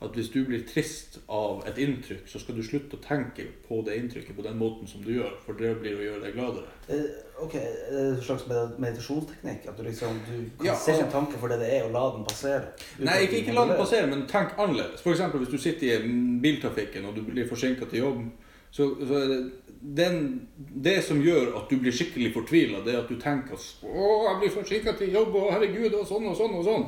At 0.00 0.14
hvis 0.14 0.28
du 0.30 0.44
blir 0.46 0.60
trist 0.62 1.16
av 1.28 1.64
et 1.66 1.78
inntrykk, 1.82 2.28
så 2.30 2.38
skal 2.38 2.54
du 2.54 2.62
slutte 2.62 2.94
å 2.94 3.00
tenke 3.02 3.48
på 3.66 3.80
det 3.86 3.96
inntrykket 3.98 4.36
på 4.36 4.44
den 4.46 4.54
måten 4.60 4.86
som 4.86 5.02
du 5.02 5.10
gjør, 5.16 5.32
for 5.42 5.58
det 5.58 5.72
blir 5.80 5.96
å 5.98 6.04
gjøre 6.04 6.20
deg 6.22 6.36
gladere. 6.36 6.68
Eh, 6.88 7.24
Ok, 7.38 7.54
er 7.54 7.90
det 7.90 7.98
en 8.16 8.22
slags 8.22 8.46
med- 8.48 8.78
meditasjonsteknikk? 8.82 9.68
At 9.68 9.76
du 9.76 9.82
liksom 9.84 10.18
du 10.26 10.50
kan 10.58 10.66
Ja, 10.66 10.74
se 10.74 10.92
altså- 10.92 11.04
en 11.04 11.10
tanke 11.12 11.38
for 11.38 11.48
det 11.48 11.58
det 11.60 11.72
er, 11.72 11.84
og 11.84 11.92
la 11.92 12.10
den 12.16 12.24
passere? 12.24 12.64
Nei, 12.98 13.22
ikke, 13.26 13.36
ikke 13.42 13.54
la 13.54 13.64
den 13.66 13.76
passere, 13.76 14.06
men 14.06 14.26
tenk 14.26 14.58
annerledes. 14.58 15.02
Eksempel 15.06 15.38
hvis 15.44 15.50
du 15.50 15.58
sitter 15.58 15.86
i 16.00 16.08
biltrafikken 16.42 17.04
og 17.06 17.14
du 17.14 17.22
blir 17.22 17.46
forsinka 17.48 17.84
til 17.90 17.98
jobb, 18.00 18.24
så, 18.72 18.88
så 19.06 19.14
er 19.22 19.28
det 19.28 19.52
den, 19.96 20.48
det 20.58 21.04
som 21.04 21.22
gjør 21.22 21.56
at 21.56 21.68
du 21.70 21.76
blir 21.78 21.92
skikkelig 21.92 22.32
fortvila, 22.34 22.84
det 22.84 22.94
er 22.94 22.98
at 22.98 23.08
du 23.08 23.14
tenker 23.16 23.52
at 23.54 23.84
å, 23.84 24.32
jeg 24.32 24.40
blir 24.40 24.50
forsinka 24.62 24.92
til 24.98 25.12
jobb, 25.12 25.34
og 25.34 25.52
herregud, 25.52 25.94
og 25.94 26.06
sånn 26.06 26.26
og 26.26 26.36
sånn 26.36 26.54
og 26.58 26.64
sånn. 26.64 26.86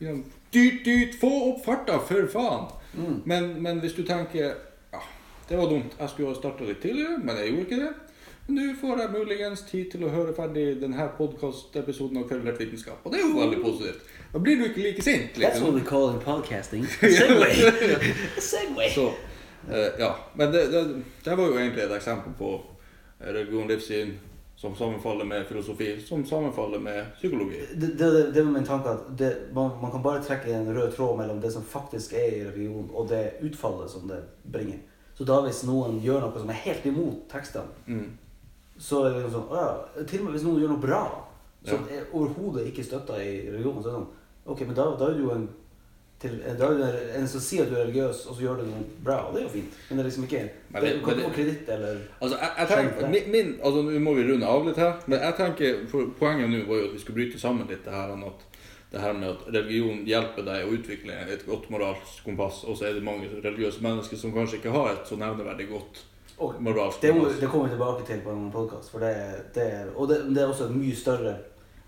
Mm. 0.00 0.24
Dyrt, 0.54 0.84
dyrt, 0.84 1.14
få 1.20 1.30
opp 1.50 1.64
farta, 1.64 1.98
for 2.08 2.28
faen! 2.32 2.68
Mm. 2.94 3.22
Men, 3.28 3.48
men 3.62 3.80
hvis 3.84 3.92
du 3.92 4.02
tenker 4.02 4.54
ja, 4.92 5.00
det 5.48 5.58
var 5.58 5.68
dumt, 5.70 5.96
jeg 5.98 6.08
skulle 6.12 6.32
ha 6.32 6.38
starta 6.38 6.64
litt 6.64 6.80
tidligere, 6.82 7.18
men 7.20 7.36
jeg 7.36 7.50
gjorde 7.52 7.66
ikke 7.66 7.80
det. 7.82 7.90
Nå 8.48 8.62
får 8.80 9.00
jeg 9.02 9.12
muligens 9.12 9.62
tid 9.68 9.90
til 9.92 10.06
å 10.08 10.10
høre 10.12 10.32
ferdig 10.32 10.78
denne 10.80 11.04
podkastepisoden 11.18 12.22
av 12.22 12.30
Kveldert 12.30 12.60
vitenskap. 12.62 13.02
Og 13.04 13.12
det 13.12 13.20
er 13.20 13.26
jo 13.26 13.34
veldig 13.36 13.58
positivt. 13.60 14.06
Da 14.32 14.40
blir 14.40 14.56
du 14.56 14.64
ikke 14.70 14.86
like 14.86 15.04
sint. 15.04 15.36
That's 15.36 15.60
what 15.60 15.74
Liksom. 15.74 15.76
we 15.76 15.84
call 15.84 16.08
in 16.14 16.20
podcasting. 16.24 16.86
Segway. 17.18 17.60
Segway. 18.40 18.88
Så, 18.94 19.04
uh, 19.68 19.90
ja. 20.00 20.14
Men 20.34 20.52
det, 20.52 20.64
det, 20.72 20.82
det 21.24 21.36
var 21.36 21.44
jo 21.44 21.58
egentlig 21.58 21.84
et 21.84 21.94
eksempel 21.98 22.32
på 22.40 22.54
religion, 23.20 23.68
livssyn, 23.68 24.16
som 24.58 24.74
sammenfaller 24.74 25.24
med 25.24 25.44
filosofi, 25.46 25.92
som 26.02 26.24
sammenfaller 26.26 26.80
med 26.82 27.12
psykologi. 27.16 27.60
Det, 27.74 27.92
det, 27.98 28.10
det, 28.10 28.22
det 28.34 28.42
var 28.42 28.52
min 28.56 28.64
tanke 28.66 28.90
at 28.90 29.04
det, 29.18 29.28
man, 29.54 29.70
man 29.82 29.92
kan 29.94 30.02
bare 30.02 30.22
trekke 30.26 30.50
en 30.56 30.72
rød 30.74 30.92
tråd 30.96 31.18
mellom 31.20 31.38
det 31.40 31.52
som 31.54 31.62
faktisk 31.62 32.12
er 32.18 32.32
i 32.32 32.40
religion, 32.48 32.88
og 32.90 33.06
det 33.12 33.36
utfallet 33.46 33.90
som 33.92 34.08
det 34.10 34.18
bringer. 34.50 34.80
Så 35.14 35.24
da 35.26 35.36
hvis 35.44 35.60
noen 35.66 36.00
gjør 36.02 36.24
noe 36.26 36.42
som 36.42 36.50
er 36.50 36.58
helt 36.64 36.86
imot 36.90 37.28
tekstene, 37.30 37.70
Mm. 37.86 38.08
så 38.78 39.04
er 39.04 39.12
det 39.14 39.22
liksom 39.22 39.36
sånn 39.40 39.54
«Å 39.54 39.62
ja, 39.62 40.04
Til 40.04 40.20
og 40.20 40.24
med 40.26 40.34
hvis 40.36 40.44
noen 40.48 40.60
gjør 40.62 40.74
noe 40.74 40.82
bra, 40.88 41.00
som 41.66 41.86
Ja. 41.90 41.96
er 42.00 42.10
overhodet 42.14 42.66
ikke 42.72 42.84
støtta 42.86 43.16
i 43.22 43.32
religionen, 43.50 43.82
så 43.82 43.88
er 43.88 43.92
det 43.92 43.98
sånn 44.02 44.10
Ok, 44.48 44.60
men 44.66 44.74
da, 44.74 44.84
da 44.96 45.08
er 45.10 45.14
du 45.14 45.22
jo 45.26 45.30
en 45.34 45.48
til, 46.18 46.40
du 46.58 46.64
en, 47.14 47.28
som 47.30 47.40
sier 47.40 47.62
at 47.62 47.70
du 47.70 47.76
er 47.76 47.84
religiøs, 47.84 48.24
og 48.26 48.34
så 48.34 48.42
gjør 48.42 48.56
du 48.58 48.64
noe 48.66 48.82
bra. 49.04 49.20
Og 49.28 49.34
det 49.34 49.42
er 49.42 49.46
jo 49.46 49.52
fint. 49.52 49.76
Men 49.88 49.98
det 49.98 50.02
er 50.02 50.08
liksom 50.08 50.24
ikke 50.26 50.40
Men 50.68 50.82
det, 50.82 50.88
det- 50.90 50.98
Du 50.98 51.04
kan 51.04 51.18
ikke 51.18 51.28
få 51.28 51.34
kreditt 51.36 51.68
eller 51.68 52.00
Altså, 52.20 52.36
jeg, 52.42 52.50
jeg 52.58 52.68
tenker, 52.68 53.08
min, 53.08 53.30
min, 53.32 53.60
altså 53.64 53.82
Nå 53.82 53.98
må 54.02 54.14
vi 54.14 54.26
runde 54.32 54.46
av 54.46 54.66
litt 54.66 54.76
her, 54.82 54.92
men 55.06 55.18
jeg 55.20 55.34
tenker, 55.38 55.78
poenget 56.18 56.50
nå 56.50 56.64
var 56.66 56.82
jo 56.82 56.88
at 56.88 56.94
vi 56.94 56.98
skulle 57.04 57.20
bryte 57.20 57.40
sammen 57.40 57.70
litt 57.70 57.84
det 57.84 57.94
her, 57.94 58.12
at, 58.26 58.44
det 58.92 59.00
her 59.00 59.12
med 59.12 59.28
at 59.28 59.48
religion 59.54 60.02
hjelper 60.08 60.42
deg 60.48 60.64
å 60.66 60.74
utvikle 60.74 61.12
et 61.28 61.46
godt 61.46 61.70
moralsk 61.70 62.24
kompass, 62.24 62.64
og 62.64 62.76
så 62.76 62.88
er 62.88 62.98
det 62.98 63.04
mange 63.04 63.28
religiøse 63.44 63.82
mennesker 63.84 64.16
som 64.16 64.32
kanskje 64.32 64.58
ikke 64.58 64.74
har 64.74 64.94
et 64.94 65.06
så 65.08 65.18
nevneverdig 65.20 65.68
godt 65.68 66.02
og 66.38 66.58
moralsk 66.62 67.02
det, 67.02 67.10
kompass. 67.12 67.38
det 67.40 67.48
kommer 67.52 67.68
vi 67.68 67.74
tilbake 67.76 68.06
til 68.06 68.20
på 68.24 68.30
en 68.30 68.50
podkast. 68.50 68.92
Det, 68.92 69.14
det, 69.54 69.68
og 69.94 70.08
det, 70.08 70.18
det 70.34 70.42
er 70.42 70.48
også 70.48 70.64
et 70.70 70.76
mye 70.76 70.96
større 70.96 71.36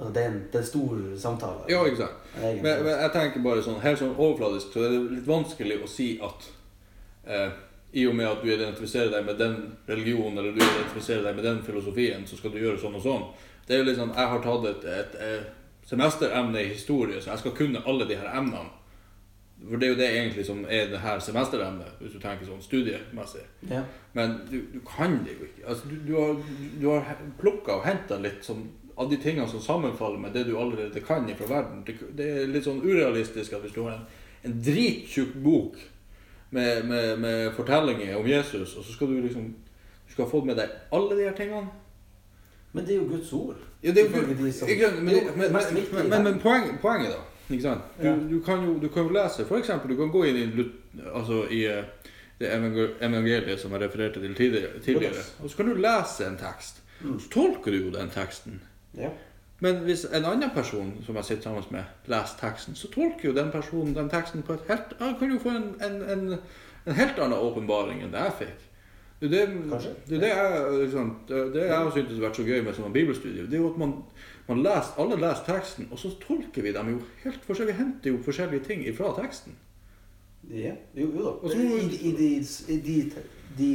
altså 0.01 0.13
det, 0.15 0.23
er 0.23 0.31
en, 0.33 0.39
det 0.53 0.59
er 0.59 0.65
en 0.65 0.67
stor 0.67 1.03
samtale. 1.21 1.67
Ja, 1.69 1.85
ikke 1.87 2.03
sant. 2.03 2.31
Men, 2.41 2.63
men 2.87 2.95
jeg 2.95 3.11
tenker 3.13 3.45
bare 3.45 3.63
sånn, 3.65 3.83
helt 3.85 4.01
sånn 4.01 4.17
overfladisk, 4.17 4.73
så 4.73 4.87
er 4.87 4.95
det 4.95 5.03
litt 5.19 5.29
vanskelig 5.29 5.77
å 5.85 5.91
si 5.91 6.09
at 6.25 6.49
eh, 7.29 7.53
i 7.93 8.07
og 8.07 8.17
med 8.17 8.29
at 8.31 8.43
du 8.43 8.51
identifiserer 8.55 9.13
deg 9.13 9.27
med 9.27 9.39
den 9.39 9.57
religionen, 9.87 10.39
eller 10.39 10.57
du 10.57 10.63
identifiserer 10.63 11.25
deg 11.27 11.37
med 11.37 11.45
den 11.45 11.63
filosofien, 11.67 12.27
så 12.27 12.39
skal 12.39 12.55
du 12.55 12.61
gjøre 12.63 12.81
sånn 12.81 12.99
og 12.99 13.07
sånn. 13.07 13.25
Det 13.67 13.77
er 13.77 13.83
jo 13.83 13.89
litt 13.91 13.99
sånn, 13.99 14.15
Jeg 14.17 14.33
har 14.33 14.45
tatt 14.45 14.69
et, 14.71 14.85
et, 14.85 15.17
et 15.21 15.89
semesteremne 15.91 16.63
i 16.63 16.71
historie, 16.73 17.21
så 17.21 17.35
jeg 17.35 17.43
skal 17.45 17.57
kunne 17.59 17.83
alle 17.87 18.07
de 18.09 18.19
her 18.19 18.31
emnene. 18.39 18.71
For 19.61 19.77
det 19.77 19.87
er 19.87 19.91
jo 19.93 19.99
det 19.99 20.09
egentlig 20.09 20.45
som 20.49 20.61
er 20.65 20.87
det 20.89 21.03
her 21.03 21.19
semesteremnet, 21.21 21.99
hvis 22.01 22.15
du 22.15 22.21
tenker 22.23 22.49
sånn 22.49 22.63
studiemessig. 22.65 23.43
ja. 23.69 23.83
Men 24.17 24.41
du, 24.49 24.57
du 24.73 24.81
kan 24.83 25.21
det 25.23 25.37
jo 25.37 25.47
ikke. 25.47 25.67
Altså, 25.69 25.91
du, 25.91 25.97
du 26.09 26.15
har, 26.17 26.39
du 26.81 26.87
har 26.89 27.21
plukka 27.39 27.77
og 27.77 27.85
henta 27.85 28.17
litt 28.19 28.41
sånn, 28.43 28.65
av 29.01 29.09
de 29.11 29.17
tingene 29.17 29.49
som 29.49 29.63
sammenfaller 29.65 30.19
med 30.21 30.35
det 30.37 30.43
du 30.49 30.53
allerede 30.61 31.01
kan 31.01 31.29
fra 31.39 31.47
verden. 31.49 31.83
Det, 31.87 31.95
det 32.19 32.27
er 32.43 32.51
litt 32.53 32.67
sånn 32.67 32.83
urealistisk 32.85 33.55
at 33.57 33.65
hvis 33.65 33.73
du 33.73 33.81
har 33.87 33.95
en, 33.97 34.05
en 34.45 34.59
drittjukk 34.67 35.35
bok 35.41 35.79
med, 36.51 36.85
med, 36.85 37.19
med 37.23 37.53
fortellinger 37.57 38.19
om 38.19 38.29
Jesus, 38.29 38.75
og 38.77 38.85
så 38.85 38.93
skal 38.93 39.13
du 39.13 39.21
liksom 39.23 39.51
Du 40.07 40.13
skal 40.13 40.25
ha 40.27 40.31
fått 40.33 40.47
med 40.49 40.57
deg 40.59 40.73
alle 40.93 41.15
de 41.17 41.23
her 41.29 41.35
tingene. 41.39 41.69
Men 42.73 42.87
det 42.87 42.97
er 42.97 42.99
jo 42.99 43.05
Guds 43.13 43.29
ord. 43.33 43.61
Ja, 43.83 43.93
det 43.95 44.03
er 44.03 44.09
jo 44.11 44.35
de 44.45 44.53
som- 44.53 44.69
ikke 44.69 44.89
men, 44.97 45.15
det 45.15 45.37
men, 45.37 45.53
men, 45.53 45.67
men, 45.95 46.09
men, 46.11 46.25
men 46.25 46.41
poeng, 46.43 46.67
poenget, 46.83 47.13
da. 47.15 47.21
Ikke 47.55 47.63
sant? 47.63 47.85
Du, 48.01 48.07
Ja. 48.09 48.17
du, 48.31 48.41
kan 48.43 48.65
jo, 48.67 48.75
du 48.83 48.89
kan 48.89 49.07
jo 49.07 49.15
lese 49.15 49.47
eksempel, 49.59 49.91
du 49.91 49.97
kan 49.97 50.11
gå 50.11 50.25
inn 50.27 50.37
i, 50.37 50.65
altså, 51.15 51.45
i 51.51 51.63
eh, 51.67 51.85
det 52.41 52.51
evangeliet 53.01 53.61
som 53.61 53.73
jeg 53.73 53.81
refererte 53.83 54.21
til 54.21 54.35
tidligere, 54.35 54.81
tidligere 54.85 55.23
og 55.43 55.51
så 55.51 55.57
kan 55.57 55.67
du 55.71 55.75
lese 55.75 56.27
en 56.27 56.37
tekst. 56.41 56.83
Mm. 57.01 57.19
Så 57.21 57.31
tolker 57.31 57.71
du 57.71 57.79
jo 57.85 57.91
den 57.95 58.11
teksten. 58.11 58.61
Ja. 58.99 59.11
Men 59.61 59.83
hvis 59.85 60.07
en 60.09 60.25
annen 60.25 60.51
person 60.55 60.95
som 61.05 61.19
jeg 61.21 61.29
sitter 61.29 61.51
sammen 61.51 61.65
med, 61.75 61.85
leser 62.09 62.39
teksten, 62.41 62.75
så 62.79 62.89
tolker 62.93 63.29
jo 63.29 63.37
den 63.37 63.53
personen 63.53 63.95
den 63.95 64.09
teksten 64.11 64.43
på 64.43 64.57
et 64.57 64.67
helt 64.69 64.95
Han 65.01 65.19
kan 65.21 65.35
jo 65.35 65.39
få 65.43 65.53
en, 65.53 65.69
en, 65.85 66.03
en, 66.03 66.39
en 66.87 66.97
helt 66.97 67.21
annen 67.21 67.39
åpenbaring 67.39 68.01
enn 68.01 68.15
det 68.15 68.25
jeg 68.25 68.37
fikk. 68.41 68.67
Det 69.21 69.27
er 69.27 69.51
det, 69.53 69.81
det, 70.09 70.17
er 70.17 70.21
det 70.21 70.29
jeg 70.29 70.77
liksom, 70.81 71.09
det, 71.29 71.41
jeg 71.55 71.77
har 71.77 71.91
syntes 71.93 72.15
har 72.15 72.23
vært 72.25 72.39
så 72.39 72.45
gøy 72.47 72.63
med 72.65 72.77
sånn 72.77 72.95
bibelstudier. 72.95 73.49
Det 73.53 73.59
er 73.59 73.61
jo 73.61 73.73
at 73.75 73.81
man, 73.83 73.91
man 74.47 74.63
leser, 74.65 74.95
alle 75.03 75.19
leser 75.21 75.45
teksten, 75.45 75.91
og 75.93 76.01
så 76.01 76.15
tolker 76.23 76.65
vi 76.65 76.73
dem 76.73 76.95
jo 76.95 77.03
helt 77.27 77.45
forskjellig. 77.45 77.75
Vi 77.75 77.83
henter 77.83 78.15
jo 78.15 78.23
forskjellige 78.25 78.65
ting 78.65 78.87
ifra 78.89 79.13
teksten. 79.19 79.59
ja. 80.49 80.73
Jo, 80.97 81.11
jo 81.11 81.27
da. 81.27 81.35
Også, 81.37 81.59
i, 81.59 81.83
I, 81.85 81.99
i, 82.01 82.15
de, 82.17 82.31
i, 82.73 82.79
de, 82.87 83.27
de, 83.59 83.71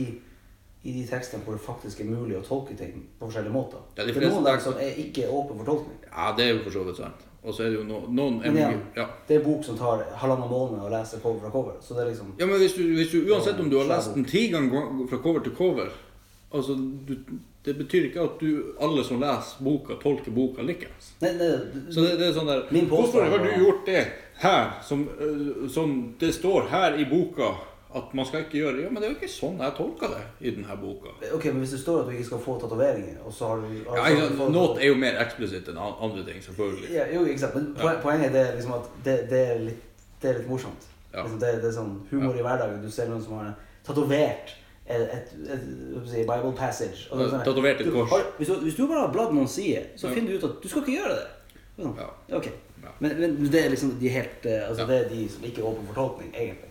I 0.86 0.92
de 0.94 1.04
tekstene 1.10 1.42
hvor 1.44 1.56
det 1.58 1.64
faktisk 1.66 2.02
er 2.04 2.10
mulig 2.10 2.36
å 2.38 2.44
tolke 2.46 2.76
ting 2.78 3.00
på 3.18 3.26
forskjellige 3.26 3.54
måter. 3.54 3.82
Ja, 3.98 4.04
de 4.06 4.14
det 4.14 4.22
er 4.22 4.30
noen 4.30 4.46
der 4.46 4.60
som 4.62 4.76
er 4.78 5.00
ikke 5.02 5.26
åpne 5.26 5.58
for 5.58 5.70
tolkning. 5.72 6.04
Ja, 6.12 6.28
det 6.38 6.46
er 6.46 6.52
jo 6.54 6.60
for 6.68 6.76
så 6.76 6.84
vidt 6.86 7.00
sant. 7.02 7.24
Og 7.46 7.54
så 7.54 7.64
er 7.64 7.74
det 7.74 7.78
jo 7.78 7.84
no, 7.86 8.00
noen 8.10 8.40
Men 8.42 8.58
igjen, 8.58 8.80
ja. 8.98 9.06
Det 9.28 9.36
er 9.36 9.42
en 9.44 9.46
bok 9.46 9.66
som 9.66 9.78
tar 9.78 10.02
halvannen 10.18 10.50
måned 10.50 10.82
å 10.82 10.90
lese 10.90 11.20
cover 11.22 11.44
fra 11.44 11.52
cover. 11.54 11.76
Så 11.82 11.94
det 11.98 12.06
er 12.06 12.10
liksom 12.10 12.32
Ja, 12.40 12.48
men 12.50 12.58
hvis 12.62 12.74
du, 12.78 12.82
hvis 12.98 13.12
du 13.14 13.20
uansett 13.30 13.60
om 13.62 13.70
du 13.70 13.78
har 13.78 13.90
lest 13.90 14.16
den 14.18 14.26
ti 14.30 14.48
ganger 14.54 15.06
fra 15.10 15.20
cover 15.22 15.46
til 15.46 15.54
cover 15.58 15.92
altså, 16.50 16.78
du, 17.06 17.14
Det 17.66 17.76
betyr 17.78 18.10
ikke 18.10 18.26
at 18.26 18.42
du, 18.42 18.74
alle 18.82 19.06
som 19.06 19.22
leser 19.22 19.62
boka, 19.66 20.00
tolker 20.02 20.34
boka 20.34 20.66
likeens. 20.66 21.14
Så 21.18 22.02
det, 22.02 22.18
det 22.18 22.28
er 22.30 22.34
sånn 22.34 22.50
der 22.50 22.66
Hvorfor 22.90 23.26
har 23.26 23.42
du 23.42 23.50
gjort 23.54 23.86
det 23.90 24.04
her, 24.42 24.76
som, 24.86 25.06
øh, 25.18 25.70
som 25.72 25.96
det 26.20 26.34
står 26.36 26.70
her 26.74 26.98
i 27.02 27.06
boka 27.10 27.54
at 27.96 28.14
man 28.14 28.26
skal 28.26 28.40
ikke 28.44 28.58
gjøre? 28.60 28.82
Ja, 28.84 28.90
men 28.90 29.02
det 29.02 29.08
er 29.10 29.14
jo 29.14 29.18
ikke 29.22 29.30
sånn 29.32 29.58
jeg 29.64 29.74
tolker 29.78 30.08
det 30.16 30.24
i 30.48 30.52
denne 30.56 30.76
boka. 30.82 31.14
Ok, 31.34 31.46
men 31.46 31.60
Hvis 31.64 31.72
det 31.76 31.80
står 31.80 32.02
at 32.02 32.06
du 32.10 32.12
ikke 32.12 32.26
skal 32.30 32.40
få 32.44 32.56
tatoveringer, 32.60 33.18
og 33.26 33.34
så 33.34 33.48
har 33.48 33.56
du 33.64 33.68
Ja, 33.72 33.96
altså, 33.96 34.12
ikke 34.12 34.38
sant, 34.38 34.56
fått- 34.56 34.82
er 34.82 34.88
jo 34.88 34.96
mer 34.96 35.16
eksplisitt 35.26 35.70
enn 35.72 35.78
andre 35.78 36.26
ting, 36.28 36.42
selvfølgelig. 36.44 36.90
Ja, 36.94 37.06
jo, 37.16 37.24
ikke 37.26 37.40
sant. 37.40 37.56
Men 37.56 37.76
ja. 37.80 37.94
poenget 38.04 38.34
det 38.34 38.42
er 38.50 38.54
liksom 38.56 38.74
at 38.74 38.90
det, 39.06 39.16
det, 39.30 39.40
er, 39.54 39.60
litt, 39.60 39.82
det 40.22 40.30
er 40.30 40.38
litt 40.40 40.50
morsomt. 40.50 40.86
Ja. 41.14 41.24
Liksom 41.24 41.40
det, 41.40 41.54
det 41.64 41.70
er 41.72 41.76
sånn 41.80 41.96
humor 42.12 42.36
i 42.36 42.42
hverdagen. 42.44 42.82
Du 42.84 42.92
ser 42.92 43.08
noen 43.08 43.24
som 43.24 43.38
har 43.40 43.54
tatovert 43.88 44.52
et, 44.86 45.02
et, 45.02 45.32
et, 45.48 45.64
et, 46.14 46.28
Bible 46.28 46.52
passage. 46.58 47.08
og 47.12 47.24
sånn 47.32 47.44
Tatovert 47.48 47.80
et 47.80 47.88
du 47.88 47.92
kors. 47.96 48.10
har- 48.12 48.28
Hvis 48.38 48.48
du, 48.52 48.56
hvis 48.68 48.76
du 48.76 48.88
bare 48.88 49.08
har 49.08 49.12
bladd 49.16 49.32
noen 49.34 49.48
sider, 49.48 49.88
så 49.96 50.08
Ja. 50.10 50.14
finner 50.14 50.32
du 50.32 50.38
ut 50.38 50.44
at 50.44 50.62
du 50.62 50.68
skal 50.70 50.82
ikke 50.84 51.00
gjøre 51.00 51.16
det. 51.16 51.28
Sånn. 51.80 51.96
Ja. 51.98 52.38
Ok. 52.38 52.52
Ja. 52.84 52.92
Men, 53.00 53.20
men 53.20 53.52
det 53.52 53.66
er 53.66 53.70
liksom 53.70 53.96
de 54.00 54.10
helt 54.10 54.46
eh, 54.46 54.70
Altså 54.70 54.82
Ja. 54.82 54.88
det 54.88 55.06
er 55.06 55.10
de 55.10 55.30
som 55.30 55.44
ikke 55.44 55.60
er 55.64 55.66
åpne 55.72 55.88
for 55.88 55.94
tolkning, 55.96 56.30
egentlig. 56.36 56.65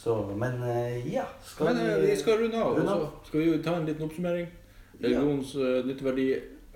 Så, 0.00 0.14
men 0.36 0.62
eh, 0.64 1.12
ja 1.12 1.26
skal 1.44 1.66
Men 1.74 1.80
vi, 2.00 2.06
vi 2.10 2.16
skal 2.16 2.38
runde 2.40 2.56
av, 2.62 2.76
runde 2.78 2.92
av? 2.94 3.02
skal 3.26 3.40
vi 3.44 3.58
ta 3.62 3.74
en 3.76 3.84
liten 3.86 4.06
oppsummering. 4.06 4.46
Religions 5.02 5.50
ja. 5.54 5.82
nytteverdi, 5.84 6.28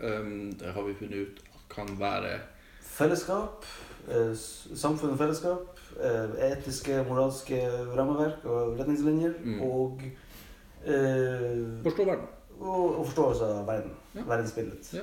um, 0.03 0.53
det 0.61 0.73
har 0.75 0.83
vi 0.85 0.95
funnet 0.99 1.15
ut 1.29 1.41
at 1.55 1.63
kan 1.73 1.89
være 2.01 2.35
Fellesskap, 2.95 3.65
eh, 4.09 4.35
samfunn 4.77 5.15
og 5.15 5.19
fellesskap, 5.19 5.81
eh, 5.97 6.37
etiske, 6.51 7.01
moralske 7.09 7.59
rammeverk 7.97 8.45
og 8.45 8.77
retningslinjer, 8.79 9.33
Mm. 9.45 9.61
og, 9.63 10.03
eh, 10.85 11.83
Forstå 11.83 12.05
verden. 12.05 12.29
og, 12.61 12.99
og 12.99 13.07
forståelse 13.07 13.45
av 13.45 13.67
verden. 13.67 13.91
Ja. 14.15 14.21
Verdensbildet. 14.29 14.93
Ja. 14.95 15.03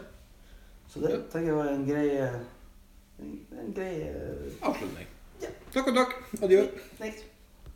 Så 0.87 0.99
det 1.01 1.23
tenker 1.33 1.47
jeg 1.51 1.55
var 1.57 1.73
en 1.73 1.85
grei, 1.89 2.07
eh, 2.21 2.39
en, 3.19 3.33
en 3.65 3.73
grei 3.75 3.91
eh, 4.01 4.61
Avslutning. 4.61 5.07
Ja. 5.41 5.49
Takk 5.73 5.87
og 5.87 5.95
takk. 5.95 6.15
Adjø. 6.43 6.63
Next. 7.01 7.25